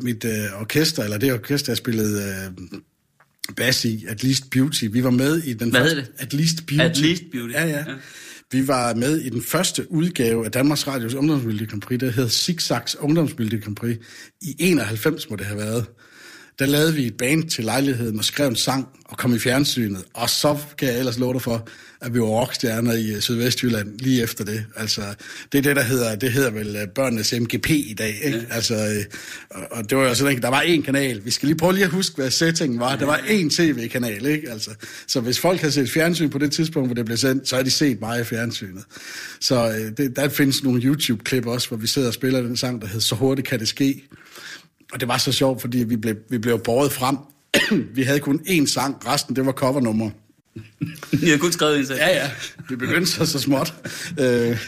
mit 0.00 0.24
øh, 0.24 0.60
orkester, 0.60 1.04
eller 1.04 1.18
det 1.18 1.32
orkester, 1.32 1.72
jeg 1.72 1.76
spillede 1.76 2.22
øh, 2.22 2.78
bass 3.56 3.84
i, 3.84 4.04
At 4.08 4.24
Least 4.24 4.50
Beauty, 4.50 4.84
vi 4.90 5.04
var 5.04 5.10
med 5.10 5.38
i 5.38 5.52
den 5.52 5.70
Hvad 5.70 5.80
første... 5.80 5.94
hedder 5.94 6.10
det? 6.12 6.22
At 6.22 6.32
Least 6.32 6.66
Beauty. 6.66 6.84
At 6.84 6.98
Least 6.98 7.22
Beauty. 7.32 7.52
Ja, 7.52 7.64
ja. 7.64 7.78
ja. 7.78 7.84
Vi 8.52 8.68
var 8.68 8.94
med 8.94 9.20
i 9.20 9.28
den 9.28 9.42
første 9.42 9.92
udgave 9.92 10.44
af 10.44 10.50
Danmarks 10.52 10.86
Radios 10.86 11.14
Ungdomsmelodi 11.14 11.64
Grand 11.64 11.80
Prix, 11.80 12.00
der 12.00 12.10
hed 12.10 12.28
Zigzags 12.28 12.96
Ungdomsmelodi 12.96 13.58
Grand 13.58 13.76
Prix. 13.76 13.98
I 14.42 14.56
91 14.58 15.30
må 15.30 15.36
det 15.36 15.46
have 15.46 15.58
været. 15.58 15.86
Der 16.58 16.66
lavede 16.66 16.94
vi 16.94 17.06
et 17.06 17.16
band 17.16 17.50
til 17.50 17.64
lejligheden 17.64 18.18
og 18.18 18.24
skrev 18.24 18.48
en 18.48 18.56
sang 18.56 18.88
og 19.04 19.18
kom 19.18 19.34
i 19.34 19.38
fjernsynet. 19.38 20.04
Og 20.14 20.30
så 20.30 20.58
kan 20.78 20.88
jeg 20.88 20.98
ellers 20.98 21.18
love 21.18 21.32
dig 21.32 21.42
for, 21.42 21.68
at 22.00 22.14
vi 22.14 22.20
var 22.20 22.26
rockstjerner 22.26 22.92
i 22.92 23.20
Sydvestjylland 23.20 23.98
lige 23.98 24.22
efter 24.22 24.44
det. 24.44 24.64
Altså, 24.76 25.02
det 25.52 25.58
er 25.58 25.62
det, 25.62 25.76
der 25.76 25.82
hedder, 25.82 26.14
det 26.14 26.32
hedder 26.32 26.50
vel 26.50 26.88
børnenes 26.94 27.34
MGP 27.40 27.70
i 27.70 27.94
dag. 27.98 28.20
Ikke? 28.24 28.38
Ja. 28.38 28.54
Altså, 28.54 29.04
og 29.70 29.90
det 29.90 29.98
var 29.98 30.04
jo 30.04 30.14
sådan, 30.14 30.42
der 30.42 30.48
var 30.48 30.62
én 30.62 30.82
kanal. 30.82 31.24
Vi 31.24 31.30
skal 31.30 31.46
lige 31.46 31.58
prøve 31.58 31.72
lige 31.72 31.84
at 31.84 31.90
huske, 31.90 32.16
hvad 32.16 32.30
settingen 32.30 32.80
var. 32.80 32.96
Der 32.96 33.06
var 33.06 33.18
én 33.18 33.56
tv-kanal, 33.56 34.26
ikke? 34.26 34.50
Altså, 34.50 34.70
så 35.06 35.20
hvis 35.20 35.40
folk 35.40 35.60
havde 35.60 35.72
set 35.72 35.90
fjernsyn 35.90 36.30
på 36.30 36.38
det 36.38 36.52
tidspunkt, 36.52 36.88
hvor 36.88 36.94
det 36.94 37.04
blev 37.04 37.16
sendt, 37.16 37.48
så 37.48 37.56
har 37.56 37.62
de 37.62 37.70
set 37.70 38.00
mig 38.00 38.20
i 38.20 38.24
fjernsynet. 38.24 38.84
Så 39.40 39.72
det, 39.96 40.16
der 40.16 40.28
findes 40.28 40.62
nogle 40.62 40.82
YouTube-klip 40.82 41.46
også, 41.46 41.68
hvor 41.68 41.76
vi 41.76 41.86
sidder 41.86 42.08
og 42.08 42.14
spiller 42.14 42.40
den 42.40 42.56
sang, 42.56 42.80
der 42.80 42.86
hedder 42.86 43.00
Så 43.00 43.14
hurtigt 43.14 43.48
kan 43.48 43.60
det 43.60 43.68
ske. 43.68 44.08
Og 44.92 45.00
det 45.00 45.08
var 45.08 45.18
så 45.18 45.32
sjovt, 45.32 45.60
fordi 45.60 45.78
vi 45.78 45.96
blev, 45.96 46.16
vi 46.30 46.38
blev 46.38 46.58
båret 46.58 46.92
frem. 46.92 47.16
vi 47.96 48.02
havde 48.02 48.20
kun 48.20 48.40
én 48.46 48.66
sang, 48.66 49.06
resten 49.06 49.36
det 49.36 49.46
var 49.46 49.52
covernummer. 49.52 50.10
I 51.12 51.30
har 51.30 51.38
kun 51.38 51.52
skrevet 51.52 51.78
en 51.78 51.86
sag. 51.86 51.96
Ja, 51.96 52.08
ja. 52.08 52.30
Vi 52.68 52.76
begyndte 52.76 53.10
så 53.10 53.26
så 53.26 53.38
småt. 53.38 53.74
Øh, 54.20 54.58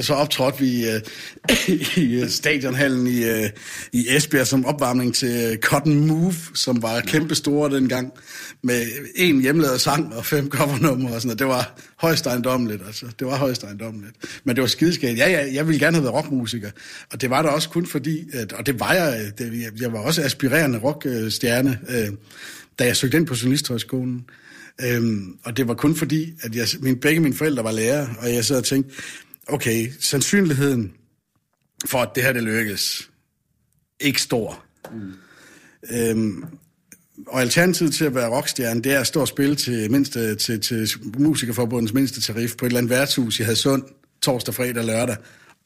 så 0.00 0.14
optrådte 0.14 0.58
vi 0.58 0.88
øh, 0.88 1.00
i 2.04 2.22
øh, 2.22 2.28
stadionhallen 2.28 3.06
i, 3.06 3.24
øh, 3.24 3.50
i 3.92 4.06
Esbjerg 4.08 4.46
som 4.46 4.66
opvarmning 4.66 5.14
til 5.14 5.50
øh, 5.50 5.58
Cotton 5.58 6.06
Move, 6.06 6.34
som 6.54 6.82
var 6.82 7.00
kæmpestore 7.00 7.70
dengang, 7.76 8.12
med 8.62 8.86
en 9.16 9.40
hjemlavet 9.40 9.80
sang 9.80 10.14
og 10.14 10.26
fem 10.26 10.50
covernumre 10.50 11.14
og 11.14 11.20
sådan 11.20 11.28
noget. 11.28 11.38
Det 11.38 11.46
var 11.46 11.78
højst 11.96 12.26
ejendommeligt, 12.26 12.82
altså. 12.86 13.06
Det 13.18 13.26
var 13.26 13.36
højst 13.36 13.62
ejendommeligt. 13.62 14.16
Men 14.44 14.56
det 14.56 14.62
var 14.62 14.68
skideskægt. 14.68 15.18
Ja, 15.18 15.30
ja, 15.30 15.54
jeg 15.54 15.66
ville 15.66 15.80
gerne 15.80 15.96
have 15.96 16.04
været 16.04 16.14
rockmusiker. 16.14 16.70
Og 17.12 17.20
det 17.20 17.30
var 17.30 17.42
der 17.42 17.48
også 17.48 17.68
kun 17.68 17.86
fordi, 17.86 18.28
at, 18.32 18.52
og 18.52 18.66
det 18.66 18.80
var 18.80 18.92
jeg, 18.92 19.32
øh, 19.40 19.46
det, 19.46 19.80
jeg 19.80 19.92
var 19.92 19.98
også 19.98 20.22
aspirerende 20.22 20.78
rockstjerne, 20.78 21.78
øh, 21.88 22.08
da 22.78 22.84
jeg 22.84 22.96
søgte 22.96 23.16
ind 23.16 23.26
på 23.26 23.34
Journalisthøjskolen. 23.34 24.24
Øhm, 24.82 25.38
og 25.44 25.56
det 25.56 25.68
var 25.68 25.74
kun 25.74 25.96
fordi, 25.96 26.32
at 26.42 26.54
jeg, 26.54 26.66
min, 26.80 27.00
begge 27.00 27.20
mine 27.20 27.34
forældre 27.34 27.64
var 27.64 27.72
lærere, 27.72 28.14
og 28.18 28.34
jeg 28.34 28.44
sad 28.44 28.56
og 28.56 28.64
tænkte, 28.64 28.94
okay, 29.46 29.88
sandsynligheden 30.00 30.92
for, 31.86 31.98
at 31.98 32.10
det 32.14 32.22
her 32.22 32.32
det 32.32 32.42
lykkes, 32.42 33.10
ikke 34.00 34.22
stor. 34.22 34.64
Mm. 34.92 35.12
Øhm, 35.96 36.44
og 37.26 37.40
alternativet 37.40 37.94
til 37.94 38.04
at 38.04 38.14
være 38.14 38.28
rockstjerne, 38.28 38.82
det 38.82 38.92
er 38.92 39.00
at 39.00 39.06
stå 39.06 39.20
og 39.20 39.28
spille 39.28 39.56
til, 39.56 39.90
mindste, 39.90 40.34
til, 40.34 40.60
til 40.60 40.88
Musikerforbundets 41.18 41.92
mindste 41.92 42.20
tarif 42.20 42.56
på 42.56 42.64
et 42.64 42.70
eller 42.70 42.78
andet 42.78 42.90
værtshus 42.90 43.40
i 43.40 43.42
Hadsund, 43.42 43.82
torsdag, 44.22 44.54
fredag 44.54 44.78
og 44.78 44.84
lørdag. 44.84 45.16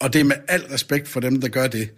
Og 0.01 0.13
det 0.13 0.21
er 0.21 0.25
med 0.25 0.37
al 0.49 0.63
respekt 0.63 1.09
for 1.09 1.21
dem, 1.21 1.41
der 1.41 1.49
gør 1.49 1.67
det. 1.67 1.91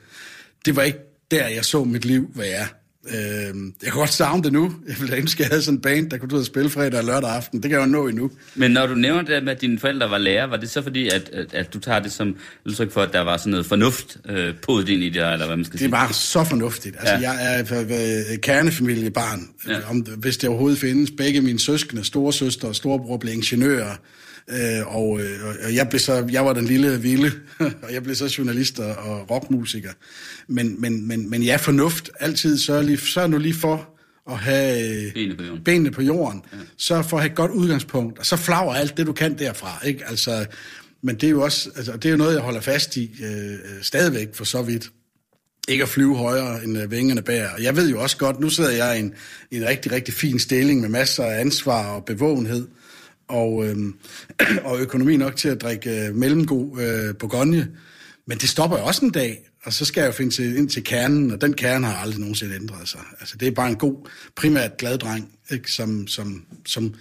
Det 0.64 0.76
var 0.76 0.82
ikke 0.82 0.98
der, 1.30 1.48
jeg 1.48 1.64
så 1.64 1.84
mit 1.84 2.04
liv 2.04 2.30
være. 2.34 2.66
Øh, 3.10 3.54
jeg 3.82 3.92
kan 3.92 3.92
godt 3.92 4.12
savne 4.12 4.42
det 4.42 4.52
nu. 4.52 4.74
Jeg 4.88 4.96
ville 5.00 5.16
ønske, 5.16 5.40
at 5.40 5.44
jeg 5.44 5.54
havde 5.54 5.62
sådan 5.62 5.78
en 5.78 5.82
band, 5.82 6.10
der 6.10 6.18
kunne 6.18 6.34
ud 6.34 6.40
og 6.40 6.46
spille 6.46 6.70
fredag 6.70 6.98
og 6.98 7.04
lørdag 7.04 7.30
aften. 7.30 7.62
Det 7.62 7.70
kan 7.70 7.80
jeg 7.80 7.86
jo 7.86 7.92
nå 7.92 8.08
endnu. 8.08 8.30
Men 8.54 8.70
når 8.70 8.86
du 8.86 8.94
nævner 8.94 9.22
det 9.22 9.44
med, 9.44 9.52
at 9.52 9.60
dine 9.60 9.78
forældre 9.78 10.10
var 10.10 10.18
lærer, 10.18 10.46
var 10.46 10.56
det 10.56 10.70
så 10.70 10.82
fordi, 10.82 11.08
at, 11.08 11.30
at, 11.32 11.54
at 11.54 11.74
du 11.74 11.78
tager 11.78 12.00
det 12.00 12.12
som 12.12 12.36
udtryk 12.66 12.92
for, 12.92 13.02
at 13.02 13.12
der 13.12 13.20
var 13.20 13.36
sådan 13.36 13.50
noget 13.50 13.66
fornuft 13.66 14.16
øh, 14.28 14.54
på 14.62 14.82
din 14.86 15.02
i 15.02 15.08
det, 15.08 15.32
eller 15.32 15.46
hvad 15.46 15.56
man 15.56 15.64
skal 15.64 15.72
det 15.72 15.80
sige? 15.80 15.86
Det 15.86 15.92
var 15.92 16.12
så 16.12 16.44
fornuftigt. 16.44 16.96
Altså, 16.98 17.14
ja. 17.14 17.30
jeg 17.30 17.56
er 17.56 18.32
et 18.34 18.40
kernefamiliebarn, 18.40 19.48
ja. 19.68 19.90
om, 19.90 19.96
hvis 20.00 20.36
det 20.36 20.48
overhovedet 20.48 20.78
findes. 20.78 21.10
Begge 21.10 21.40
mine 21.40 21.60
søskende, 21.60 22.04
storesøster 22.04 22.68
og 22.68 22.76
storebror 22.76 23.16
blev 23.16 23.34
ingeniører. 23.34 23.96
Øh, 24.50 24.96
og, 24.96 25.20
øh, 25.20 25.40
og 25.64 25.74
jeg 25.74 25.88
blev 25.88 26.00
så, 26.00 26.28
jeg 26.32 26.44
var 26.44 26.52
den 26.52 26.64
lille 26.64 27.02
vilde, 27.02 27.32
og 27.84 27.92
jeg 27.92 28.02
blev 28.02 28.14
så 28.14 28.34
journalist 28.38 28.78
og 28.78 29.30
rockmusiker. 29.30 29.92
Men, 30.48 30.80
men, 30.80 31.08
men, 31.08 31.30
men 31.30 31.42
ja, 31.42 31.56
fornuft 31.56 32.10
altid 32.20 32.58
sørg, 32.58 32.84
lige, 32.84 32.98
sørg 32.98 33.30
nu 33.30 33.38
lige 33.38 33.54
for 33.54 33.96
og 34.26 34.38
have 34.38 35.12
Benene 35.14 35.36
på 35.36 35.44
jorden. 35.44 35.64
benene 35.64 35.90
på 35.90 36.02
jorden. 36.02 36.42
Ja. 36.52 36.58
Så 36.76 37.02
for 37.02 37.16
at 37.16 37.22
have 37.22 37.30
et 37.30 37.36
godt 37.36 37.50
udgangspunkt, 37.50 38.18
og 38.18 38.26
så 38.26 38.36
flager 38.36 38.74
alt 38.74 38.96
det, 38.96 39.06
du 39.06 39.12
kan 39.12 39.38
derfra. 39.38 39.86
Ikke? 39.86 40.04
Altså, 40.06 40.46
men 41.02 41.14
det 41.14 41.24
er 41.24 41.30
jo 41.30 41.42
også, 41.42 41.70
altså, 41.76 41.92
det 41.92 42.04
er 42.04 42.10
jo 42.10 42.16
noget, 42.16 42.34
jeg 42.34 42.42
holder 42.42 42.60
fast 42.60 42.96
i 42.96 43.10
øh, 43.22 43.52
øh 43.52 43.58
stadigvæk 43.82 44.34
for 44.34 44.44
så 44.44 44.62
vidt. 44.62 44.90
Ikke 45.68 45.82
at 45.82 45.88
flyve 45.88 46.16
højere, 46.16 46.64
end 46.64 46.78
øh, 46.78 46.90
vingerne 46.90 47.22
bærer. 47.22 47.50
Og 47.54 47.62
jeg 47.62 47.76
ved 47.76 47.90
jo 47.90 48.02
også 48.02 48.16
godt, 48.16 48.40
nu 48.40 48.50
sidder 48.50 48.70
jeg 48.70 48.96
i 48.96 49.00
en, 49.00 49.14
i 49.50 49.56
en 49.56 49.66
rigtig, 49.66 49.92
rigtig 49.92 50.14
fin 50.14 50.38
stilling 50.38 50.80
med 50.80 50.88
masser 50.88 51.24
af 51.24 51.40
ansvar 51.40 51.94
og 51.94 52.04
bevågenhed 52.04 52.66
og, 53.28 53.66
øh, 53.66 53.76
og 54.68 54.80
økonomi 54.80 55.16
nok 55.16 55.36
til 55.36 55.48
at 55.48 55.60
drikke 55.60 56.06
øh, 56.06 56.14
mellemgod 56.14 56.80
øh, 56.80 57.14
Bourgogne. 57.18 57.68
Men 58.26 58.38
det 58.38 58.48
stopper 58.48 58.78
jo 58.78 58.84
også 58.84 59.04
en 59.04 59.10
dag, 59.10 59.50
og 59.64 59.72
så 59.72 59.84
skal 59.84 60.00
jeg 60.00 60.06
jo 60.06 60.12
finde 60.12 60.34
til, 60.34 60.56
ind 60.56 60.68
til 60.68 60.84
kernen, 60.84 61.30
og 61.30 61.40
den 61.40 61.54
kerne 61.54 61.86
har 61.86 61.96
aldrig 61.96 62.20
nogensinde 62.20 62.54
ændret 62.54 62.88
sig. 62.88 63.00
Altså, 63.20 63.36
det 63.36 63.48
er 63.48 63.52
bare 63.52 63.68
en 63.68 63.76
god, 63.76 64.08
primært 64.36 64.76
glad 64.76 64.98
dreng, 64.98 65.32
ikke? 65.50 65.72
Som, 65.72 66.06
som, 66.06 66.44
som 66.66 66.94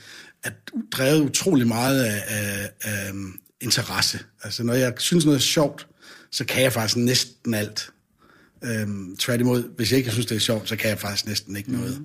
er 0.43 0.49
drevet 0.91 1.21
utrolig 1.21 1.67
meget 1.67 2.03
af, 2.03 2.23
af, 2.27 2.69
af 2.81 3.11
um, 3.11 3.39
interesse. 3.61 4.19
Altså, 4.43 4.63
når 4.63 4.73
jeg 4.73 4.93
synes 4.97 5.25
noget 5.25 5.37
er 5.37 5.41
sjovt, 5.41 5.87
så 6.31 6.45
kan 6.45 6.61
jeg 6.61 6.73
faktisk 6.73 6.97
næsten 6.97 7.53
alt. 7.53 7.89
Øhm, 8.63 9.17
tværtimod, 9.17 9.75
hvis 9.75 9.91
jeg 9.91 9.97
ikke 9.97 10.11
synes, 10.11 10.25
det 10.25 10.35
er 10.35 10.39
sjovt, 10.39 10.69
så 10.69 10.75
kan 10.75 10.89
jeg 10.89 10.99
faktisk 10.99 11.27
næsten 11.27 11.55
ikke 11.55 11.71
noget. 11.71 12.01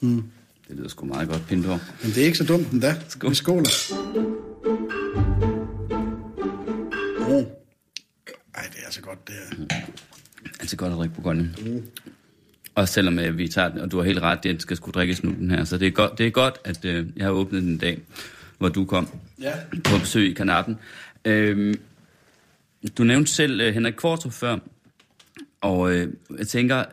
Mm. 0.00 0.22
Det 0.68 0.76
lyder 0.76 0.88
sgu 0.88 1.06
meget 1.06 1.28
godt, 1.28 1.46
Pinto. 1.48 1.68
Men 1.68 1.78
det 2.02 2.18
er 2.18 2.24
ikke 2.24 2.38
så 2.38 2.44
dumt 2.44 2.70
endda. 2.72 2.94
Skål. 3.08 3.30
Vi 3.30 3.34
skåler. 3.34 3.70
Mm. 7.18 7.46
Ej, 8.54 8.62
det 8.72 8.80
er 8.80 8.84
altså 8.84 9.00
godt, 9.00 9.28
det 9.28 9.34
her. 9.34 9.56
Mm. 9.58 9.68
Altså 10.60 10.76
godt 10.76 10.92
at 10.92 10.98
drikke 10.98 11.14
på 11.22 11.32
Mm. 11.32 11.86
Og 12.74 12.88
selvom 12.88 13.18
uh, 13.18 13.38
vi 13.38 13.48
tager 13.48 13.68
den, 13.68 13.80
og 13.80 13.90
du 13.90 13.96
har 13.96 14.04
helt 14.04 14.22
ret, 14.22 14.42
det 14.42 14.62
skal 14.62 14.76
skulle 14.76 14.92
drikkes 14.92 15.24
nu, 15.24 15.30
den 15.30 15.50
her. 15.50 15.64
Så 15.64 15.78
det 15.78 15.86
er 15.86 15.90
godt, 15.90 16.18
det 16.18 16.26
er 16.26 16.30
godt 16.30 16.54
at 16.64 16.84
uh, 16.84 17.16
jeg 17.16 17.24
har 17.24 17.30
åbnet 17.30 17.62
den 17.62 17.78
dag, 17.78 18.00
hvor 18.58 18.68
du 18.68 18.84
kom 18.84 19.08
ja. 19.40 19.52
på 19.84 19.98
besøg 19.98 20.30
i 20.30 20.32
kanappen. 20.32 20.78
Uh, 21.28 21.74
du 22.98 23.04
nævnte 23.04 23.30
selv 23.32 23.68
uh, 23.68 23.74
Henrik 23.74 23.94
Kvartrup 23.94 24.32
før, 24.32 24.58
og 25.60 25.78
uh, 25.78 26.06
jeg 26.38 26.48
tænker, 26.48 26.84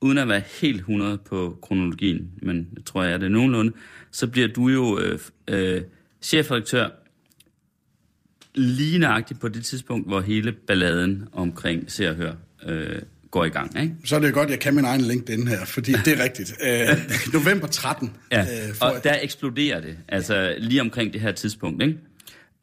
uden 0.00 0.18
at 0.18 0.28
være 0.28 0.42
helt 0.60 0.78
100 0.78 1.18
på 1.18 1.58
kronologien, 1.62 2.30
men 2.42 2.68
jeg 2.76 2.84
tror, 2.84 3.02
jeg 3.02 3.12
er 3.12 3.18
det 3.18 3.30
nogenlunde, 3.30 3.72
så 4.10 4.26
bliver 4.26 4.48
du 4.48 4.68
jo 4.68 4.82
uh, 4.82 5.20
uh, 5.52 5.82
chefredaktør 6.22 6.88
lige 8.54 8.98
nøjagtigt 8.98 9.40
på 9.40 9.48
det 9.48 9.64
tidspunkt, 9.64 10.08
hvor 10.08 10.20
hele 10.20 10.52
balladen 10.52 11.28
omkring 11.32 11.92
Se 11.92 12.08
og 12.10 12.14
Hør 12.14 12.32
øh, 12.66 13.02
går 13.30 13.44
i 13.44 13.48
gang. 13.48 13.82
Ikke? 13.82 13.94
Så 14.04 14.16
er 14.16 14.20
det 14.20 14.34
godt, 14.34 14.50
jeg 14.50 14.60
kan 14.60 14.74
min 14.74 14.84
egen 14.84 15.00
LinkedIn 15.00 15.48
her, 15.48 15.64
fordi 15.64 15.92
det 15.92 16.20
er 16.20 16.22
rigtigt. 16.22 16.54
Øh, 16.66 16.88
november 17.32 17.66
13. 17.66 18.16
Ja, 18.32 18.40
øh, 18.40 18.74
og 18.80 18.94
der 19.04 19.16
eksploderer 19.22 19.80
det, 19.80 19.96
altså 20.08 20.54
lige 20.58 20.80
omkring 20.80 21.12
det 21.12 21.20
her 21.20 21.32
tidspunkt. 21.32 21.82
Ikke? 21.82 21.98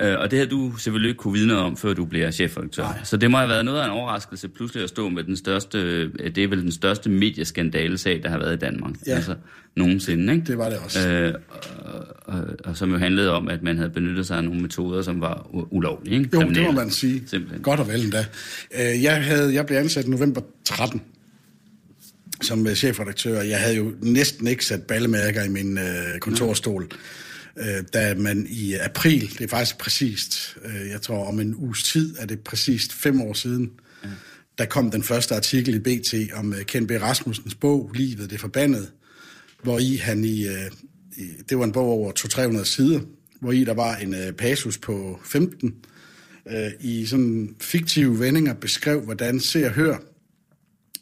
Øh, 0.02 0.20
og 0.20 0.32
det 0.32 0.40
har 0.40 0.46
du 0.46 0.78
selvfølgelig 0.78 1.10
ikke 1.10 1.18
kunne 1.18 1.34
vide 1.34 1.48
noget 1.48 1.64
om, 1.64 1.78
før 1.78 1.94
du 1.94 2.06
bliver 2.06 2.32
chefredaktør. 2.32 3.00
Så 3.04 3.18
det 3.18 3.32
må 3.32 3.38
have 3.38 3.50
været 3.50 3.66
noget 3.66 3.80
af 3.80 3.86
en 3.86 3.92
overraskelse 3.92 4.50
pludselig 4.50 4.84
at 4.84 4.90
stå 4.90 5.10
med 5.10 5.24
den 5.24 5.38
største, 5.38 5.78
øh, 5.78 6.36
det 6.36 6.38
er 6.38 6.48
vel 6.48 6.62
den 6.62 6.72
største 6.72 7.10
medieskandalesag, 7.10 8.24
der 8.24 8.30
har 8.30 8.38
været 8.38 8.54
i 8.54 8.58
Danmark. 8.58 8.94
Ja. 9.08 9.16
Altså 9.16 9.36
nogensinde, 9.76 10.34
ikke? 10.34 10.46
Det 10.48 10.58
var 10.58 10.70
det 10.70 10.78
også. 10.78 11.10
Øh, 11.10 11.34
og, 11.80 12.08
og, 12.22 12.44
og, 12.64 12.78
som 12.78 12.92
jo 12.92 12.98
handlede 12.98 13.32
om, 13.32 13.48
at 13.48 13.64
man 13.64 13.78
havde 13.78 13.90
benyttet 13.90 14.28
sig 14.28 14.38
af 14.38 14.44
nogle 14.44 14.62
metoder, 14.62 15.02
som 15.02 15.22
var 15.22 15.48
ulovlige, 15.54 16.18
ikke? 16.18 16.30
Jo, 16.34 16.50
det 16.50 16.64
må 16.64 16.72
man 16.72 16.92
sige. 16.92 17.24
Simpelthen. 17.28 17.62
Godt 17.62 17.80
og 17.80 17.88
vel 17.88 18.04
endda. 18.04 18.26
Øh, 18.80 19.04
jeg, 19.04 19.24
havde, 19.24 19.54
jeg 19.54 19.66
blev 19.66 19.78
ansat 19.78 20.08
november 20.08 20.42
13 20.66 21.02
som 22.42 22.68
chefredaktør. 22.68 23.42
Jeg 23.42 23.60
havde 23.60 23.76
jo 23.76 23.92
næsten 24.02 24.48
ikke 24.48 24.66
sat 24.66 24.84
ballemærker 24.84 25.44
i 25.44 25.50
min 25.50 25.78
øh, 25.78 26.20
kontorstol. 26.22 26.84
Mm 26.84 26.90
øh, 27.58 27.84
da 27.94 28.16
man 28.16 28.48
i 28.50 28.74
april, 28.74 29.30
det 29.38 29.42
er 29.42 29.48
faktisk 29.48 29.78
præcist, 29.78 30.58
øh, 30.66 30.90
jeg 30.90 31.02
tror 31.02 31.26
om 31.26 31.40
en 31.40 31.56
uges 31.56 31.84
tid, 31.84 32.16
er 32.20 32.26
det 32.26 32.40
præcist 32.40 32.94
fem 32.94 33.22
år 33.22 33.34
siden, 33.34 33.72
ja. 34.04 34.10
der 34.58 34.66
kom 34.66 34.92
den 34.92 35.04
første 35.04 35.36
artikel 35.36 35.76
i 35.76 35.80
BT 35.80 36.34
om 36.34 36.54
øh, 36.54 36.66
Ken 36.66 36.88
B. 36.88 36.92
Rasmussens 36.92 37.56
bog, 37.56 37.92
Livet 37.96 38.30
det 38.30 38.40
forbandede, 38.40 38.88
hvor 39.64 39.80
i 39.80 39.96
han 39.96 40.24
i, 40.24 40.48
øh, 40.48 40.72
i 41.18 41.30
det 41.50 41.58
var 41.58 41.64
en 41.64 41.72
bog 41.72 41.88
over 41.88 42.12
200-300 42.60 42.66
sider, 42.66 43.00
hvor 43.42 43.52
i 43.52 43.64
der 43.64 43.74
var 43.74 43.96
en 43.96 44.14
øh, 44.14 44.34
passus 44.34 44.78
på 44.78 45.20
15, 45.26 45.76
øh, 46.52 46.72
i 46.80 47.06
sådan 47.06 47.56
fiktive 47.62 48.20
vendinger 48.20 48.54
beskrev, 48.54 49.02
hvordan 49.02 49.40
Se 49.40 49.66
og 49.66 49.72
Hør 49.72 49.98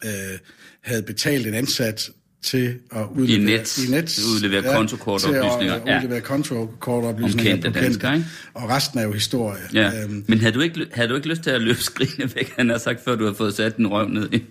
øh, 0.06 0.40
havde 0.82 1.04
betalt 1.04 1.48
en 1.48 1.54
ansat 1.54 2.12
til 2.44 2.76
at 2.92 3.06
udlevere, 3.16 3.42
I 3.42 3.58
net, 3.58 3.78
i 3.78 3.92
net 3.92 4.20
udlevere 4.36 4.66
ja, 4.66 4.76
kontokortoplysninger. 4.76 5.84
Til 5.84 5.92
at 5.92 5.98
udlevere 5.98 6.22
kontokortoplysninger 6.22 7.56
på 7.56 7.62
kendte, 7.62 8.14
ikke? 8.14 8.26
Og 8.54 8.70
resten 8.70 9.00
er 9.00 9.04
jo 9.04 9.12
historie. 9.12 9.62
Ja. 9.74 10.04
Øhm, 10.04 10.26
Men 10.28 10.40
havde 10.40 10.54
du, 10.54 10.62
ikke, 10.62 10.88
havde 10.94 11.10
du 11.10 11.16
ikke 11.16 11.28
lyst 11.28 11.42
til 11.42 11.50
at 11.50 11.62
løbe 11.62 11.82
skrigende 11.82 12.36
væk, 12.36 12.54
han 12.58 12.70
har 12.70 12.78
sagt, 12.78 13.04
før 13.04 13.16
du 13.16 13.24
havde 13.24 13.36
fået 13.36 13.54
sat 13.54 13.78
den 13.78 13.88
røv 13.88 14.10
ned 14.10 14.30
i, 14.34 14.44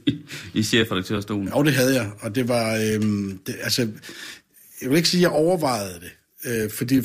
i 0.54 0.62
chefredaktørstolen? 0.62 1.48
Jo, 1.48 1.62
det 1.62 1.72
havde 1.72 1.94
jeg, 1.94 2.10
og 2.20 2.34
det 2.34 2.48
var, 2.48 2.76
øhm, 2.76 3.38
det, 3.46 3.54
altså, 3.62 3.88
jeg 4.82 4.90
vil 4.90 4.96
ikke 4.96 5.08
sige, 5.08 5.18
at 5.18 5.22
jeg 5.22 5.30
overvejede 5.30 6.00
det, 6.00 6.10
øh, 6.50 6.70
fordi 6.70 7.02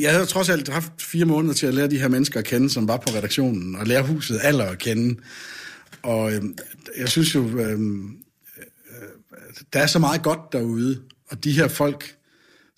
jeg 0.00 0.12
havde 0.12 0.26
trods 0.26 0.48
alt 0.48 0.68
haft 0.68 0.92
fire 0.98 1.24
måneder 1.24 1.54
til 1.54 1.66
at 1.66 1.74
lære 1.74 1.90
de 1.90 1.98
her 1.98 2.08
mennesker 2.08 2.40
at 2.40 2.46
kende, 2.46 2.70
som 2.70 2.88
var 2.88 2.96
på 2.96 3.08
redaktionen, 3.16 3.76
og 3.76 3.86
lære 3.86 4.02
huset 4.02 4.40
aller 4.42 4.64
at 4.64 4.78
kende. 4.78 5.20
Og 6.02 6.32
øhm, 6.32 6.58
jeg 6.98 7.08
synes 7.08 7.34
jo, 7.34 7.58
øhm, 7.58 8.16
der 9.72 9.80
er 9.80 9.86
så 9.86 9.98
meget 9.98 10.22
godt 10.22 10.52
derude, 10.52 11.02
og 11.28 11.44
de 11.44 11.52
her 11.52 11.68
folk, 11.68 12.16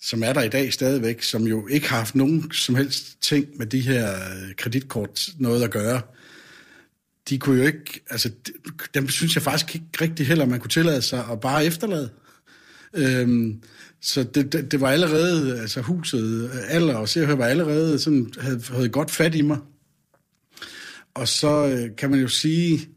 som 0.01 0.23
er 0.23 0.33
der 0.33 0.41
i 0.41 0.49
dag 0.49 0.73
stadigvæk, 0.73 1.23
som 1.23 1.47
jo 1.47 1.67
ikke 1.67 1.89
har 1.89 1.97
haft 1.97 2.15
nogen 2.15 2.51
som 2.51 2.75
helst 2.75 3.21
ting 3.21 3.45
med 3.57 3.65
de 3.65 3.81
her 3.81 4.11
øh, 4.13 4.55
kreditkort 4.57 5.29
noget 5.37 5.63
at 5.63 5.71
gøre, 5.71 6.01
de 7.29 7.39
kunne 7.39 7.61
jo 7.61 7.67
ikke, 7.67 8.03
altså 8.09 8.31
dem 8.93 9.09
synes 9.09 9.35
jeg 9.35 9.43
faktisk 9.43 9.75
ikke 9.75 9.87
rigtig 10.01 10.27
heller, 10.27 10.45
man 10.45 10.59
kunne 10.59 10.69
tillade 10.69 11.01
sig 11.01 11.25
at 11.31 11.39
bare 11.39 11.65
efterlade. 11.65 12.09
Øhm, 12.93 13.63
så 14.01 14.23
det, 14.23 14.53
det, 14.53 14.71
det 14.71 14.81
var 14.81 14.89
allerede, 14.89 15.61
altså 15.61 15.81
huset, 15.81 16.51
øh, 16.53 16.75
alder 16.75 16.95
og 16.95 17.09
se 17.09 17.37
var 17.37 17.45
allerede 17.45 17.99
sådan, 17.99 18.33
havde, 18.39 18.61
havde 18.69 18.89
godt 18.89 19.11
fat 19.11 19.35
i 19.35 19.41
mig. 19.41 19.57
Og 21.13 21.27
så 21.27 21.67
øh, 21.67 21.95
kan 21.95 22.09
man 22.11 22.19
jo 22.19 22.27
sige, 22.27 22.89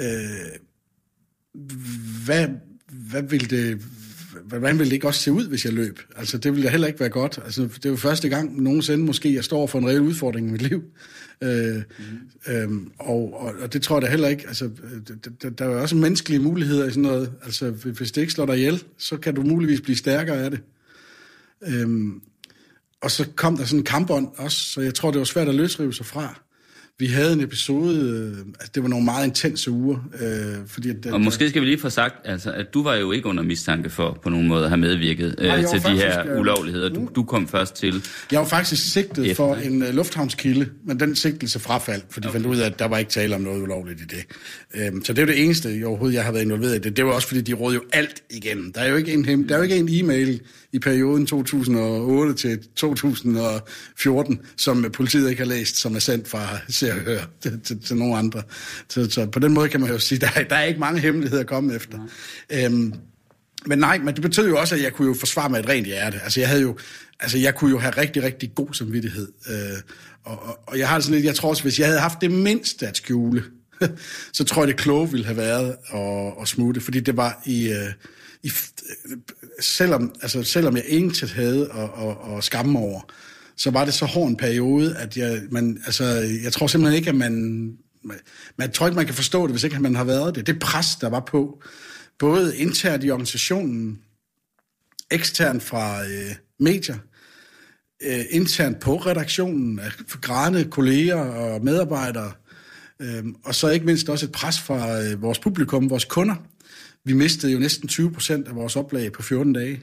øh, 0.00 0.58
hvad, 2.24 2.48
hvad 3.10 3.22
ville 3.22 3.46
det, 3.46 3.80
hvordan 4.44 4.78
ville 4.78 4.90
det 4.90 4.94
ikke 4.94 5.06
også 5.06 5.20
se 5.20 5.32
ud, 5.32 5.48
hvis 5.48 5.64
jeg 5.64 5.72
løb? 5.72 6.00
Altså, 6.16 6.38
det 6.38 6.52
ville 6.52 6.64
da 6.64 6.70
heller 6.70 6.86
ikke 6.86 7.00
være 7.00 7.08
godt. 7.08 7.38
Altså, 7.44 7.62
det 7.62 7.86
er 7.86 7.90
jo 7.90 7.96
første 7.96 8.28
gang 8.28 8.62
nogensinde 8.62 9.04
måske, 9.04 9.34
jeg 9.34 9.44
står 9.44 9.66
for 9.66 9.78
en 9.78 9.88
reel 9.88 10.00
udfordring 10.00 10.48
i 10.48 10.50
mit 10.50 10.62
liv. 10.62 10.82
Øh, 11.42 11.76
mm. 11.76 12.52
øhm, 12.52 12.90
og, 12.98 13.40
og, 13.40 13.54
og 13.60 13.72
det 13.72 13.82
tror 13.82 13.96
jeg 13.96 14.02
da 14.02 14.10
heller 14.10 14.28
ikke. 14.28 14.44
Altså, 14.48 14.70
der, 15.42 15.50
der 15.50 15.64
er 15.64 15.68
jo 15.68 15.82
også 15.82 15.96
menneskelige 15.96 16.42
muligheder 16.42 16.86
i 16.86 16.90
sådan 16.90 17.02
noget. 17.02 17.32
Altså, 17.44 17.70
hvis 17.70 18.12
det 18.12 18.20
ikke 18.20 18.32
slår 18.32 18.46
dig 18.46 18.56
ihjel, 18.56 18.82
så 18.98 19.16
kan 19.16 19.34
du 19.34 19.42
muligvis 19.42 19.80
blive 19.80 19.96
stærkere 19.96 20.36
af 20.36 20.50
det. 20.50 20.60
Øhm, 21.66 22.20
og 23.00 23.10
så 23.10 23.26
kom 23.36 23.56
der 23.56 23.64
sådan 23.64 23.78
en 23.78 23.84
kampånd 23.84 24.28
også, 24.36 24.58
så 24.58 24.80
jeg 24.80 24.94
tror, 24.94 25.10
det 25.10 25.18
var 25.18 25.24
svært 25.24 25.48
at 25.48 25.54
løsrive 25.54 25.94
sig 25.94 26.06
fra. 26.06 26.40
Vi 26.98 27.06
havde 27.06 27.32
en 27.32 27.40
episode, 27.40 27.98
øh, 27.98 28.38
altså 28.38 28.70
det 28.74 28.82
var 28.82 28.88
nogle 28.88 29.04
meget 29.04 29.26
intense 29.26 29.70
uger. 29.70 29.96
Øh, 30.20 30.66
fordi 30.66 30.90
at, 30.90 31.06
og 31.06 31.20
måske 31.20 31.48
skal 31.48 31.62
vi 31.62 31.66
lige 31.66 31.78
få 31.78 31.90
sagt, 31.90 32.14
altså, 32.24 32.52
at 32.52 32.66
du 32.74 32.82
var 32.82 32.94
jo 32.94 33.12
ikke 33.12 33.28
under 33.28 33.42
mistanke 33.42 33.90
for 33.90 34.18
på 34.22 34.30
nogen 34.30 34.48
måde 34.48 34.64
at 34.64 34.70
have 34.70 34.78
medvirket 34.78 35.34
øh, 35.38 35.46
Nej, 35.46 35.56
til 35.56 35.80
faktisk, 35.80 35.86
de 35.86 36.10
her 36.10 36.32
øh, 36.32 36.40
ulovligheder. 36.40 36.88
Du, 36.88 37.08
du 37.14 37.22
kom 37.22 37.48
først 37.48 37.74
til... 37.74 38.04
Jeg 38.32 38.40
var 38.40 38.46
faktisk 38.46 38.92
sigtet 38.92 39.30
efter, 39.30 39.34
for 39.34 39.54
en 39.54 39.82
uh, 39.82 39.88
lufthavnskilde, 39.88 40.68
men 40.86 41.00
den 41.00 41.16
sigtelse 41.16 41.58
frafaldt, 41.58 42.04
fordi 42.10 42.26
okay. 42.26 42.32
fandt 42.32 42.46
ud 42.46 42.56
af, 42.56 42.66
at 42.66 42.78
der 42.78 42.88
var 42.88 42.98
ikke 42.98 43.10
tale 43.10 43.34
om 43.34 43.40
noget 43.40 43.62
ulovligt 43.62 44.00
i 44.00 44.04
det. 44.04 44.24
Um, 44.92 45.04
så 45.04 45.12
det 45.12 45.22
er 45.22 45.26
det 45.26 45.44
eneste, 45.44 45.68
jeg 45.68 45.86
overhovedet 45.86 46.14
jeg 46.16 46.24
har 46.24 46.32
været 46.32 46.44
involveret 46.44 46.76
i 46.76 46.78
det. 46.78 46.96
Det 46.96 47.04
var 47.04 47.12
også, 47.12 47.28
fordi 47.28 47.40
de 47.40 47.52
rådede 47.52 47.74
jo 47.74 47.82
alt 47.92 48.22
igennem. 48.30 48.72
Der 48.72 48.80
er 48.80 48.88
jo 48.88 48.96
ikke 48.96 49.12
en, 49.12 49.48
der 49.48 49.54
er 49.54 49.56
jo 49.56 49.62
ikke 49.62 49.76
en 49.76 49.88
e-mail 49.92 50.40
i 50.72 50.78
perioden 50.78 51.26
2008 51.26 52.34
til 52.34 52.58
2014, 52.76 54.40
som 54.56 54.86
politiet 54.92 55.30
ikke 55.30 55.42
har 55.42 55.48
læst, 55.48 55.76
som 55.76 55.94
er 55.94 55.98
sendt 55.98 56.28
fra 56.28 56.58
Se 56.84 56.92
og 56.92 56.98
Hør 56.98 57.20
til, 57.40 57.60
til, 57.60 57.80
til 57.80 57.96
nogle 57.96 58.16
andre. 58.16 58.42
Så, 58.88 59.10
så 59.10 59.26
på 59.26 59.38
den 59.38 59.54
måde 59.54 59.68
kan 59.68 59.80
man 59.80 59.90
jo 59.90 59.98
sige, 59.98 60.18
der, 60.26 60.28
der 60.50 60.56
er 60.56 60.64
ikke 60.64 60.80
mange 60.80 61.00
hemmeligheder 61.00 61.42
at 61.42 61.48
komme 61.48 61.74
efter. 61.74 61.98
Ja. 62.50 62.64
Øhm, 62.64 62.94
men 63.66 63.78
nej, 63.78 63.98
men 63.98 64.14
det 64.14 64.22
betød 64.22 64.48
jo 64.48 64.58
også, 64.58 64.74
at 64.74 64.82
jeg 64.82 64.92
kunne 64.92 65.08
jo 65.08 65.14
forsvare 65.14 65.50
med 65.50 65.60
et 65.60 65.68
rent 65.68 65.86
hjerte. 65.86 66.20
Altså 66.22 66.40
jeg 66.40 66.48
havde 66.48 66.62
jo, 66.62 66.78
altså 67.20 67.38
jeg 67.38 67.54
kunne 67.54 67.70
jo 67.70 67.78
have 67.78 67.94
rigtig, 67.96 68.22
rigtig 68.22 68.54
god 68.54 68.68
samvittighed. 68.72 69.28
Øh, 69.48 69.78
og, 70.24 70.42
og, 70.42 70.58
og 70.66 70.78
jeg 70.78 70.88
har 70.88 71.00
sådan 71.00 71.14
lidt, 71.14 71.24
jeg 71.24 71.34
tror 71.34 71.48
også, 71.48 71.62
hvis 71.62 71.78
jeg 71.78 71.86
havde 71.86 72.00
haft 72.00 72.20
det 72.20 72.30
mindste 72.30 72.88
at 72.88 72.96
skjule, 72.96 73.44
så 74.32 74.44
tror 74.44 74.62
jeg, 74.62 74.68
det 74.68 74.76
kloge 74.76 75.10
ville 75.10 75.26
have 75.26 75.36
været 75.36 75.76
at, 75.94 76.32
at 76.42 76.48
smutte, 76.48 76.80
fordi 76.80 77.00
det 77.00 77.16
var 77.16 77.42
i, 77.44 77.68
øh, 77.68 77.92
i 78.42 78.52
selvom, 79.60 80.14
altså, 80.22 80.42
selvom 80.42 80.76
jeg 80.76 80.84
ingenting 80.88 81.30
havde 81.30 81.70
at, 81.74 82.08
at, 82.08 82.36
at 82.36 82.44
skamme 82.44 82.78
over, 82.78 83.00
så 83.56 83.70
var 83.70 83.84
det 83.84 83.94
så 83.94 84.06
hård 84.06 84.28
en 84.28 84.36
periode, 84.36 84.96
at 84.96 85.16
jeg, 85.16 85.42
man, 85.50 85.82
altså, 85.86 86.04
jeg 86.42 86.52
tror 86.52 86.66
simpelthen 86.66 86.96
ikke, 86.96 87.08
at 87.08 87.16
man, 87.16 87.32
man, 88.02 88.18
man 88.56 88.70
tror 88.70 88.86
ikke, 88.86 88.96
man 88.96 89.06
kan 89.06 89.14
forstå 89.14 89.42
det, 89.42 89.50
hvis 89.50 89.64
ikke 89.64 89.80
man 89.80 89.94
har 89.94 90.04
været 90.04 90.34
det. 90.34 90.46
Det 90.46 90.58
pres, 90.58 90.86
der 91.00 91.08
var 91.08 91.20
på, 91.20 91.62
både 92.18 92.56
internt 92.56 93.04
i 93.04 93.10
organisationen, 93.10 93.98
eksternt 95.10 95.62
fra 95.62 96.04
øh, 96.04 96.34
medier, 96.60 96.98
øh, 98.02 98.24
internt 98.30 98.80
på 98.80 98.96
redaktionen, 98.96 99.78
af 99.78 99.92
grædende 100.20 100.64
kolleger 100.64 101.16
og 101.16 101.64
medarbejdere, 101.64 102.32
øh, 103.00 103.24
og 103.44 103.54
så 103.54 103.68
ikke 103.68 103.86
mindst 103.86 104.08
også 104.08 104.26
et 104.26 104.32
pres 104.32 104.60
fra 104.60 105.02
øh, 105.02 105.22
vores 105.22 105.38
publikum, 105.38 105.90
vores 105.90 106.04
kunder. 106.04 106.34
Vi 107.04 107.12
mistede 107.12 107.52
jo 107.52 107.58
næsten 107.58 107.88
20 107.88 108.12
procent 108.12 108.48
af 108.48 108.54
vores 108.54 108.76
oplag 108.76 109.12
på 109.12 109.22
14 109.22 109.52
dage. 109.52 109.82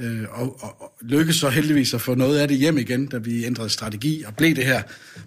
Øh, 0.00 0.22
og, 0.30 0.62
og, 0.62 0.82
og 0.82 0.92
lykkedes 1.02 1.36
så 1.36 1.48
heldigvis 1.48 1.94
at 1.94 2.00
få 2.00 2.14
noget 2.14 2.38
af 2.38 2.48
det 2.48 2.58
hjem 2.58 2.78
igen, 2.78 3.06
da 3.06 3.18
vi 3.18 3.44
ændrede 3.44 3.70
strategi, 3.70 4.22
og 4.26 4.36
blev 4.36 4.56
det 4.56 4.64
her 4.64 4.82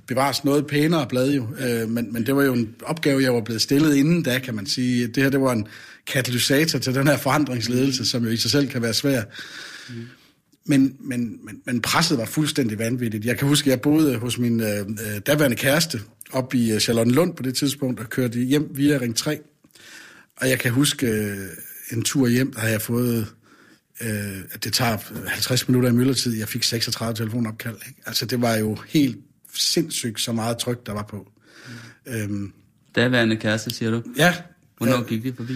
bevares 0.07 0.43
noget 0.43 0.67
pænere 0.67 1.07
blad 1.07 1.31
jo. 1.31 1.47
Øh, 1.59 1.89
men, 1.89 2.13
men 2.13 2.25
det 2.25 2.35
var 2.35 2.43
jo 2.43 2.53
en 2.53 2.75
opgave, 2.83 3.21
jeg 3.21 3.33
var 3.33 3.41
blevet 3.41 3.61
stillet 3.61 3.95
inden 3.95 4.23
da, 4.23 4.39
kan 4.39 4.55
man 4.55 4.65
sige. 4.65 5.07
Det 5.07 5.23
her, 5.23 5.29
det 5.29 5.41
var 5.41 5.51
en 5.51 5.67
katalysator 6.07 6.79
til 6.79 6.95
den 6.95 7.07
her 7.07 7.17
forandringsledelse, 7.17 8.05
som 8.05 8.23
jo 8.23 8.29
i 8.29 8.37
sig 8.37 8.51
selv 8.51 8.67
kan 8.67 8.81
være 8.81 8.93
svær. 8.93 9.21
Mm. 9.89 9.95
Men, 10.65 10.95
men, 10.99 11.37
men, 11.45 11.61
men 11.65 11.81
presset 11.81 12.17
var 12.17 12.25
fuldstændig 12.25 12.79
vanvittigt. 12.79 13.25
Jeg 13.25 13.37
kan 13.37 13.47
huske, 13.47 13.67
at 13.67 13.71
jeg 13.71 13.81
boede 13.81 14.17
hos 14.17 14.37
min 14.37 14.59
øh, 14.59 14.79
øh 14.79 15.19
daværende 15.27 15.57
kæreste 15.57 16.01
op 16.31 16.53
i 16.53 16.71
øh, 16.71 16.79
Charlottenlund 16.79 17.35
på 17.35 17.43
det 17.43 17.55
tidspunkt, 17.55 17.99
og 17.99 18.09
kørte 18.09 18.39
hjem 18.39 18.69
via 18.71 18.97
Ring 18.97 19.15
3. 19.15 19.39
Og 20.37 20.49
jeg 20.49 20.59
kan 20.59 20.71
huske 20.71 21.07
øh, 21.07 21.37
en 21.91 22.03
tur 22.03 22.27
hjem, 22.27 22.53
der 22.53 22.59
har 22.59 22.67
jeg 22.67 22.81
fået 22.81 23.27
øh, 24.01 24.39
at 24.51 24.63
det 24.63 24.73
tager 24.73 24.97
50 25.27 25.67
minutter 25.67 25.89
i 25.89 25.93
myldretid. 25.93 26.37
Jeg 26.37 26.47
fik 26.47 26.63
36 26.63 27.15
telefonopkald. 27.15 27.75
Ikke? 27.87 28.01
Altså, 28.05 28.25
det 28.25 28.41
var 28.41 28.55
jo 28.55 28.77
helt 28.87 29.17
sindssygt, 29.53 30.21
så 30.21 30.31
meget 30.31 30.57
tryk, 30.57 30.85
der 30.85 30.93
var 30.93 31.03
på. 31.03 31.31
Mm. 32.07 32.13
Øhm, 32.13 32.53
Daværende 32.95 33.35
kæreste, 33.35 33.71
siger 33.71 33.91
du? 33.91 34.03
Ja. 34.17 34.35
Hvornår 34.77 35.03
gik 35.03 35.23
det 35.23 35.35
forbi? 35.35 35.53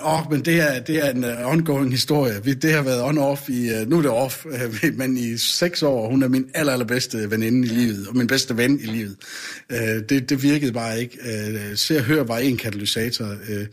Oh, 0.00 0.30
men 0.30 0.44
det 0.44 0.60
er, 0.60 0.80
det 0.80 1.06
er 1.06 1.10
en 1.10 1.24
uh, 1.24 1.52
ongoing 1.52 1.90
historie. 1.90 2.44
Vi, 2.44 2.54
det 2.54 2.72
har 2.72 2.82
været 2.82 3.02
on-off 3.02 3.48
i, 3.48 3.82
uh, 3.82 3.88
nu 3.88 3.98
er 3.98 4.02
det 4.02 4.10
off, 4.10 4.46
uh, 4.46 4.94
men 4.94 5.16
i 5.16 5.36
seks 5.38 5.82
år, 5.82 6.10
hun 6.10 6.22
er 6.22 6.28
min 6.28 6.50
aller, 6.54 6.72
allerbedste 6.72 7.30
veninde 7.30 7.68
i 7.68 7.70
livet, 7.70 8.08
og 8.08 8.16
min 8.16 8.26
bedste 8.26 8.56
ven 8.56 8.80
i 8.80 8.86
livet. 8.86 9.16
Uh, 9.70 9.78
det, 10.08 10.30
det 10.30 10.42
virkede 10.42 10.72
bare 10.72 11.00
ikke. 11.00 11.18
Uh, 11.20 11.76
Se 11.76 11.96
og 11.96 12.04
Hør 12.04 12.22
var 12.22 12.38
en 12.38 12.56
katalysator. 12.56 13.26
Uh, 13.26 13.66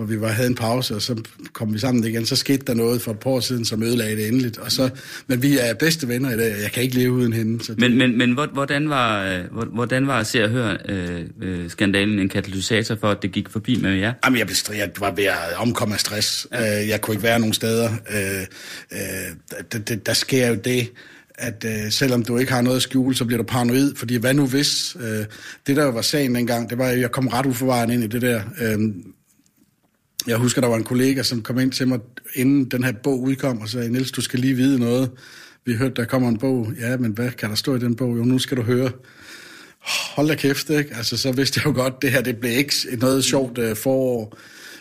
hvor 0.00 0.06
vi 0.06 0.20
var, 0.20 0.28
havde 0.28 0.48
en 0.48 0.54
pause, 0.54 0.94
og 0.94 1.02
så 1.02 1.22
kom 1.52 1.74
vi 1.74 1.78
sammen 1.78 2.04
igen. 2.04 2.26
Så 2.26 2.36
skete 2.36 2.66
der 2.66 2.74
noget 2.74 3.02
for 3.02 3.10
et 3.10 3.18
par 3.18 3.30
år 3.30 3.40
siden, 3.40 3.64
som 3.64 3.82
ødelagde 3.82 4.16
det 4.16 4.28
endeligt. 4.28 4.58
Og 4.58 4.72
så, 4.72 4.90
men 5.26 5.42
vi 5.42 5.58
er 5.58 5.74
bedste 5.74 6.08
venner 6.08 6.30
i 6.30 6.36
dag, 6.36 6.54
jeg 6.62 6.72
kan 6.72 6.82
ikke 6.82 6.96
leve 6.96 7.12
uden 7.12 7.32
hende. 7.32 7.64
Så 7.64 7.74
det... 7.74 7.80
Men, 7.80 7.98
men, 7.98 8.18
men 8.18 8.38
hvordan 8.52 8.88
var, 8.88 9.24
øh, 9.24 9.68
hvordan 9.74 10.06
var 10.06 10.22
Se 10.22 10.44
og 10.44 10.50
Hør 10.50 10.76
øh, 10.88 11.20
øh, 11.42 11.70
skandalen 11.70 12.18
en 12.18 12.28
katalysator 12.28 12.96
for, 13.00 13.10
at 13.10 13.22
det 13.22 13.32
gik 13.32 13.48
forbi 13.48 13.80
med 13.82 13.94
jer? 13.94 14.12
Jamen, 14.24 14.38
jeg, 14.38 14.46
blev, 14.46 14.56
jeg 14.76 14.90
var 14.98 15.10
ved 15.10 15.24
at 15.24 15.36
omkomme 15.56 15.94
af 15.94 16.00
stress. 16.00 16.46
Ja. 16.52 16.82
Øh, 16.82 16.88
jeg 16.88 17.00
kunne 17.00 17.14
ikke 17.14 17.24
være 17.24 17.38
nogen 17.38 17.54
steder. 17.54 17.90
Øh, 18.10 18.46
øh, 18.92 19.80
det, 19.88 20.06
der 20.06 20.12
sker 20.12 20.48
jo 20.48 20.54
det, 20.54 20.90
at 21.34 21.64
øh, 21.66 21.90
selvom 21.90 22.24
du 22.24 22.38
ikke 22.38 22.52
har 22.52 22.62
noget 22.62 22.76
at 22.76 22.82
skjule, 22.82 23.16
så 23.16 23.24
bliver 23.24 23.38
du 23.42 23.44
paranoid, 23.44 23.94
fordi 23.96 24.16
hvad 24.16 24.34
nu 24.34 24.46
hvis? 24.46 24.96
Øh, 25.00 25.24
det 25.66 25.76
der 25.76 25.84
var 25.84 26.02
sagen 26.02 26.34
dengang, 26.34 26.70
det 26.70 26.78
var, 26.78 26.86
at 26.86 27.00
jeg 27.00 27.10
kom 27.10 27.28
ret 27.28 27.46
uforvarende 27.46 27.94
ind 27.94 28.04
i 28.04 28.06
det 28.06 28.22
der. 28.22 28.42
Øh, 28.60 28.78
jeg 30.26 30.36
husker, 30.36 30.60
der 30.60 30.68
var 30.68 30.76
en 30.76 30.84
kollega, 30.84 31.22
som 31.22 31.42
kom 31.42 31.58
ind 31.58 31.72
til 31.72 31.88
mig, 31.88 31.98
inden 32.34 32.64
den 32.64 32.84
her 32.84 32.92
bog 32.92 33.20
udkom, 33.22 33.60
og 33.60 33.68
sagde, 33.68 33.88
Niels, 33.92 34.12
du 34.12 34.20
skal 34.20 34.38
lige 34.38 34.54
vide 34.54 34.78
noget. 34.78 35.10
Vi 35.66 35.74
hørte, 35.74 35.94
der 35.94 36.04
kommer 36.04 36.28
en 36.28 36.38
bog. 36.38 36.72
Ja, 36.80 36.96
men 36.96 37.12
hvad 37.12 37.30
kan 37.30 37.48
der 37.48 37.54
stå 37.54 37.76
i 37.76 37.78
den 37.78 37.96
bog? 37.96 38.18
Jo, 38.18 38.24
nu 38.24 38.38
skal 38.38 38.56
du 38.56 38.62
høre. 38.62 38.90
Hold 40.14 40.28
da 40.28 40.34
kæft, 40.34 40.70
ikke? 40.70 40.96
Altså, 40.96 41.16
så 41.16 41.32
vidste 41.32 41.58
jeg 41.58 41.66
jo 41.66 41.72
godt, 41.82 42.02
det 42.02 42.10
her, 42.10 42.20
det 42.20 42.36
blev 42.36 42.58
ikke 42.58 42.74
noget 43.00 43.24
sjovt 43.24 43.58
uh, 43.58 43.76
forår. 43.76 44.38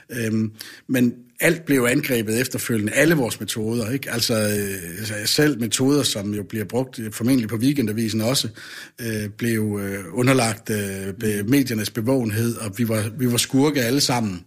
Øhm, 0.10 0.52
men 0.88 1.14
alt 1.40 1.66
blev 1.66 1.88
angrebet 1.90 2.42
efterfølgende. 2.42 2.94
Alle 2.94 3.16
vores 3.16 3.40
metoder, 3.40 3.92
ikke? 3.92 4.12
Altså, 4.12 4.34
øh, 4.34 5.28
selv 5.28 5.60
metoder, 5.60 6.04
som 6.04 6.34
jo 6.34 6.44
bliver 6.44 6.66
brugt 6.66 7.00
øh, 7.00 7.12
formentlig 7.12 7.50
på 7.50 7.56
weekendavisen 7.56 8.22
også, 8.22 8.48
øh, 9.02 9.30
blev 9.38 9.80
øh, 9.84 10.04
underlagt 10.14 10.70
øh, 10.70 11.50
mediernes 11.50 11.90
bevågenhed, 11.90 12.56
og 12.56 12.72
vi 12.78 12.88
var, 12.88 13.12
vi 13.18 13.32
var 13.32 13.38
skurke 13.38 13.82
alle 13.82 14.02
sammen. 14.02 14.46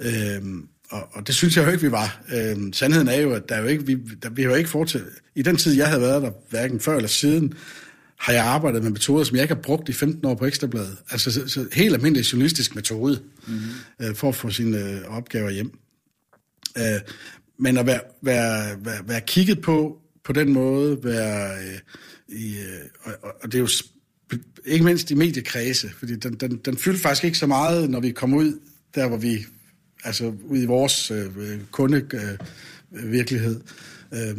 Øhm, 0.00 0.68
og, 0.90 1.08
og 1.12 1.26
det 1.26 1.34
synes 1.34 1.56
jeg 1.56 1.66
jo 1.66 1.70
ikke, 1.70 1.82
vi 1.82 1.90
var. 1.90 2.22
Øhm, 2.34 2.72
sandheden 2.72 3.08
er 3.08 3.20
jo, 3.20 3.32
at 3.32 3.48
der 3.48 3.54
er 3.54 3.60
jo 3.60 3.66
ikke, 3.66 3.86
vi, 3.86 3.96
der, 4.22 4.30
vi 4.30 4.42
har 4.42 4.50
jo 4.50 4.56
ikke 4.56 4.70
fortsat... 4.70 5.02
I 5.34 5.42
den 5.42 5.56
tid, 5.56 5.76
jeg 5.76 5.86
havde 5.86 6.00
været 6.00 6.22
der, 6.22 6.30
hverken 6.50 6.80
før 6.80 6.96
eller 6.96 7.08
siden, 7.08 7.54
har 8.18 8.32
jeg 8.32 8.44
arbejdet 8.44 8.82
med 8.82 8.90
metoder, 8.90 9.24
som 9.24 9.36
jeg 9.36 9.42
ikke 9.42 9.54
har 9.54 9.62
brugt 9.62 9.88
i 9.88 9.92
15 9.92 10.24
år 10.24 10.34
på 10.34 10.46
Ekstrabladet. 10.46 10.96
Altså 11.10 11.32
så, 11.32 11.48
så 11.48 11.66
helt 11.72 11.94
almindelig 11.94 12.32
journalistisk 12.32 12.74
metode, 12.74 13.20
mm-hmm. 13.46 14.06
øh, 14.06 14.14
for 14.14 14.28
at 14.28 14.34
få 14.34 14.50
sine 14.50 14.78
øh, 14.78 15.16
opgaver 15.16 15.50
hjem. 15.50 15.78
Øh, 16.78 17.00
men 17.58 17.76
at 17.76 17.86
være, 17.86 18.00
være, 18.22 18.76
være, 18.84 19.08
være 19.08 19.20
kigget 19.20 19.60
på 19.62 19.98
på 20.24 20.32
den 20.32 20.52
måde, 20.52 21.04
være 21.04 21.52
øh, 21.52 21.78
i, 22.28 22.56
øh, 22.58 23.12
og, 23.22 23.34
og 23.42 23.52
det 23.52 23.54
er 23.54 23.58
jo 23.58 23.68
ikke 24.64 24.84
mindst 24.84 25.10
i 25.10 25.14
mediekredse, 25.14 25.90
fordi 25.98 26.16
den, 26.16 26.34
den, 26.34 26.56
den 26.64 26.76
fyldte 26.76 27.00
faktisk 27.00 27.24
ikke 27.24 27.38
så 27.38 27.46
meget, 27.46 27.90
når 27.90 28.00
vi 28.00 28.10
kom 28.10 28.34
ud 28.34 28.60
der, 28.94 29.08
hvor 29.08 29.16
vi 29.16 29.46
altså 30.04 30.32
ud 30.44 30.58
i 30.62 30.66
vores 30.66 31.10
øh, 31.10 31.26
kundevirkelighed. 31.70 33.60
Øh, 34.12 34.28
øh, 34.28 34.36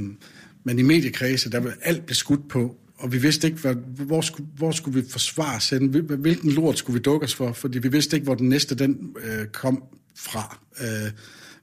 men 0.63 0.79
i 0.79 0.81
mediekredse, 0.81 1.51
der 1.51 1.59
var 1.59 1.73
alt 1.81 2.05
beskudt 2.05 2.49
på, 2.49 2.77
og 2.97 3.13
vi 3.13 3.17
vidste 3.17 3.47
ikke, 3.47 3.59
hvad, 3.59 3.75
hvor, 4.05 4.21
skulle, 4.21 4.49
hvor 4.55 4.71
skulle 4.71 5.01
vi 5.01 5.07
forsvare 5.09 5.61
sende, 5.61 6.01
hvilken 6.01 6.51
lort 6.51 6.77
skulle 6.77 6.99
vi 6.99 7.01
dukke 7.01 7.23
os 7.23 7.35
for, 7.35 7.53
fordi 7.53 7.79
vi 7.79 7.87
vidste 7.87 8.17
ikke, 8.17 8.25
hvor 8.25 8.35
den 8.35 8.49
næste 8.49 8.75
den 8.75 9.15
øh, 9.23 9.47
kom 9.47 9.83
fra, 10.15 10.59
øh, 10.81 11.11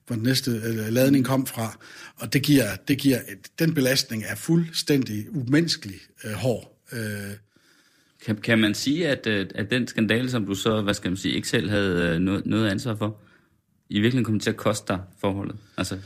hvor 0.07 0.17
den 0.17 0.25
næste 0.25 0.51
øh, 0.51 0.93
ladning 0.93 1.25
kom 1.25 1.47
fra, 1.47 1.79
og 2.17 2.33
det 2.33 2.43
giver, 2.43 2.77
det 2.89 2.99
giver, 2.99 3.19
den 3.59 3.75
belastning 3.75 4.25
er 4.27 4.35
fuldstændig 4.35 5.37
umenneskelig 5.37 6.01
øh, 6.25 6.33
hård. 6.33 6.79
Øh, 6.93 7.01
kan, 8.27 8.37
kan 8.37 8.59
man 8.59 8.75
sige, 8.75 9.09
at, 9.09 9.27
øh, 9.27 9.47
at 9.55 9.71
den 9.71 9.87
skandale, 9.87 10.31
som 10.31 10.47
du 10.47 10.55
så, 10.55 10.83
hvad 10.83 10.95
skal 10.95 11.11
man 11.11 11.17
sige, 11.17 11.35
ikke 11.35 11.49
selv 11.49 11.71
havde 11.71 12.15
øh, 12.15 12.19
noget, 12.19 12.47
noget 12.47 12.69
ansvar 12.69 12.95
for, 12.95 13.21
i 13.91 13.95
virkeligheden 13.95 14.25
kommer 14.25 14.41
til 14.41 14.51
at 14.51 14.57
koste 14.57 14.93
dig 14.93 15.01
forholdet? 15.21 15.57
Altså, 15.77 15.99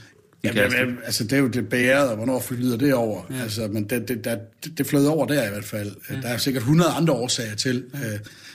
Ja, 0.45 0.69
men, 0.69 0.99
altså, 1.05 1.25
det 1.25 1.33
er 1.33 1.39
jo 1.39 1.49
det 1.49 1.69
bæret, 1.69 2.09
og 2.11 2.17
hvornår 2.17 2.41
flyder 2.41 2.77
det 2.77 2.95
over. 2.95 3.23
Ja. 3.31 3.43
Altså, 3.43 3.69
men 3.69 3.85
det, 3.85 4.09
det, 4.09 4.25
der, 4.25 4.37
det 4.79 4.87
flød 4.87 5.07
over 5.07 5.27
der 5.27 5.47
i 5.47 5.51
hvert 5.51 5.65
fald. 5.65 5.91
Ja. 6.11 6.15
Der 6.23 6.29
er 6.29 6.37
sikkert 6.37 6.61
100 6.61 6.91
andre 6.91 7.15
årsager 7.15 7.55
til. 7.55 7.85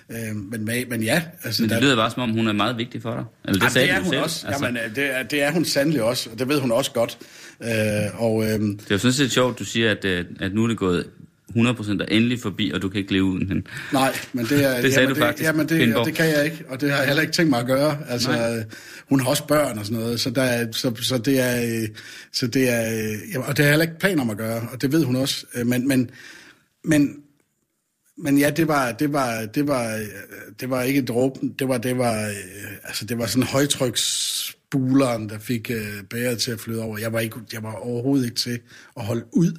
Ja. 0.09 0.19
Øh, 0.19 0.29
øh, 0.29 0.35
men, 0.35 0.69
men 0.89 1.03
ja. 1.03 1.21
Altså, 1.43 1.63
men 1.63 1.69
det 1.69 1.75
der, 1.75 1.81
lyder 1.81 1.95
bare, 1.95 2.11
som 2.11 2.21
om 2.21 2.31
hun 2.31 2.47
er 2.47 2.53
meget 2.53 2.77
vigtig 2.77 3.01
for 3.01 3.13
dig. 3.13 3.23
Eller 3.45 3.69
det, 3.69 3.75
jamen, 3.75 3.87
det 3.87 3.95
er 3.95 3.99
hun 3.99 4.09
selv. 4.09 4.23
også. 4.23 4.47
Altså. 4.47 4.65
Jamen, 4.65 4.81
det, 4.95 5.17
er, 5.17 5.23
det 5.23 5.41
er 5.41 5.51
hun 5.51 5.65
sandelig 5.65 6.03
også, 6.03 6.29
og 6.29 6.39
det 6.39 6.49
ved 6.49 6.59
hun 6.59 6.71
også 6.71 6.91
godt. 6.91 7.17
Øh, 7.63 8.21
og, 8.21 8.43
øh, 8.43 8.49
det 8.49 8.79
er 8.79 8.85
jo 8.91 8.97
sådan 8.97 9.13
set 9.13 9.31
sjovt, 9.31 9.59
du 9.59 9.65
siger, 9.65 9.91
at, 9.91 10.05
øh, 10.05 10.25
at 10.39 10.53
nu 10.53 10.63
er 10.63 10.67
det 10.67 10.77
gået 10.77 11.07
100% 11.55 12.01
er 12.01 12.05
endelig 12.11 12.39
forbi, 12.39 12.71
og 12.73 12.81
du 12.81 12.89
kan 12.89 12.99
ikke 12.99 13.13
leve 13.13 13.23
uden 13.23 13.47
hende. 13.47 13.67
Nej, 13.93 14.15
men 14.33 14.45
det 14.45 14.65
er... 14.65 14.75
det 14.81 14.93
sagde 14.93 15.01
jamen, 15.01 15.15
du 15.15 15.21
faktisk. 15.21 15.43
Jamen, 15.43 15.69
det, 15.69 16.05
det 16.05 16.13
kan 16.13 16.25
jeg 16.25 16.45
ikke, 16.45 16.63
og 16.69 16.81
det 16.81 16.91
har 16.91 16.97
jeg 16.97 17.07
heller 17.07 17.21
ikke 17.21 17.33
tænkt 17.33 17.49
mig 17.49 17.59
at 17.59 17.65
gøre. 17.65 17.97
Altså, 18.09 18.31
Nej. 18.31 18.63
hun 19.09 19.19
har 19.19 19.29
også 19.29 19.47
børn 19.47 19.77
og 19.77 19.85
sådan 19.85 20.01
noget, 20.01 20.19
så, 20.19 20.29
der 20.29 20.41
er, 20.41 20.71
så, 20.71 20.95
så 21.01 21.17
det 21.17 21.39
er... 21.39 21.87
Så 22.33 22.47
det 22.47 22.69
er 22.69 22.91
jamen, 23.33 23.47
og 23.47 23.57
det 23.57 23.59
har 23.59 23.63
jeg 23.63 23.71
heller 23.71 23.85
ikke 23.85 23.99
planer 23.99 24.21
om 24.21 24.29
at 24.29 24.37
gøre, 24.37 24.67
og 24.71 24.81
det 24.81 24.91
ved 24.91 25.03
hun 25.03 25.15
også. 25.15 25.45
Men, 25.65 25.87
men, 25.87 26.09
men, 26.83 27.15
men 28.17 28.37
ja, 28.37 28.49
det 28.49 28.67
var, 28.67 28.91
det 28.91 29.13
var, 29.13 29.45
det 29.45 29.67
var, 29.67 29.99
det 30.59 30.69
var 30.69 30.81
ikke 30.81 31.01
dråben, 31.01 31.49
det 31.59 31.67
var, 31.67 31.77
det 31.77 31.97
var, 31.97 32.31
altså, 32.83 33.05
det 33.05 33.17
var 33.17 33.25
sådan 33.25 33.47
højtryksspuleren, 33.47 35.29
der 35.29 35.39
fik 35.39 35.71
uh, 35.73 36.03
bæret 36.09 36.39
til 36.39 36.51
at 36.51 36.59
flyde 36.59 36.81
over. 36.81 36.97
Jeg 36.97 37.13
var, 37.13 37.19
ikke, 37.19 37.37
jeg 37.53 37.63
var 37.63 37.73
overhovedet 37.73 38.25
ikke 38.25 38.37
til 38.37 38.59
at 38.97 39.05
holde 39.05 39.25
ud 39.33 39.51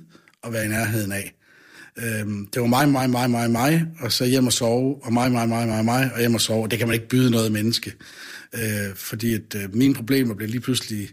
og 0.43 0.53
være 0.53 0.65
i 0.65 0.69
nærheden 0.69 1.13
af. 1.13 1.38
Øhm, 1.99 2.47
det 2.47 2.63
var 2.63 2.69
mig, 2.69 2.89
mig, 2.89 3.11
mig, 3.11 3.31
mig, 3.31 3.51
mig, 3.51 3.87
og 4.01 4.13
så 4.13 4.25
hjem 4.25 4.47
og 4.47 4.53
sove, 4.53 5.05
og 5.05 5.13
mig, 5.13 5.33
mig, 5.33 5.49
mig, 5.49 5.67
mig, 5.67 5.85
mig, 5.85 6.11
og 6.15 6.21
hjem 6.21 6.35
og 6.35 6.41
sove. 6.41 6.69
Det 6.69 6.79
kan 6.79 6.89
man 6.89 6.95
ikke 6.95 7.09
byde 7.09 7.31
noget 7.31 7.53
menneske. 7.53 7.95
Øh, 8.53 8.95
fordi 8.95 9.35
at 9.35 9.55
øh, 9.57 9.75
mine 9.75 9.95
problemer 9.95 10.35
blev 10.35 10.49
lige 10.49 10.61
pludselig 10.61 11.11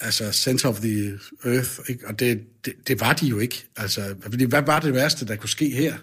altså 0.00 0.32
center 0.32 0.68
of 0.68 0.80
the 0.80 1.18
earth, 1.44 1.80
ikke? 1.88 2.06
og 2.06 2.18
det, 2.18 2.40
det, 2.64 2.74
det 2.88 3.00
var 3.00 3.12
de 3.12 3.26
jo 3.26 3.38
ikke. 3.38 3.68
Altså, 3.76 4.14
fordi 4.22 4.44
hvad 4.44 4.62
var 4.62 4.80
det 4.80 4.94
værste, 4.94 5.26
der 5.26 5.36
kunne 5.36 5.48
ske 5.48 5.70
her? 5.70 5.96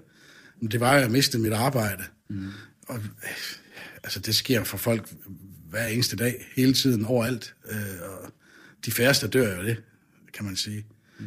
Det 0.71 0.79
var, 0.79 0.91
at 0.91 1.01
jeg 1.01 1.11
mistede 1.11 1.43
mit 1.43 1.53
arbejde. 1.53 2.03
Mm. 2.29 2.47
Og, 2.87 2.99
altså, 4.03 4.19
det 4.19 4.35
sker 4.35 4.63
for 4.63 4.77
folk 4.77 5.13
hver 5.69 5.87
eneste 5.87 6.15
dag, 6.15 6.47
hele 6.55 6.73
tiden, 6.73 7.05
overalt. 7.05 7.55
Øh, 7.71 7.77
og 8.01 8.31
de 8.85 8.91
færreste 8.91 9.27
dør 9.27 9.57
jo 9.57 9.63
det, 9.63 9.77
kan 10.33 10.45
man 10.45 10.55
sige. 10.55 10.85
Mm. 11.19 11.25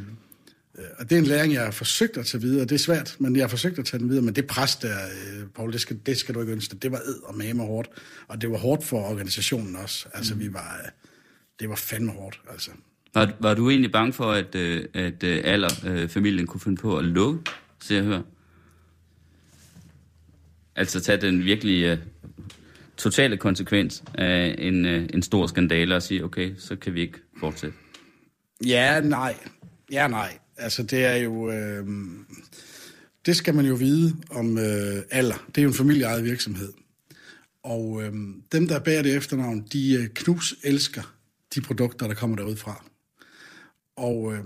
Øh, 0.78 0.84
og 0.98 1.10
det 1.10 1.16
er 1.16 1.20
en 1.20 1.26
læring, 1.26 1.52
jeg 1.52 1.62
har 1.62 1.70
forsøgt 1.70 2.16
at 2.16 2.26
tage 2.26 2.40
videre. 2.40 2.64
Det 2.64 2.72
er 2.72 2.78
svært, 2.78 3.16
men 3.18 3.36
jeg 3.36 3.42
har 3.42 3.48
forsøgt 3.48 3.78
at 3.78 3.84
tage 3.84 4.00
den 4.00 4.08
videre. 4.08 4.24
Men 4.24 4.34
det 4.34 4.46
pres 4.46 4.76
der, 4.76 4.96
øh, 4.96 5.46
Paul, 5.54 5.72
det 5.72 5.80
skal, 5.80 5.98
det 6.06 6.16
skal 6.16 6.34
du 6.34 6.40
ikke 6.40 6.52
ønske. 6.52 6.76
Det 6.76 6.92
var 6.92 6.98
ed 6.98 7.22
og 7.24 7.38
mame 7.38 7.62
hårdt. 7.62 7.88
Og 8.28 8.40
det 8.40 8.50
var 8.50 8.58
hårdt 8.58 8.84
for 8.84 9.10
organisationen 9.10 9.76
også. 9.76 10.08
Altså, 10.14 10.34
mm. 10.34 10.40
vi 10.40 10.52
var, 10.52 10.80
øh, 10.84 10.90
det 11.60 11.68
var 11.68 11.76
fandme 11.76 12.12
hårdt, 12.12 12.40
altså. 12.50 12.70
Var, 13.14 13.32
var 13.40 13.54
du 13.54 13.70
egentlig 13.70 13.92
bange 13.92 14.12
for, 14.12 14.32
at, 14.32 14.54
at 14.94 15.24
aller 15.24 16.06
familien 16.08 16.46
kunne 16.46 16.60
finde 16.60 16.76
på 16.76 16.98
at 16.98 17.04
lukke, 17.04 17.40
se 17.82 17.94
jeg 17.94 18.04
høre? 18.04 18.22
Altså 20.76 21.00
tage 21.00 21.20
den 21.20 21.44
virkelig 21.44 21.98
totale 22.96 23.36
konsekvens 23.36 24.04
af 24.14 24.54
en, 24.58 24.86
en 24.86 25.22
stor 25.22 25.46
skandale 25.46 25.96
og 25.96 26.02
sige, 26.02 26.24
okay, 26.24 26.54
så 26.58 26.76
kan 26.76 26.94
vi 26.94 27.00
ikke 27.00 27.18
fortsætte. 27.40 27.76
Ja, 28.66 29.00
nej. 29.00 29.34
Ja, 29.92 30.08
nej. 30.08 30.38
Altså, 30.58 30.82
det 30.82 31.04
er 31.04 31.16
jo... 31.16 31.50
Øh, 31.50 31.86
det 33.26 33.36
skal 33.36 33.54
man 33.54 33.66
jo 33.66 33.74
vide 33.74 34.16
om 34.30 34.58
øh, 34.58 35.02
alder. 35.10 35.46
Det 35.48 35.58
er 35.58 35.62
jo 35.62 35.68
en 35.68 35.74
familieejet 35.74 36.24
virksomhed. 36.24 36.72
Og 37.62 38.02
øh, 38.02 38.12
dem, 38.52 38.68
der 38.68 38.78
bærer 38.78 39.02
det 39.02 39.16
efternavn, 39.16 39.66
de 39.72 39.92
øh, 39.94 40.08
knus 40.08 40.54
elsker 40.62 41.14
de 41.54 41.60
produkter, 41.60 42.06
der 42.06 42.14
kommer 42.14 42.36
derud 42.36 42.56
fra. 42.56 42.84
Og 43.96 44.34
øh, 44.34 44.44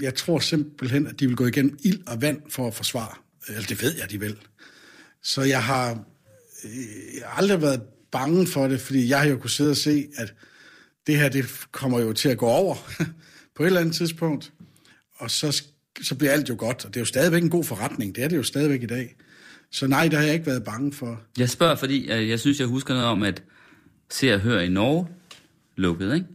jeg 0.00 0.14
tror 0.14 0.38
simpelthen, 0.38 1.06
at 1.06 1.20
de 1.20 1.26
vil 1.26 1.36
gå 1.36 1.46
igennem 1.46 1.78
ild 1.82 2.06
og 2.06 2.22
vand 2.22 2.42
for 2.48 2.66
at 2.66 2.74
forsvare. 2.74 3.14
Eller 3.48 3.62
det 3.62 3.82
ved 3.82 3.94
jeg, 3.98 4.10
de 4.10 4.20
vil. 4.20 4.36
Så 5.22 5.42
jeg 5.42 5.64
har, 5.64 6.04
øh, 6.64 6.70
jeg 7.20 7.26
har 7.26 7.38
aldrig 7.42 7.62
været 7.62 7.82
bange 8.10 8.46
for 8.46 8.68
det, 8.68 8.80
fordi 8.80 9.08
jeg 9.08 9.18
har 9.18 9.26
jo 9.26 9.36
kunnet 9.36 9.50
sidde 9.50 9.70
og 9.70 9.76
se, 9.76 10.08
at 10.16 10.34
det 11.06 11.16
her, 11.16 11.28
det 11.28 11.66
kommer 11.72 12.00
jo 12.00 12.12
til 12.12 12.28
at 12.28 12.38
gå 12.38 12.46
over 12.46 12.76
på 13.56 13.62
et 13.62 13.66
eller 13.66 13.80
andet 13.80 13.94
tidspunkt. 13.94 14.52
Og 15.18 15.30
så, 15.30 15.62
så 16.02 16.14
bliver 16.14 16.32
alt 16.32 16.48
jo 16.48 16.56
godt. 16.58 16.84
Og 16.84 16.94
det 16.94 16.96
er 16.96 17.00
jo 17.00 17.04
stadigvæk 17.04 17.42
en 17.42 17.50
god 17.50 17.64
forretning. 17.64 18.14
Det 18.14 18.24
er 18.24 18.28
det 18.28 18.36
jo 18.36 18.42
stadigvæk 18.42 18.82
i 18.82 18.86
dag. 18.86 19.16
Så 19.70 19.86
nej, 19.86 20.08
der 20.08 20.16
har 20.16 20.24
jeg 20.24 20.34
ikke 20.34 20.46
været 20.46 20.64
bange 20.64 20.92
for. 20.92 21.20
Jeg 21.38 21.50
spørger, 21.50 21.76
fordi 21.76 22.10
øh, 22.12 22.28
jeg 22.28 22.40
synes, 22.40 22.60
jeg 22.60 22.66
husker 22.66 22.94
noget 22.94 23.08
om, 23.08 23.22
at 23.22 23.42
Se 24.10 24.34
og 24.34 24.40
Hør 24.40 24.60
i 24.60 24.68
Norge 24.68 25.08
lukkede, 25.76 26.14
ikke? 26.14 26.26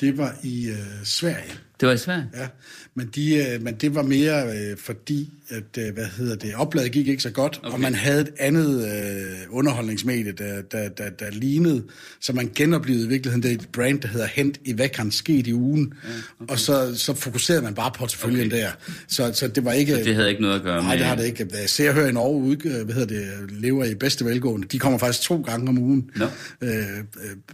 Det 0.00 0.18
var 0.18 0.34
i 0.42 0.68
øh, 0.68 1.04
Sverige. 1.04 1.52
Det 1.82 1.88
var 1.88 1.94
i 1.94 1.98
Sverige? 1.98 2.28
Ja, 2.36 2.46
men, 2.94 3.10
de, 3.14 3.34
øh, 3.34 3.62
men 3.62 3.74
det 3.74 3.94
var 3.94 4.02
mere 4.02 4.56
øh, 4.56 4.76
fordi, 4.76 5.30
at, 5.48 5.78
øh, 5.78 5.94
hvad 5.94 6.04
hedder 6.04 6.36
det, 6.36 6.54
opladet 6.54 6.92
gik 6.92 7.08
ikke 7.08 7.22
så 7.22 7.30
godt, 7.30 7.60
okay. 7.62 7.72
og 7.74 7.80
man 7.80 7.94
havde 7.94 8.20
et 8.20 8.30
andet 8.38 8.84
øh, 8.84 9.56
underholdningsmedie, 9.56 10.32
der, 10.32 10.62
der, 10.62 10.88
der, 10.88 11.10
der 11.10 11.30
lignede, 11.30 11.82
så 12.20 12.32
man 12.32 12.50
genoplevede 12.54 13.04
i 13.04 13.08
virkeligheden 13.08 13.42
det 13.42 13.52
et 13.52 13.68
brand, 13.72 14.00
der 14.00 14.08
hedder 14.08 14.26
Hent 14.26 14.60
i 14.64 14.72
hvad 14.72 14.88
kan 14.88 15.10
sket 15.10 15.46
i 15.46 15.54
ugen, 15.54 15.94
ja, 16.04 16.08
okay. 16.40 16.52
og 16.52 16.58
så, 16.58 16.98
så 16.98 17.14
fokuserede 17.14 17.62
man 17.62 17.74
bare 17.74 17.90
på 17.90 17.98
porteføljen 17.98 18.46
okay. 18.46 18.56
der. 18.56 18.70
Så, 19.08 19.32
så 19.32 19.48
det 19.48 19.64
var 19.64 19.72
ikke... 19.72 19.94
Så 19.94 20.04
det 20.04 20.14
havde 20.14 20.28
ikke 20.28 20.42
noget 20.42 20.56
at 20.56 20.62
gøre 20.62 20.82
nej, 20.82 20.82
med... 20.82 20.88
Nej, 20.88 20.96
det 20.96 21.06
har 21.06 21.16
det 21.16 21.24
ikke. 21.24 21.68
Ser 21.68 21.88
og 21.88 21.94
hører 21.94 22.08
i 22.08 22.12
Norge, 22.12 22.42
ud, 22.42 22.84
hvad 22.84 22.94
hedder 22.94 23.14
det, 23.14 23.52
lever 23.52 23.84
i 23.84 23.94
bedste 23.94 24.24
velgående. 24.24 24.68
De 24.68 24.78
kommer 24.78 24.98
faktisk 24.98 25.22
to 25.22 25.42
gange 25.42 25.68
om 25.68 25.78
ugen. 25.78 26.10
No. 26.16 26.26
Øh, 26.62 26.72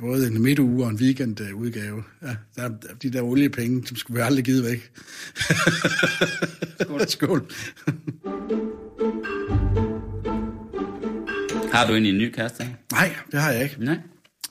både 0.00 0.26
en 0.26 0.42
midtuge 0.42 0.84
og 0.84 0.90
en 0.90 0.96
weekendudgave. 0.96 2.02
Ja, 2.22 2.34
der, 2.56 2.70
de 3.02 3.10
der 3.10 3.22
oliepenge, 3.22 3.86
som 3.86 3.96
skulle 3.96 4.17
vi 4.18 4.22
aldrig 4.22 4.44
givet 4.44 4.64
væk. 4.64 4.90
Skål. 6.80 7.08
Skål. 7.16 7.50
Har 11.72 11.86
du 11.86 11.92
egentlig 11.92 12.10
en 12.10 12.18
ny 12.18 12.32
kæreste? 12.32 12.68
Nej, 12.92 13.14
det 13.32 13.40
har 13.40 13.52
jeg 13.52 13.62
ikke. 13.62 13.76
Nej. 13.84 13.98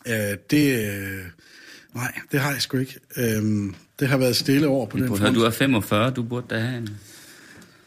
Øh, 0.08 0.38
det, 0.52 0.86
øh, 0.86 1.26
nej, 1.96 2.12
det 2.32 2.40
har 2.40 2.52
jeg 2.52 2.62
sgu 2.62 2.78
ikke. 2.78 3.00
Øh, 3.18 3.74
det 4.00 4.08
har 4.08 4.18
været 4.18 4.36
stille 4.36 4.68
over 4.68 4.86
på 4.86 4.98
den 4.98 5.08
front. 5.08 5.36
Du 5.36 5.42
er 5.42 5.50
45, 5.50 6.12
du 6.12 6.24
burde 6.24 6.48
da 6.50 6.60
have 6.60 6.78
en... 6.78 6.90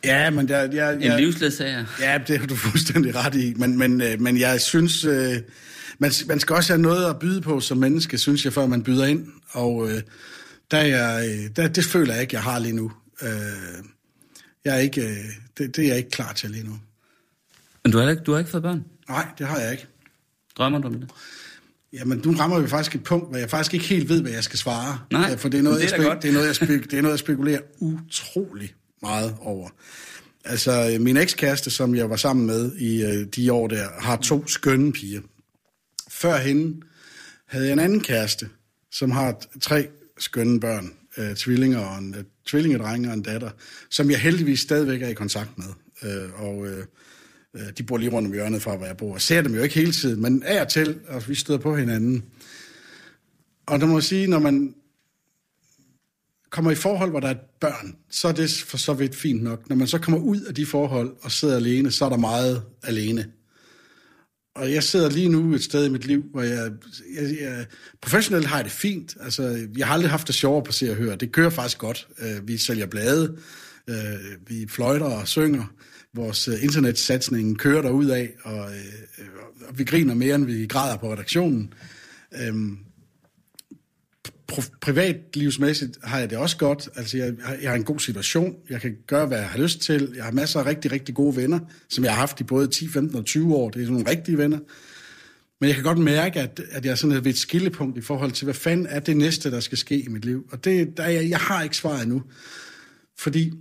Ja, 0.05 0.31
men 0.31 0.49
der, 0.49 0.59
jeg, 0.59 0.73
jeg, 0.75 1.15
en 1.15 1.21
livsledsager. 1.21 1.85
Ja, 2.01 2.19
det 2.29 2.39
har 2.39 2.47
du 2.47 2.55
fuldstændig 2.71 3.15
ret 3.17 3.35
i. 3.35 3.55
Men, 3.57 3.79
men, 3.79 4.01
øh, 4.01 4.21
men 4.21 4.41
jeg 4.41 4.61
synes, 4.61 5.05
øh, 5.05 5.37
man, 5.99 6.13
man 6.27 6.41
skal 6.41 6.57
også 6.57 6.73
have 6.73 6.83
noget 6.83 7.11
at 7.11 7.19
byde 7.19 7.41
på 7.41 7.61
som 7.61 7.79
menneske, 7.79 8.19
synes 8.19 8.45
jeg, 8.45 8.53
før 8.53 8.67
man 8.67 8.83
byder 8.83 9.07
ind. 9.07 9.27
Og 9.51 9.91
øh, 9.91 10.03
der 10.71 10.79
er 10.79 10.87
jeg, 10.87 11.29
øh, 11.29 11.51
der, 11.57 11.69
det 11.69 11.85
føler 11.85 12.13
jeg 12.13 12.23
ikke, 12.23 12.35
jeg 12.35 12.43
har 12.43 12.59
lige 12.59 12.73
nu. 12.73 12.93
Øh, 13.23 13.31
jeg 14.65 14.75
er 14.75 14.79
ikke, 14.79 15.03
øh, 15.03 15.25
det, 15.59 15.77
det 15.77 15.85
er 15.85 15.89
jeg 15.89 15.97
ikke 15.97 16.11
klar 16.11 16.33
til 16.33 16.51
lige 16.51 16.65
nu. 16.65 16.79
Men 17.85 17.93
du 17.93 17.99
har 17.99 18.11
ikke, 18.11 18.23
du 18.23 18.33
har 18.33 18.39
ikke 18.39 18.51
fået 18.51 18.63
børn? 18.63 18.85
Nej, 19.09 19.27
det 19.39 19.47
har 19.47 19.59
jeg 19.59 19.73
ikke. 19.73 19.87
Drømmer 20.57 20.79
du 20.79 20.89
om 20.89 20.95
det? 20.95 21.11
Jamen, 21.93 22.23
nu 22.25 22.33
rammer 22.33 22.61
vi 22.61 22.69
faktisk 22.69 22.95
et 22.95 23.05
punkt, 23.05 23.29
hvor 23.29 23.39
jeg 23.39 23.51
faktisk 23.51 23.75
ikke 23.75 23.87
helt 23.87 24.09
ved, 24.09 24.23
hvad 24.23 24.33
jeg 24.33 24.45
skal 24.45 24.59
svare. 24.59 24.99
Nej, 25.11 25.37
for 25.37 25.49
det 25.49 25.59
er 25.59 25.63
noget, 25.63 25.81
det 25.81 25.93
er 25.93 26.03
jeg, 26.03 26.23
det 26.23 26.29
er 26.29 26.33
noget, 26.33 26.47
jeg, 26.47 26.57
spek, 26.57 26.91
det 26.91 26.93
er 26.93 27.03
noget, 27.03 27.13
jeg 27.13 27.19
spekulerer 27.19 27.61
utrolig 27.79 28.75
meget 29.03 29.37
over. 29.41 29.69
Altså, 30.45 30.97
min 31.01 31.17
ekskæreste, 31.17 31.71
som 31.71 31.95
jeg 31.95 32.11
var 32.11 32.17
sammen 32.17 32.47
med 32.47 32.77
i 32.77 33.05
øh, 33.05 33.27
de 33.27 33.53
år 33.53 33.69
der, 33.69 33.89
har 33.99 34.17
to 34.17 34.47
skønne 34.47 34.93
piger. 34.93 35.21
Før 36.09 36.37
hende 36.37 36.87
havde 37.47 37.67
jeg 37.67 37.73
en 37.73 37.79
anden 37.79 38.01
kæreste, 38.01 38.49
som 38.93 39.11
har 39.11 39.43
tre 39.61 39.89
skønne 40.21 40.61
børn, 40.61 40.93
øh, 41.19 41.35
tvillinger 41.35 41.79
og 41.79 41.99
en 41.99 42.15
øh, 42.15 42.25
tvillingedrenge 42.47 43.09
og 43.09 43.15
en 43.15 43.23
datter, 43.23 43.51
som 43.91 44.11
jeg 44.11 44.21
heldigvis 44.21 44.61
stadigvæk 44.61 45.03
er 45.03 45.09
i 45.09 45.15
kontakt 45.15 45.51
med. 45.59 45.67
Øh, 46.03 46.43
og 46.43 46.67
øh, 46.67 46.85
øh, 47.57 47.63
de 47.79 47.83
bor 47.83 47.97
lige 47.97 48.11
rundt 48.11 48.27
om 48.27 48.33
hjørnet 48.33 48.63
fra, 48.63 48.77
hvor 48.77 48.87
jeg 48.87 48.97
bor. 48.97 49.15
Jeg 49.15 49.21
ser 49.21 49.43
dem 49.43 49.55
jo 49.55 49.63
ikke 49.63 49.75
hele 49.75 49.93
tiden, 49.93 50.23
men 50.23 50.43
af 50.43 50.61
og 50.61 50.69
til, 50.69 50.99
og 51.09 51.29
vi 51.29 51.35
støder 51.35 51.59
på 51.59 51.77
hinanden. 51.77 52.25
Og 53.67 53.81
der 53.81 53.87
må 53.87 53.97
jeg 53.97 54.03
sige, 54.03 54.27
når 54.27 54.39
man 54.39 54.75
kommer 56.51 56.71
i 56.71 56.75
forhold, 56.75 57.11
hvor 57.11 57.21
der 57.21 57.29
er 57.29 57.39
børn, 57.61 57.97
så 58.11 58.29
er 58.29 58.33
det 58.33 58.51
for 58.67 58.77
så 58.77 58.95
vidt 58.95 59.15
fint 59.15 59.43
nok. 59.43 59.69
Når 59.69 59.77
man 59.77 59.87
så 59.87 59.99
kommer 59.99 60.21
ud 60.21 60.41
af 60.41 60.55
de 60.55 60.67
forhold 60.67 61.17
og 61.23 61.33
sidder 61.33 61.57
alene, 61.57 61.91
så 61.91 62.05
er 62.05 62.09
der 62.09 62.17
meget 62.17 62.63
alene. 62.83 63.33
Og 64.55 64.73
jeg 64.73 64.83
sidder 64.83 65.11
lige 65.11 65.29
nu 65.29 65.55
et 65.55 65.63
sted 65.63 65.87
i 65.87 65.89
mit 65.89 66.07
liv, 66.07 66.25
hvor 66.31 66.43
jeg, 66.43 66.71
jeg, 67.15 67.41
jeg 67.41 67.67
professionelt 68.03 68.47
har 68.47 68.57
jeg 68.57 68.65
det 68.65 68.73
fint. 68.73 69.17
Altså, 69.21 69.69
jeg 69.77 69.87
har 69.87 69.95
aldrig 69.95 70.11
haft 70.11 70.27
det 70.27 70.35
sjovere 70.35 70.65
på 70.65 70.73
se 70.73 70.91
og 70.91 70.97
høre. 70.97 71.17
Det 71.17 71.33
kører 71.33 71.51
faktisk 71.51 71.79
godt. 71.79 72.09
Øh, 72.19 72.49
vi 72.49 72.59
sælger 72.59 72.87
blade, 72.87 73.37
øh, 73.91 73.97
vi 74.47 74.67
fløjter 74.69 75.07
og 75.07 75.29
synger. 75.29 75.73
Vores 76.15 76.49
øh, 76.49 76.65
internetsatsning 76.65 77.59
kører 77.59 77.83
der 77.83 77.91
ud 77.91 78.07
af, 78.07 78.31
og, 78.43 78.69
og 79.69 79.79
vi 79.79 79.85
griner 79.85 80.15
mere, 80.15 80.35
end 80.35 80.45
vi 80.45 80.67
græder 80.67 80.97
på 80.97 81.13
redaktionen. 81.13 81.73
Øhm, 82.43 82.79
privatlivsmæssigt 84.81 85.99
har 86.03 86.19
jeg 86.19 86.31
det 86.31 86.39
også 86.39 86.57
godt. 86.57 86.89
Altså, 86.97 87.17
jeg, 87.17 87.35
jeg 87.63 87.71
har 87.71 87.77
en 87.77 87.85
god 87.85 88.01
situation. 88.01 88.57
Jeg 88.71 88.81
kan 88.81 88.97
gøre, 89.07 89.27
hvad 89.27 89.39
jeg 89.39 89.49
har 89.49 89.59
lyst 89.59 89.81
til. 89.81 90.13
Jeg 90.17 90.25
har 90.25 90.33
masser 90.33 90.61
af 90.61 90.67
rigtig, 90.67 90.93
rigtig 90.93 91.15
gode 91.15 91.37
venner, 91.37 91.59
som 91.89 92.05
jeg 92.05 92.13
har 92.13 92.21
haft 92.21 92.41
i 92.41 92.45
både 92.45 92.69
10, 92.69 92.89
15 92.89 93.17
og 93.19 93.25
20 93.25 93.55
år. 93.55 93.71
Det 93.71 93.81
er 93.81 93.85
sådan 93.85 93.93
nogle 93.93 94.11
rigtige 94.11 94.39
venner. 94.39 94.59
Men 95.61 95.69
jeg 95.69 95.75
kan 95.75 95.85
godt 95.85 95.99
mærke, 95.99 96.41
at, 96.41 96.61
at 96.71 96.85
jeg 96.85 96.91
er 96.91 96.95
sådan 96.95 97.25
ved 97.25 97.33
et 97.33 97.39
skillepunkt 97.39 97.99
i 97.99 98.01
forhold 98.01 98.33
til, 98.33 98.45
hvad 98.45 98.55
fanden 98.55 98.87
er 98.87 99.01
det 99.01 99.17
næste, 99.17 99.51
der 99.51 99.61
skal 99.61 99.79
ske 99.79 100.01
i 100.01 100.09
mit 100.09 100.25
liv. 100.25 100.47
Og 100.53 100.65
det, 100.65 100.97
der, 100.97 101.09
jeg, 101.09 101.31
jeg 101.31 101.39
har 101.39 101.63
ikke 101.63 101.77
svaret 101.77 102.03
endnu. 102.03 102.23
Fordi 103.19 103.53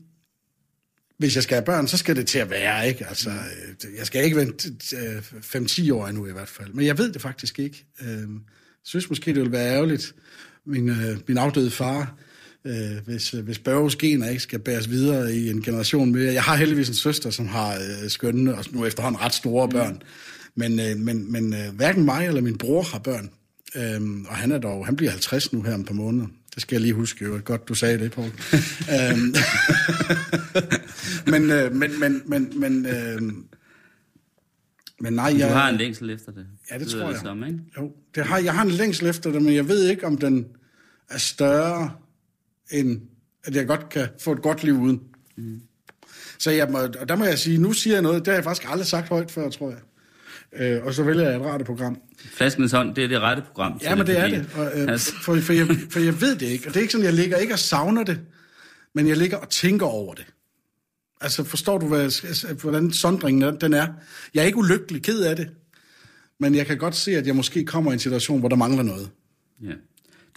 hvis 1.18 1.36
jeg 1.36 1.44
skal 1.44 1.56
have 1.56 1.66
børn, 1.66 1.88
så 1.88 1.98
skal 1.98 2.16
det 2.16 2.28
til 2.28 2.40
at 2.40 2.50
være, 2.50 2.88
ikke? 2.88 3.08
Altså, 3.08 3.30
øh, 3.30 3.98
jeg 3.98 4.06
skal 4.06 4.24
ikke 4.24 4.38
vente 4.38 4.68
5-10 4.68 5.88
øh, 5.88 5.96
år 5.96 6.08
endnu 6.08 6.28
i 6.28 6.32
hvert 6.32 6.48
fald. 6.48 6.74
Men 6.74 6.86
jeg 6.86 6.98
ved 6.98 7.14
det 7.14 7.22
faktisk 7.22 7.60
ikke. 7.60 7.86
Jeg 8.02 8.28
synes 8.84 9.10
måske, 9.10 9.34
det 9.34 9.42
vil 9.42 9.52
være 9.52 9.74
ærgerligt, 9.74 10.16
min, 10.70 10.90
øh, 10.90 11.18
min 11.28 11.38
afdøde 11.38 11.72
far, 11.72 12.16
øh, 12.66 12.74
hvis, 13.06 13.30
hvis 13.30 13.60
Børges 13.60 13.96
gener 13.96 14.30
ikke 14.30 14.44
skal 14.44 14.60
bæres 14.60 14.90
videre 14.90 15.34
i 15.34 15.50
en 15.50 15.62
generation 15.62 16.12
mere. 16.12 16.34
Jeg 16.34 16.44
har 16.44 16.56
heldigvis 16.56 16.90
en 16.90 16.96
søster, 16.96 17.30
som 17.30 17.48
har 17.48 17.74
øh, 17.74 18.10
skønne, 18.10 18.56
og 18.56 18.66
nu 18.72 18.86
efterhånden 18.86 19.22
ret 19.22 19.34
store 19.34 19.66
mm. 19.66 19.72
børn. 19.72 20.02
Men, 20.56 20.80
øh, 20.80 20.98
men, 20.98 21.32
men 21.32 21.54
øh, 21.54 21.76
hverken 21.76 22.06
mig 22.06 22.28
eller 22.28 22.42
min 22.42 22.58
bror 22.58 22.82
har 22.82 23.00
børn. 23.00 23.30
Øhm, 23.76 24.26
og 24.26 24.36
han 24.36 24.52
er 24.52 24.58
dog, 24.58 24.86
han 24.86 24.96
bliver 24.96 25.12
50 25.12 25.54
nu 25.54 25.62
her 25.62 25.74
om 25.74 25.82
et 25.82 25.88
par 25.88 25.94
måneder. 25.94 26.28
Det 26.56 26.62
skal 26.62 26.76
jeg 26.76 26.82
lige 26.82 26.94
huske, 26.94 27.26
jo. 27.26 27.40
Godt, 27.46 27.68
du 27.68 27.74
sagde 27.74 28.00
det, 28.00 28.12
Poul. 28.12 28.28
øhm, 28.28 29.34
men, 31.32 31.52
øh, 31.52 31.76
men, 31.76 32.00
men, 32.00 32.22
men, 32.26 32.60
men, 32.60 32.86
øh, 32.86 33.22
men 35.02 35.14
nej, 35.14 35.36
jeg... 35.38 35.50
Du 35.50 35.54
har 35.54 35.70
en 35.70 35.76
længsel 35.76 36.10
efter 36.10 36.32
det. 36.32 36.46
Ja, 36.72 36.78
det, 36.78 36.82
det 36.82 36.92
tror 36.92 37.08
det 37.08 37.14
jeg. 37.14 37.22
Som, 37.22 37.44
ikke? 37.44 37.60
Jo, 37.78 37.92
det 38.16 38.26
har, 38.26 38.38
jeg 38.38 38.54
har 38.54 38.62
en 38.62 38.72
længsel 38.72 39.08
efter 39.08 39.32
det, 39.32 39.42
men 39.42 39.56
jeg 39.56 39.68
ved 39.68 39.90
ikke, 39.90 40.06
om 40.06 40.18
den 40.18 40.46
er 41.10 41.18
større, 41.18 41.92
end 42.72 43.02
at 43.44 43.56
jeg 43.56 43.68
godt 43.68 43.90
kan 43.90 44.08
få 44.20 44.32
et 44.32 44.42
godt 44.42 44.64
liv 44.64 44.74
uden. 44.74 45.02
Mm. 45.38 45.62
Så 46.40 46.52
jeg 46.52 46.68
må, 46.72 46.78
og 46.78 47.10
der 47.10 47.16
må 47.16 47.26
jeg 47.26 47.40
sige, 47.40 47.58
nu 47.58 47.74
siger 47.74 47.96
jeg 47.96 48.02
noget, 48.02 48.26
det 48.26 48.28
har 48.28 48.34
jeg 48.36 48.44
faktisk 48.44 48.72
aldrig 48.72 48.88
sagt 48.88 49.10
højt 49.10 49.32
før, 49.32 49.50
tror 49.50 49.70
jeg. 49.70 49.80
Øh, 50.54 50.86
og 50.86 50.94
så 50.94 51.04
vælger 51.04 51.30
jeg 51.30 51.36
et 51.36 51.46
radioprogram. 51.46 52.02
Flaskens 52.34 52.72
hånd, 52.72 52.96
det 52.96 53.04
er 53.04 53.08
det 53.08 53.20
rette 53.20 53.44
program. 53.48 53.80
Ja, 53.84 53.96
men 53.96 54.08
det, 54.08 54.16
det 54.16 54.20
er 54.20 54.28
det. 54.28 54.50
Og, 54.56 54.72
øh, 54.76 54.92
altså. 54.92 55.14
for, 55.14 55.38
for, 55.42 55.54
jeg, 55.54 55.68
for 55.90 56.00
jeg 56.00 56.22
ved 56.22 56.36
det 56.36 56.46
ikke. 56.46 56.68
Og 56.68 56.74
det 56.74 56.78
er 56.78 56.82
ikke 56.82 56.92
sådan, 56.92 57.06
jeg 57.06 57.14
ligger 57.14 57.38
ikke 57.38 57.54
og 57.54 57.60
savner 57.60 58.04
det, 58.04 58.20
men 58.96 59.08
jeg 59.08 59.18
ligger 59.18 59.38
og 59.38 59.50
tænker 59.50 59.86
over 59.86 60.14
det. 60.14 60.26
Altså, 61.22 61.44
forstår 61.44 61.78
du, 61.78 61.88
hvad, 61.88 62.56
hvordan 62.56 62.92
sondringen 62.92 63.58
den 63.62 63.74
er? 63.74 63.88
Jeg 64.34 64.42
er 64.42 64.46
ikke 64.46 64.58
ulykkelig 64.58 65.04
ked 65.04 65.22
af 65.22 65.36
det, 65.36 65.50
men 66.40 66.56
jeg 66.56 66.66
kan 66.66 66.78
godt 66.78 66.96
se, 66.96 67.12
at 67.18 67.28
jeg 67.28 67.36
måske 67.36 67.66
kommer 67.66 67.92
i 67.92 67.94
en 67.94 68.00
situation, 68.00 68.40
hvor 68.40 68.50
der 68.50 68.56
mangler 68.56 68.84
noget. 68.84 69.10
Ja. 69.64 69.74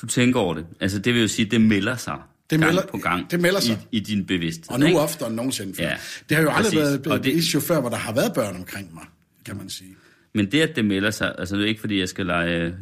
Du 0.01 0.07
tænker 0.07 0.40
over 0.40 0.55
det. 0.55 0.66
Altså, 0.80 0.99
det 0.99 1.14
vil 1.14 1.22
jo 1.22 1.28
sige, 1.28 1.51
det 1.51 1.61
melder 1.61 1.97
sig 1.97 2.18
det 2.51 2.59
gang 2.61 2.74
melder, 2.74 2.86
på 2.86 2.97
gang 2.97 3.30
det 3.30 3.40
melder 3.40 3.61
sig. 3.61 3.78
I, 3.93 3.97
i 3.97 4.01
din 4.01 4.26
bevidsthed. 4.26 4.70
Og 4.70 4.80
nu 4.80 4.86
ikke? 4.86 4.99
oftere 5.01 5.28
end 5.28 5.36
nogensinde 5.36 5.74
før. 5.74 5.84
Ja, 5.84 5.97
det 6.28 6.36
har 6.36 6.43
jo 6.45 6.51
aldrig 6.51 6.64
præcis. 6.82 7.07
været 7.07 7.18
et 7.18 7.24
det- 7.24 7.32
issue 7.32 7.61
før, 7.61 7.80
hvor 7.80 7.88
der 7.90 7.97
har 7.97 8.14
været 8.14 8.32
børn 8.34 8.57
omkring 8.57 8.95
mig, 8.95 9.05
kan 9.45 9.57
man 9.57 9.68
sige. 9.68 9.95
Men 10.34 10.53
det, 10.53 10.61
at 10.61 10.76
det 10.76 10.84
melder 10.84 11.11
sig, 11.11 11.34
altså 11.38 11.57
det 11.57 11.64
er 11.64 11.68
ikke 11.68 11.80
fordi, 11.80 11.99
jeg 12.01 12.09
skal 12.09 12.26
lege 12.26 12.61
øh, 12.61 12.72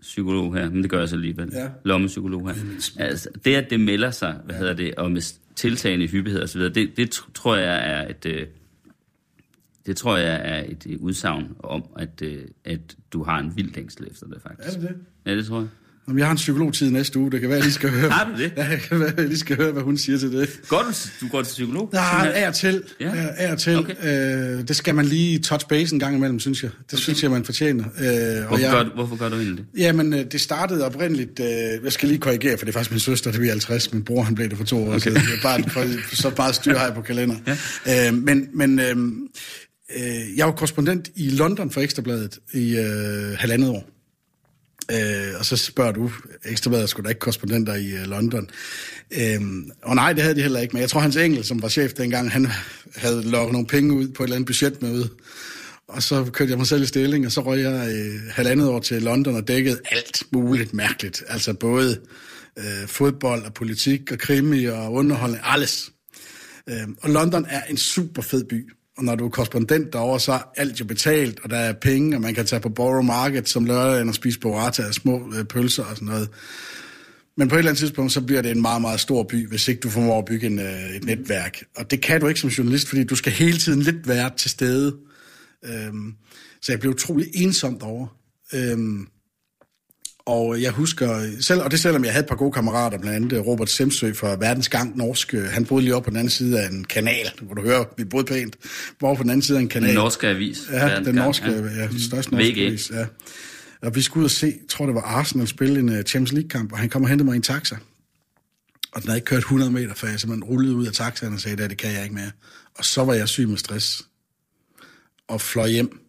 psykolog 0.00 0.54
her, 0.54 0.70
men 0.70 0.82
det 0.82 0.90
gør 0.90 0.98
jeg 0.98 1.08
så 1.08 1.14
alligevel. 1.16 1.50
Ja. 1.52 1.68
Lommepsykolog 1.84 2.48
her. 2.48 2.54
Altså, 2.98 3.28
det, 3.44 3.54
at 3.54 3.70
det 3.70 3.80
melder 3.80 4.10
sig, 4.10 4.36
hvad 4.44 4.54
hedder 4.56 4.74
det, 4.74 4.94
og 4.94 5.10
med 5.12 5.34
tiltagende 5.56 6.06
hyppighed 6.06 6.42
osv., 6.42 6.60
det, 6.60 6.96
det 6.96 7.14
tr- 7.14 7.32
tror 7.34 7.56
jeg 7.56 7.90
er 7.92 8.08
et, 8.10 8.26
øh, 8.26 8.46
det 9.86 9.96
tror 9.96 10.16
jeg 10.16 10.40
er 10.44 10.64
et 10.68 10.86
øh, 10.90 10.96
udsagn 11.00 11.56
om, 11.58 11.84
at, 11.96 12.22
øh, 12.22 12.42
at 12.64 12.96
du 13.12 13.22
har 13.22 13.38
en 13.38 13.52
vild 13.56 13.74
længsel 13.74 14.06
efter 14.10 14.26
det, 14.26 14.42
faktisk. 14.42 14.76
Er 14.76 14.80
det 14.80 14.88
det? 14.88 14.96
Ja, 15.26 15.36
det 15.36 15.46
tror 15.46 15.58
jeg. 15.58 15.68
Jamen, 16.08 16.18
jeg 16.18 16.26
har 16.26 16.30
en 16.32 16.36
psykologtid 16.36 16.90
næste 16.90 17.18
uge. 17.18 17.30
Det 17.32 17.40
kan 17.40 17.48
være, 17.48 17.56
at 17.58 17.60
jeg 17.60 17.66
lige 17.66 17.74
skal 17.74 17.90
høre, 17.90 18.10
Har 18.10 18.24
du 18.36 18.42
det? 18.42 18.52
Ja, 18.56 18.68
det 18.70 18.80
kan 18.80 19.00
være, 19.00 19.08
at 19.08 19.18
jeg 19.18 19.26
lige 19.26 19.38
skal 19.38 19.56
høre, 19.56 19.72
hvad 19.72 19.82
hun 19.82 19.98
siger 19.98 20.18
til 20.18 20.32
det. 20.32 20.60
Går 20.68 20.82
du, 20.82 20.92
du 21.26 21.30
går 21.30 21.42
til 21.42 21.48
psykolog? 21.52 21.90
Nej, 21.92 22.32
af 22.34 22.48
og 22.48 22.54
til. 22.54 22.82
Ja. 23.00 23.10
Af 23.36 23.52
og 23.52 23.58
til. 23.58 23.78
Okay. 23.78 23.94
Øh, 24.58 24.68
det 24.68 24.76
skal 24.76 24.94
man 24.94 25.04
lige 25.04 25.38
touch 25.38 25.66
base 25.68 25.92
en 25.94 26.00
gang 26.00 26.16
imellem, 26.16 26.40
synes 26.40 26.62
jeg. 26.62 26.70
Det 26.70 26.92
okay. 26.94 27.02
synes 27.02 27.22
jeg, 27.22 27.30
man 27.30 27.44
fortjener. 27.44 27.84
Øh, 27.84 28.46
Hvorfor, 28.48 28.58
jeg, 28.62 28.70
gør, 28.72 28.82
du- 28.82 28.90
hvorfor 28.94 29.16
gør 29.16 29.28
du 29.28 29.34
egentlig 29.36 29.56
det? 29.74 29.80
Jamen, 29.80 30.14
øh, 30.14 30.24
det 30.32 30.40
startede 30.40 30.84
oprindeligt... 30.86 31.40
Øh, 31.40 31.46
jeg 31.84 31.92
skal 31.92 32.08
lige 32.08 32.18
korrigere, 32.20 32.58
for 32.58 32.64
det 32.64 32.72
er 32.72 32.78
faktisk 32.78 32.90
min 32.90 33.00
søster, 33.00 33.30
der 33.30 33.38
bliver 33.38 33.52
50. 33.52 33.92
Min 33.92 34.02
bror, 34.04 34.22
han 34.22 34.34
blev 34.34 34.48
det 34.48 34.56
for 34.58 34.64
to 34.64 34.82
år 34.84 34.88
okay. 34.88 34.98
siden. 34.98 35.18
Bare 35.42 35.62
for, 35.70 35.84
så 36.16 36.32
meget 36.36 36.54
styr 36.54 36.76
har 36.78 36.84
jeg 36.86 36.94
på 36.94 37.02
kalender. 37.02 37.36
Ja. 37.86 38.08
Øh, 38.08 38.14
men 38.14 38.48
men 38.54 38.78
øh, 38.78 38.96
øh, 39.96 40.36
jeg 40.36 40.46
var 40.46 40.52
korrespondent 40.52 41.08
i 41.16 41.30
London 41.30 41.70
for 41.70 41.80
Ekstrabladet 41.80 42.38
i 42.54 42.76
øh, 42.76 42.84
halvandet 43.38 43.68
år. 43.70 43.88
Øh, 44.92 45.38
og 45.38 45.44
så 45.44 45.56
spørger 45.56 45.92
du, 45.92 46.10
Ekstrabladet 46.44 46.90
skulle 46.90 47.04
da 47.04 47.08
ikke 47.08 47.18
korrespondenter 47.18 47.74
i 47.74 47.90
øh, 47.90 48.06
London. 48.06 48.50
Øh, 49.10 49.40
og 49.82 49.94
nej, 49.94 50.12
det 50.12 50.22
havde 50.22 50.34
de 50.34 50.42
heller 50.42 50.60
ikke, 50.60 50.72
men 50.72 50.80
jeg 50.80 50.90
tror, 50.90 51.00
hans 51.00 51.16
engel, 51.16 51.44
som 51.44 51.62
var 51.62 51.68
chef 51.68 51.92
dengang, 51.92 52.30
han 52.30 52.46
havde 52.96 53.30
lukket 53.30 53.52
nogle 53.52 53.66
penge 53.66 53.94
ud 53.94 54.08
på 54.08 54.22
et 54.22 54.26
eller 54.26 54.36
andet 54.36 54.46
budgetmøde. 54.46 55.08
Og 55.88 56.02
så 56.02 56.24
kørte 56.24 56.50
jeg 56.50 56.58
mig 56.58 56.66
selv 56.66 56.82
i 56.82 56.86
stilling, 56.86 57.26
og 57.26 57.32
så 57.32 57.40
røg 57.40 57.60
jeg 57.60 57.94
øh, 57.94 58.20
halvandet 58.30 58.68
år 58.68 58.80
til 58.80 59.02
London 59.02 59.36
og 59.36 59.48
dækkede 59.48 59.80
alt 59.90 60.22
muligt 60.32 60.74
mærkeligt. 60.74 61.24
Altså 61.28 61.54
både 61.54 62.00
øh, 62.58 62.86
fodbold 62.86 63.44
og 63.44 63.54
politik 63.54 64.12
og 64.12 64.18
krimi 64.18 64.64
og 64.64 64.92
underholdning, 64.92 65.42
alles. 65.44 65.92
Øh, 66.68 66.88
og 67.00 67.10
London 67.10 67.46
er 67.48 67.62
en 67.62 67.76
super 67.76 68.22
fed 68.22 68.44
by. 68.44 68.72
Og 68.98 69.04
når 69.04 69.14
du 69.14 69.24
er 69.24 69.30
korrespondent 69.30 69.92
derovre, 69.92 70.20
så 70.20 70.32
er 70.32 70.52
alt 70.56 70.80
jo 70.80 70.84
betalt, 70.84 71.40
og 71.44 71.50
der 71.50 71.56
er 71.56 71.72
penge, 71.72 72.16
og 72.16 72.20
man 72.20 72.34
kan 72.34 72.46
tage 72.46 72.60
på 72.60 72.68
Borough 72.68 73.06
Market 73.06 73.48
som 73.48 73.64
lørdag 73.64 74.08
og 74.08 74.14
spise 74.14 74.40
burrata 74.40 74.86
og 74.86 74.94
små 74.94 75.32
øh, 75.34 75.44
pølser 75.44 75.84
og 75.84 75.96
sådan 75.96 76.08
noget. 76.08 76.28
Men 77.36 77.48
på 77.48 77.54
et 77.54 77.58
eller 77.58 77.70
andet 77.70 77.78
tidspunkt, 77.78 78.12
så 78.12 78.20
bliver 78.20 78.42
det 78.42 78.50
en 78.50 78.62
meget, 78.62 78.80
meget 78.80 79.00
stor 79.00 79.22
by, 79.22 79.48
hvis 79.48 79.68
ikke 79.68 79.80
du 79.80 79.90
formår 79.90 80.18
at 80.18 80.24
bygge 80.24 80.46
en, 80.46 80.58
øh, 80.58 80.90
et 80.96 81.04
netværk. 81.04 81.62
Og 81.76 81.90
det 81.90 82.00
kan 82.00 82.20
du 82.20 82.26
ikke 82.26 82.40
som 82.40 82.50
journalist, 82.50 82.88
fordi 82.88 83.04
du 83.04 83.16
skal 83.16 83.32
hele 83.32 83.58
tiden 83.58 83.82
lidt 83.82 84.08
være 84.08 84.30
til 84.36 84.50
stede. 84.50 84.96
Øhm, 85.64 86.14
så 86.62 86.72
jeg 86.72 86.80
blev 86.80 86.92
utrolig 86.92 87.26
ensom 87.34 87.78
derovre. 87.78 88.08
Øhm, 88.54 89.06
og 90.28 90.62
jeg 90.62 90.70
husker, 90.70 91.30
selv, 91.40 91.62
og 91.62 91.70
det 91.70 91.80
selvom 91.80 92.04
jeg 92.04 92.12
havde 92.12 92.22
et 92.24 92.28
par 92.28 92.36
gode 92.36 92.52
kammerater, 92.52 92.98
blandt 92.98 93.16
andet 93.16 93.46
Robert 93.46 93.70
Semsø 93.70 94.12
fra 94.12 94.36
Verdens 94.36 94.68
Gang 94.68 94.96
Norsk, 94.96 95.34
øh, 95.34 95.44
han 95.44 95.64
boede 95.64 95.84
lige 95.84 95.94
oppe 95.94 96.04
på 96.04 96.10
den 96.10 96.16
anden 96.16 96.30
side 96.30 96.60
af 96.60 96.68
en 96.68 96.84
kanal, 96.84 97.30
hvor 97.42 97.54
du 97.54 97.62
hører, 97.62 97.84
vi 97.96 98.04
boede 98.04 98.26
pænt, 98.26 98.56
hvor 98.98 99.14
på 99.14 99.22
den 99.22 99.30
anden 99.30 99.42
side 99.42 99.58
af 99.58 99.62
en 99.62 99.68
kanal. 99.68 99.88
Den 99.88 99.96
norske 99.96 100.28
avis. 100.28 100.58
Ja, 100.72 100.84
Verdens 100.84 101.06
den 101.06 101.14
norske, 101.14 101.50
ja. 101.50 101.80
ja, 101.80 101.86
den 101.86 102.00
største 102.00 102.32
norske 102.32 102.52
VG. 102.52 102.66
avis, 102.66 102.90
ja. 102.90 103.06
Og 103.82 103.94
vi 103.94 104.02
skulle 104.02 104.22
ud 104.22 104.24
og 104.24 104.30
se, 104.30 104.46
jeg 104.46 104.68
tror 104.68 104.86
det 104.86 104.94
var 104.94 105.00
Arsenal 105.00 105.46
spille 105.46 105.80
en 105.80 105.88
uh, 105.88 106.02
Champions 106.02 106.32
League-kamp, 106.32 106.72
og 106.72 106.78
han 106.78 106.88
kom 106.88 107.02
og 107.02 107.08
hentede 107.08 107.24
mig 107.24 107.34
i 107.34 107.36
en 107.36 107.42
taxa. 107.42 107.76
Og 108.92 109.02
den 109.02 109.08
havde 109.08 109.18
ikke 109.18 109.26
kørt 109.26 109.38
100 109.38 109.70
meter, 109.70 109.94
før 109.94 110.08
jeg 110.08 110.20
simpelthen 110.20 110.44
rullede 110.44 110.74
ud 110.74 110.86
af 110.86 110.92
taxaen 110.92 111.34
og 111.34 111.40
sagde, 111.40 111.68
det 111.68 111.78
kan 111.78 111.92
jeg 111.92 112.02
ikke 112.02 112.14
mere. 112.14 112.30
Og 112.78 112.84
så 112.84 113.04
var 113.04 113.14
jeg 113.14 113.28
syg 113.28 113.48
med 113.48 113.56
stress. 113.56 114.04
Og 115.28 115.40
fløj 115.40 115.68
hjem. 115.68 116.00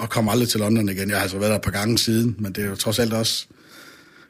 Og 0.00 0.10
kom 0.10 0.28
aldrig 0.28 0.48
til 0.48 0.60
London 0.60 0.88
igen. 0.88 1.08
Jeg 1.08 1.16
har 1.16 1.22
altså 1.22 1.38
været 1.38 1.50
der 1.50 1.56
et 1.56 1.62
par 1.62 1.70
gange 1.70 1.98
siden, 1.98 2.36
men 2.38 2.52
det 2.52 2.64
er 2.64 2.68
jo 2.68 2.76
trods 2.76 2.98
alt 2.98 3.12
også 3.12 3.46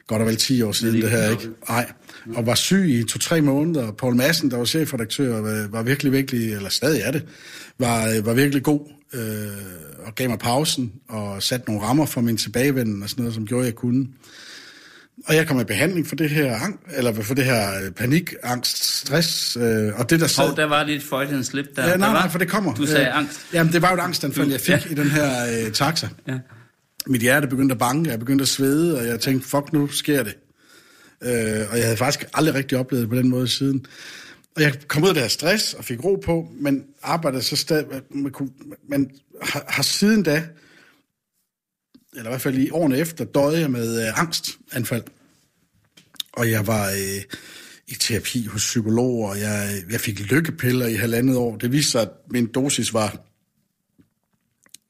godt 0.07 0.21
og 0.21 0.27
vel 0.27 0.37
10 0.37 0.61
år 0.61 0.71
siden, 0.71 0.93
lige 0.93 1.03
det 1.03 1.11
her, 1.11 1.29
ikke? 1.29 1.49
Nej. 1.69 1.91
Og 2.35 2.45
var 2.45 2.55
syg 2.55 2.89
i 2.89 3.03
to-tre 3.03 3.41
måneder. 3.41 3.91
Paul 3.91 4.15
Madsen, 4.15 4.51
der 4.51 4.57
var 4.57 4.65
chefredaktør, 4.65 5.41
var, 5.41 5.67
var 5.67 5.83
virkelig, 5.83 6.11
virkelig, 6.11 6.53
eller 6.53 6.69
stadig 6.69 7.01
er 7.01 7.11
det, 7.11 7.25
var, 7.79 8.21
var 8.21 8.33
virkelig 8.33 8.63
god 8.63 8.79
øh, 9.13 9.47
og 10.05 10.15
gav 10.15 10.29
mig 10.29 10.39
pausen 10.39 10.91
og 11.09 11.43
satte 11.43 11.67
nogle 11.67 11.83
rammer 11.83 12.05
for 12.05 12.21
min 12.21 12.37
tilbagevenden 12.37 13.03
og 13.03 13.09
sådan 13.09 13.23
noget, 13.23 13.35
som 13.35 13.47
gjorde, 13.47 13.65
jeg 13.65 13.75
kunne. 13.75 14.07
Og 15.25 15.35
jeg 15.35 15.47
kom 15.47 15.59
i 15.59 15.63
behandling 15.63 16.07
for 16.07 16.15
det 16.15 16.29
her, 16.29 16.59
eller 16.97 17.13
for 17.21 17.33
det 17.33 17.45
her 17.45 17.85
øh, 17.85 17.91
panik, 17.91 18.33
angst, 18.43 18.83
stress, 18.85 19.57
øh, 19.57 19.99
og 19.99 20.09
det 20.09 20.19
der 20.19 20.27
sad... 20.27 20.47
Hov, 20.47 20.55
der 20.57 20.65
var 20.65 20.83
lidt 20.83 21.03
Freudian 21.03 21.43
slip 21.43 21.65
der. 21.75 21.83
Ja, 21.85 21.91
Der 21.91 21.97
nej, 21.97 22.07
var- 22.07 22.13
nej, 22.13 22.29
for 22.29 22.39
det 22.39 22.47
kommer. 22.49 22.73
Du 22.73 22.85
sagde 22.85 23.05
Øh, 23.07 23.17
angst. 23.17 23.39
Jamen, 23.53 23.73
det 23.73 23.81
var 23.81 23.89
jo 23.89 23.95
et 23.97 23.99
angstanfald, 24.01 24.51
jeg 24.51 24.61
fik 24.61 24.69
ja. 24.69 24.79
i 24.91 24.93
den 24.93 25.09
her 25.09 25.31
øh, 25.65 25.71
taxa. 25.71 26.07
Ja. 26.27 26.33
Mit 27.07 27.21
hjerte 27.21 27.47
begyndte 27.47 27.73
at 27.73 27.79
banke, 27.79 28.09
jeg 28.09 28.19
begyndte 28.19 28.41
at 28.41 28.47
svede, 28.47 28.97
og 28.99 29.05
jeg 29.07 29.19
tænkte, 29.19 29.49
fuck, 29.49 29.73
nu 29.73 29.87
sker 29.87 30.23
det. 30.23 30.35
Øh, 31.23 31.31
og 31.71 31.77
jeg 31.77 31.83
havde 31.85 31.97
faktisk 31.97 32.25
aldrig 32.33 32.55
rigtig 32.55 32.77
oplevet 32.77 33.01
det 33.01 33.09
på 33.09 33.15
den 33.15 33.29
måde 33.29 33.47
siden. 33.47 33.85
Og 34.55 34.61
jeg 34.61 34.73
kom 34.87 35.03
ud 35.03 35.07
af 35.07 35.13
det 35.13 35.23
her 35.23 35.29
stress 35.29 35.73
og 35.73 35.85
fik 35.85 36.03
ro 36.03 36.15
på, 36.25 36.47
men 36.59 36.83
arbejdede 37.03 37.41
så 37.41 37.55
stadig... 37.55 37.85
Man 38.15 38.31
kunne, 38.31 38.49
men 38.89 39.09
har, 39.43 39.65
har 39.67 39.83
siden 39.83 40.23
da, 40.23 40.43
eller 42.15 42.29
i 42.29 42.31
hvert 42.31 42.41
fald 42.41 42.57
i 42.57 42.69
årene 42.69 42.97
efter, 42.97 43.25
døde 43.25 43.59
jeg 43.59 43.71
med 43.71 44.07
øh, 44.07 44.19
angstanfald. 44.19 45.03
Og 46.33 46.51
jeg 46.51 46.67
var 46.67 46.89
øh, 46.89 47.23
i 47.87 47.93
terapi 47.93 48.45
hos 48.45 48.61
psykologer, 48.61 49.29
og 49.29 49.39
jeg, 49.39 49.83
jeg 49.89 49.99
fik 49.99 50.19
lykkepiller 50.19 50.87
i 50.87 50.93
halvandet 50.93 51.37
år. 51.37 51.57
Det 51.57 51.71
viste 51.71 51.91
sig, 51.91 52.01
at 52.01 52.09
min 52.29 52.47
dosis 52.47 52.93
var, 52.93 53.17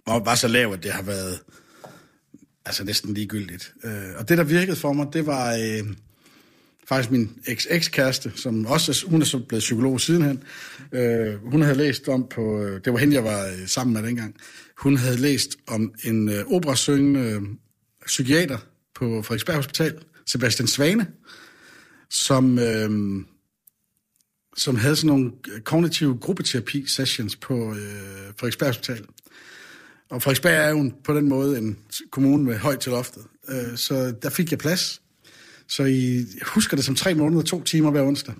var, 0.07 0.19
var 0.19 0.36
så 0.36 0.47
lav, 0.47 0.74
at 0.74 0.84
det 0.84 0.91
har 0.91 1.01
været 1.01 1.39
altså 2.65 2.84
næsten 2.84 3.13
ligegyldigt. 3.13 3.74
Øh, 3.84 4.09
og 4.17 4.30
det, 4.30 4.38
der 4.38 4.43
virkede 4.43 4.76
for 4.76 4.93
mig, 4.93 5.07
det 5.13 5.26
var 5.26 5.53
øh, 5.53 5.93
faktisk 6.88 7.11
min 7.11 7.32
eks-ekskæreste, 7.47 8.32
som 8.36 8.65
også, 8.65 9.05
hun 9.07 9.22
er 9.22 9.26
så 9.26 9.39
blevet 9.39 9.61
psykolog 9.61 10.01
sidenhen. 10.01 10.43
Øh, 10.91 11.51
hun 11.51 11.61
havde 11.61 11.78
læst 11.78 12.07
om 12.07 12.28
på, 12.30 12.61
øh, 12.61 12.82
det 12.86 12.93
var 12.93 12.99
hende, 12.99 13.15
jeg 13.15 13.24
var 13.24 13.45
øh, 13.45 13.67
sammen 13.67 13.93
med 13.93 14.03
dengang, 14.03 14.36
hun 14.82 14.97
havde 14.97 15.17
læst 15.17 15.57
om 15.67 15.93
en 16.03 16.29
øh, 16.29 16.45
operasyngende 16.47 17.19
øh, 17.19 17.41
psykiater 18.05 18.57
på 18.95 19.21
Frederiksberg 19.21 19.55
Hospital, 19.55 20.03
Sebastian 20.25 20.67
Svane, 20.67 21.07
som, 22.09 22.59
øh, 22.59 22.89
som 24.57 24.75
havde 24.75 24.95
sådan 24.95 25.07
nogle 25.07 25.32
øh, 25.51 25.61
kognitive 25.61 26.17
gruppeterapi-sessions 26.17 27.36
på 27.36 27.71
øh, 27.73 27.77
Frederiksberg 28.38 28.69
Hospital. 28.69 29.05
Og 30.09 30.21
Frederiksberg 30.21 30.53
er 30.53 30.69
jo 30.69 30.91
på 31.03 31.13
den 31.13 31.29
måde 31.29 31.57
en 31.57 31.77
kommune 32.11 32.43
med 32.43 32.57
højt 32.57 32.79
til 32.79 32.91
loftet. 32.91 33.23
Øh, 33.49 33.77
Så 33.77 34.13
der 34.21 34.29
fik 34.29 34.51
jeg 34.51 34.59
plads. 34.59 35.01
Så 35.67 35.84
I 35.84 36.25
husker 36.45 36.77
det 36.77 36.86
som 36.86 36.95
tre 36.95 37.15
måneder, 37.15 37.41
to 37.41 37.63
timer 37.63 37.91
hver 37.91 38.03
onsdag. 38.03 38.34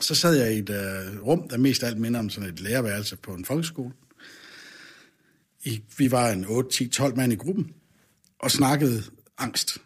Så 0.00 0.14
sad 0.14 0.34
jeg 0.34 0.54
i 0.54 0.58
et 0.58 0.70
øh, 0.70 1.22
rum, 1.22 1.48
der 1.48 1.56
mest 1.56 1.82
af 1.82 1.86
alt 1.86 1.98
minder 1.98 2.20
om 2.20 2.30
sådan 2.30 2.48
et 2.48 2.60
lærerværelse 2.60 3.16
på 3.16 3.34
en 3.34 3.44
folkeskole. 3.44 3.92
I, 5.64 5.82
vi 5.98 6.10
var 6.10 6.30
en 6.30 6.44
8-10-12 6.44 7.14
mand 7.14 7.32
i 7.32 7.36
gruppen, 7.36 7.72
og 8.38 8.50
snakkede 8.50 9.02
angst. 9.38 9.78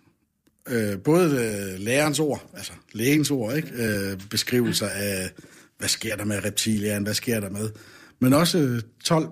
Øh, 0.68 0.99
både 0.99 1.27
øh, 1.27 1.81
lærerens 1.81 2.18
ord, 2.18 2.51
altså 2.55 2.72
lægens 2.93 3.31
ord, 3.31 3.57
ikke? 3.57 3.68
Øh, 3.74 4.20
beskrivelser 4.31 4.89
af, 4.89 5.31
hvad 5.79 5.89
sker 5.89 6.16
der 6.16 6.24
med 6.24 6.45
reptilian, 6.45 7.03
hvad 7.03 7.14
sker 7.14 7.41
der 7.41 7.51
med, 7.51 7.70
men 8.20 8.33
også 8.33 8.83
12, 9.05 9.29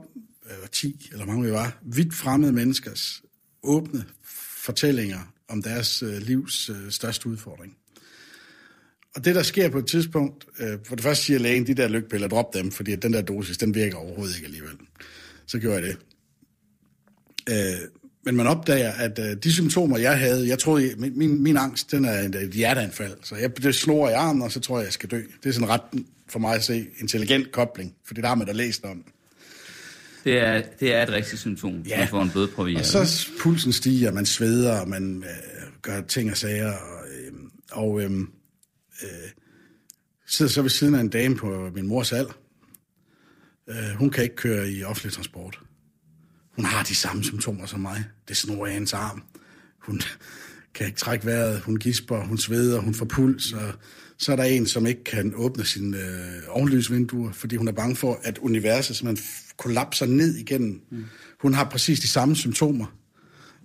øh, 0.46 0.68
10, 0.72 0.86
øh, 0.86 1.12
eller 1.12 1.26
mange 1.26 1.44
vi 1.44 1.52
var, 1.52 1.78
vidt 1.82 2.14
fremmede 2.14 2.52
menneskers 2.52 3.22
åbne 3.62 4.04
fortællinger 4.64 5.32
om 5.48 5.62
deres 5.62 6.02
øh, 6.02 6.22
livs 6.22 6.70
øh, 6.70 6.90
største 6.90 7.28
udfordring. 7.28 7.76
Og 9.14 9.24
det, 9.24 9.34
der 9.34 9.42
sker 9.42 9.68
på 9.68 9.78
et 9.78 9.86
tidspunkt, 9.86 10.46
øh, 10.58 10.78
for 10.84 10.96
det 10.96 11.02
første 11.02 11.24
siger 11.24 11.38
lægen, 11.38 11.66
de 11.66 11.74
der 11.74 11.88
lykpiller, 11.88 12.28
drop 12.28 12.54
dem, 12.54 12.70
fordi 12.70 12.92
at 12.92 13.02
den 13.02 13.12
der 13.12 13.22
dosis, 13.22 13.58
den 13.58 13.74
virker 13.74 13.96
overhovedet 13.96 14.36
ikke 14.36 14.46
alligevel. 14.46 14.76
Så 15.46 15.58
gjorde 15.58 15.76
jeg 15.76 15.82
det. 15.82 15.98
Øh, 17.50 17.56
men 18.24 18.36
man 18.36 18.46
opdager, 18.46 18.92
at 18.92 19.18
øh, 19.18 19.36
de 19.42 19.52
symptomer, 19.52 19.98
jeg 19.98 20.18
havde, 20.18 20.48
jeg 20.48 20.58
troede, 20.58 20.94
min, 20.98 21.18
min, 21.18 21.42
min 21.42 21.56
angst, 21.56 21.90
den 21.90 22.04
er 22.04 22.20
et, 22.20 22.34
et 22.34 22.50
hjerteanfald. 22.50 23.16
Så 23.22 23.36
jeg 23.36 23.56
det 23.56 23.74
snor 23.74 24.08
i 24.08 24.12
armen, 24.12 24.42
og 24.42 24.52
så 24.52 24.60
tror 24.60 24.78
jeg, 24.78 24.84
jeg 24.84 24.92
skal 24.92 25.10
dø. 25.10 25.22
Det 25.42 25.48
er 25.48 25.52
sådan 25.52 25.68
ret 25.68 25.80
for 26.28 26.38
mig 26.38 26.54
at 26.54 26.64
se 26.64 26.86
intelligent 27.00 27.52
kobling, 27.52 27.94
for 28.06 28.14
det 28.14 28.22
der 28.22 28.28
har 28.28 28.34
man 28.34 28.46
da 28.46 28.52
læst 28.52 28.84
om. 28.84 29.04
Det 30.24 30.38
er, 30.38 30.62
det 30.80 30.94
er 30.94 31.02
et 31.02 31.08
rigtigt 31.08 31.40
symptom, 31.40 31.82
ja. 31.88 31.98
Man 31.98 32.08
får 32.08 32.22
en 32.22 32.30
blodprøve 32.30 32.72
i. 32.72 32.76
Og 32.76 32.84
så 32.84 33.28
pulsen 33.40 33.72
stiger, 33.72 34.12
man 34.12 34.26
sveder, 34.26 34.80
og 34.80 34.88
man 34.88 35.24
øh, 35.24 35.72
gør 35.82 36.00
ting 36.00 36.30
og 36.30 36.36
sager. 36.36 36.72
Og, 36.72 37.06
øh, 37.08 37.32
og 37.72 38.00
øh, 38.00 38.10
øh, 39.02 39.08
sidder 40.26 40.52
så 40.52 40.62
ved 40.62 40.70
siden 40.70 40.94
af 40.94 41.00
en 41.00 41.08
dame 41.08 41.36
på 41.36 41.70
min 41.74 41.86
mors 41.86 42.12
alder. 42.12 42.32
Øh, 43.68 43.96
hun 43.98 44.10
kan 44.10 44.22
ikke 44.24 44.36
køre 44.36 44.70
i 44.70 44.84
offentlig 44.84 45.12
transport. 45.12 45.60
Hun 46.56 46.64
har 46.64 46.82
de 46.82 46.94
samme 46.94 47.24
symptomer 47.24 47.66
som 47.66 47.80
mig. 47.80 48.04
Det 48.28 48.36
snor 48.36 48.66
i 48.66 48.70
hendes 48.72 48.92
arm. 48.92 49.22
Hun 49.78 50.00
kan 50.74 50.86
ikke 50.86 50.98
trække 50.98 51.26
vejret, 51.26 51.60
hun 51.60 51.76
gisper, 51.76 52.24
hun 52.24 52.38
sveder, 52.38 52.80
hun 52.80 52.94
får 52.94 53.04
puls, 53.04 53.52
og 53.52 53.72
så 54.18 54.32
er 54.32 54.36
der 54.36 54.44
en, 54.44 54.66
som 54.66 54.86
ikke 54.86 55.04
kan 55.04 55.32
åbne 55.36 55.64
sine 55.64 55.98
øh, 55.98 56.42
ovenlysvinduer, 56.48 57.32
fordi 57.32 57.56
hun 57.56 57.68
er 57.68 57.72
bange 57.72 57.96
for, 57.96 58.20
at 58.22 58.38
universet 58.38 58.96
simpelthen 58.96 59.26
f- 59.26 59.54
kollapser 59.56 60.06
ned 60.06 60.36
igennem. 60.36 60.80
Mm. 60.90 61.04
Hun 61.40 61.54
har 61.54 61.64
præcis 61.64 62.00
de 62.00 62.08
samme 62.08 62.36
symptomer. 62.36 62.86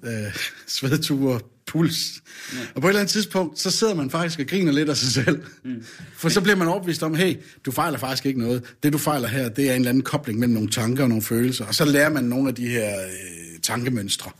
Øh, 0.04 0.36
svedture, 0.68 1.40
puls. 1.70 2.22
Ja. 2.54 2.58
Og 2.76 2.82
på 2.82 2.88
et 2.88 2.92
eller 2.92 3.00
andet 3.00 3.12
tidspunkt, 3.12 3.60
så 3.60 3.72
sidder 3.72 3.96
man 3.96 4.10
faktisk 4.10 4.40
og 4.40 4.46
griner 4.46 4.72
lidt 4.72 4.90
af 4.90 4.98
sig 4.98 5.12
selv. 5.12 5.44
Mm. 5.66 5.84
For 6.14 6.30
så 6.30 6.42
bliver 6.42 6.56
man 6.56 6.68
overbevist 6.68 7.04
om, 7.04 7.16
hey, 7.16 7.36
du 7.66 7.72
fejler 7.72 7.98
faktisk 7.98 8.26
ikke 8.26 8.40
noget. 8.40 8.64
Det, 8.84 8.94
du 8.94 8.98
fejler 8.98 9.28
her, 9.28 9.50
det 9.50 9.70
er 9.70 9.74
en 9.74 9.76
eller 9.76 9.90
anden 9.90 10.04
kobling 10.04 10.40
mellem 10.40 10.54
nogle 10.54 10.70
tanker 10.70 11.04
og 11.04 11.10
nogle 11.10 11.22
følelser. 11.22 11.66
Og 11.66 11.76
så 11.76 11.86
lærer 11.86 12.10
man 12.10 12.24
nogle 12.24 12.50
af 12.50 12.56
de 12.56 12.68
her 12.68 13.02
øh, 13.02 13.60
tankemønstre. 13.62 14.32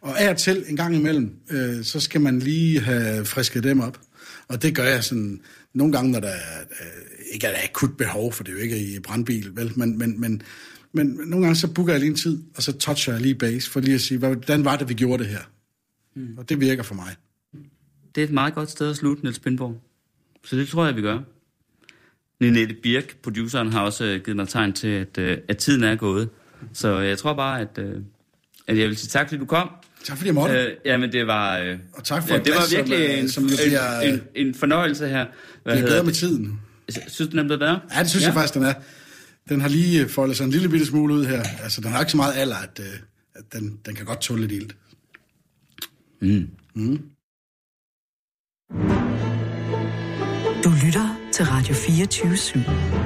Og 0.00 0.20
af 0.20 0.30
og 0.30 0.36
til, 0.36 0.64
en 0.68 0.76
gang 0.76 0.96
imellem, 0.96 1.30
øh, 1.50 1.84
så 1.84 2.00
skal 2.00 2.20
man 2.20 2.38
lige 2.38 2.80
have 2.80 3.24
frisket 3.24 3.64
dem 3.64 3.80
op. 3.80 4.00
Og 4.48 4.62
det 4.62 4.74
gør 4.74 4.84
jeg 4.84 5.04
sådan 5.04 5.40
nogle 5.74 5.92
gange, 5.92 6.12
når 6.12 6.20
der 6.20 6.28
er, 6.28 6.60
øh, 6.80 6.86
ikke 7.32 7.46
er 7.46 7.50
der 7.50 7.58
akut 7.64 7.96
behov, 7.96 8.32
for 8.32 8.44
det 8.44 8.52
er 8.52 8.56
jo 8.56 8.62
ikke 8.62 8.78
i 8.78 8.98
brandbil, 8.98 9.50
vel? 9.54 9.72
Men, 9.76 9.98
men, 9.98 10.20
men, 10.20 10.42
men 10.92 11.06
nogle 11.06 11.46
gange 11.46 11.56
så 11.56 11.72
booker 11.72 11.92
jeg 11.92 12.00
lige 12.00 12.10
en 12.10 12.16
tid, 12.16 12.42
og 12.56 12.62
så 12.62 12.72
toucher 12.72 13.12
jeg 13.12 13.22
lige 13.22 13.34
base, 13.34 13.70
for 13.70 13.80
lige 13.80 13.94
at 13.94 14.00
sige, 14.00 14.18
hvordan 14.18 14.64
var 14.64 14.76
det, 14.76 14.88
vi 14.88 14.94
gjorde 14.94 15.22
det 15.24 15.32
her? 15.32 15.40
Mm. 16.14 16.38
Og 16.38 16.48
det 16.48 16.60
virker 16.60 16.82
for 16.82 16.94
mig. 16.94 17.16
Det 18.14 18.20
er 18.20 18.24
et 18.26 18.32
meget 18.32 18.54
godt 18.54 18.70
sted 18.70 18.90
at 18.90 18.96
slutte, 18.96 19.22
Niels 19.22 19.38
Pindborg. 19.38 19.82
Så 20.44 20.56
det 20.56 20.68
tror 20.68 20.86
jeg, 20.86 20.96
vi 20.96 21.00
gør. 21.00 21.18
Ninette 22.40 22.76
Birk, 22.82 23.16
produceren, 23.22 23.72
har 23.72 23.80
også 23.80 24.04
øh, 24.04 24.20
givet 24.24 24.36
mig 24.36 24.48
tegn 24.48 24.72
til, 24.72 24.88
at, 24.88 25.18
øh, 25.18 25.38
at 25.48 25.56
tiden 25.56 25.84
er 25.84 25.96
gået. 25.96 26.28
Så 26.72 26.98
jeg 26.98 27.18
tror 27.18 27.34
bare, 27.34 27.60
at, 27.60 27.78
at 28.66 28.78
jeg 28.78 28.88
vil 28.88 28.96
sige 28.96 29.08
tak, 29.08 29.28
fordi 29.28 29.38
du 29.38 29.46
kom. 29.46 29.70
Tak 30.04 30.16
fordi 30.16 30.26
jeg 30.26 30.34
måtte. 30.34 30.54
Øh, 30.54 30.76
jamen, 30.84 31.12
det 31.12 31.26
var... 31.26 31.58
Øh, 31.58 31.78
og 31.92 32.04
tak 32.04 32.28
for 32.28 32.34
ja, 32.34 32.40
det 32.40 32.52
var 32.54 32.76
virkelig 32.76 33.30
som, 33.32 33.44
en, 33.44 33.50
som 33.50 33.58
bliver, 33.66 34.00
en, 34.00 34.14
en, 34.14 34.46
en 34.46 34.54
fornøjelse 34.54 35.08
her. 35.08 35.26
Hvad 35.62 35.76
det 35.76 35.82
er 35.82 35.86
bedre 35.86 36.04
med 36.04 36.12
tiden. 36.12 36.60
Synes 37.08 37.30
du 37.30 37.36
nemt, 37.36 37.50
det 37.50 37.62
er? 37.62 37.78
Ja, 37.94 38.00
det 38.00 38.10
synes 38.10 38.22
ja. 38.22 38.28
jeg 38.28 38.34
faktisk, 38.34 38.54
den 38.54 38.62
er. 38.62 38.74
Den 39.48 39.60
har 39.60 39.68
lige 39.68 40.08
foldet 40.08 40.36
sig 40.36 40.44
en 40.44 40.50
lille 40.50 40.68
bitte 40.68 40.86
smule 40.86 41.14
ud 41.14 41.24
her. 41.26 41.42
Altså, 41.62 41.80
den 41.80 41.90
har 41.90 42.00
ikke 42.00 42.10
så 42.10 42.16
meget 42.16 42.34
alder, 42.36 42.56
at, 42.56 42.80
øh, 42.80 43.00
at 43.34 43.52
den, 43.52 43.80
den 43.86 43.94
kan 43.94 44.06
godt 44.06 44.20
tåle 44.20 44.40
lidt 44.46 44.52
ild. 44.52 44.70
Mm. 46.20 46.50
Mm. 46.74 47.02
Du 50.64 50.70
lytter 50.84 51.30
til 51.32 51.44
Radio 51.44 51.74
24 51.74 52.32
/7. 52.32 53.05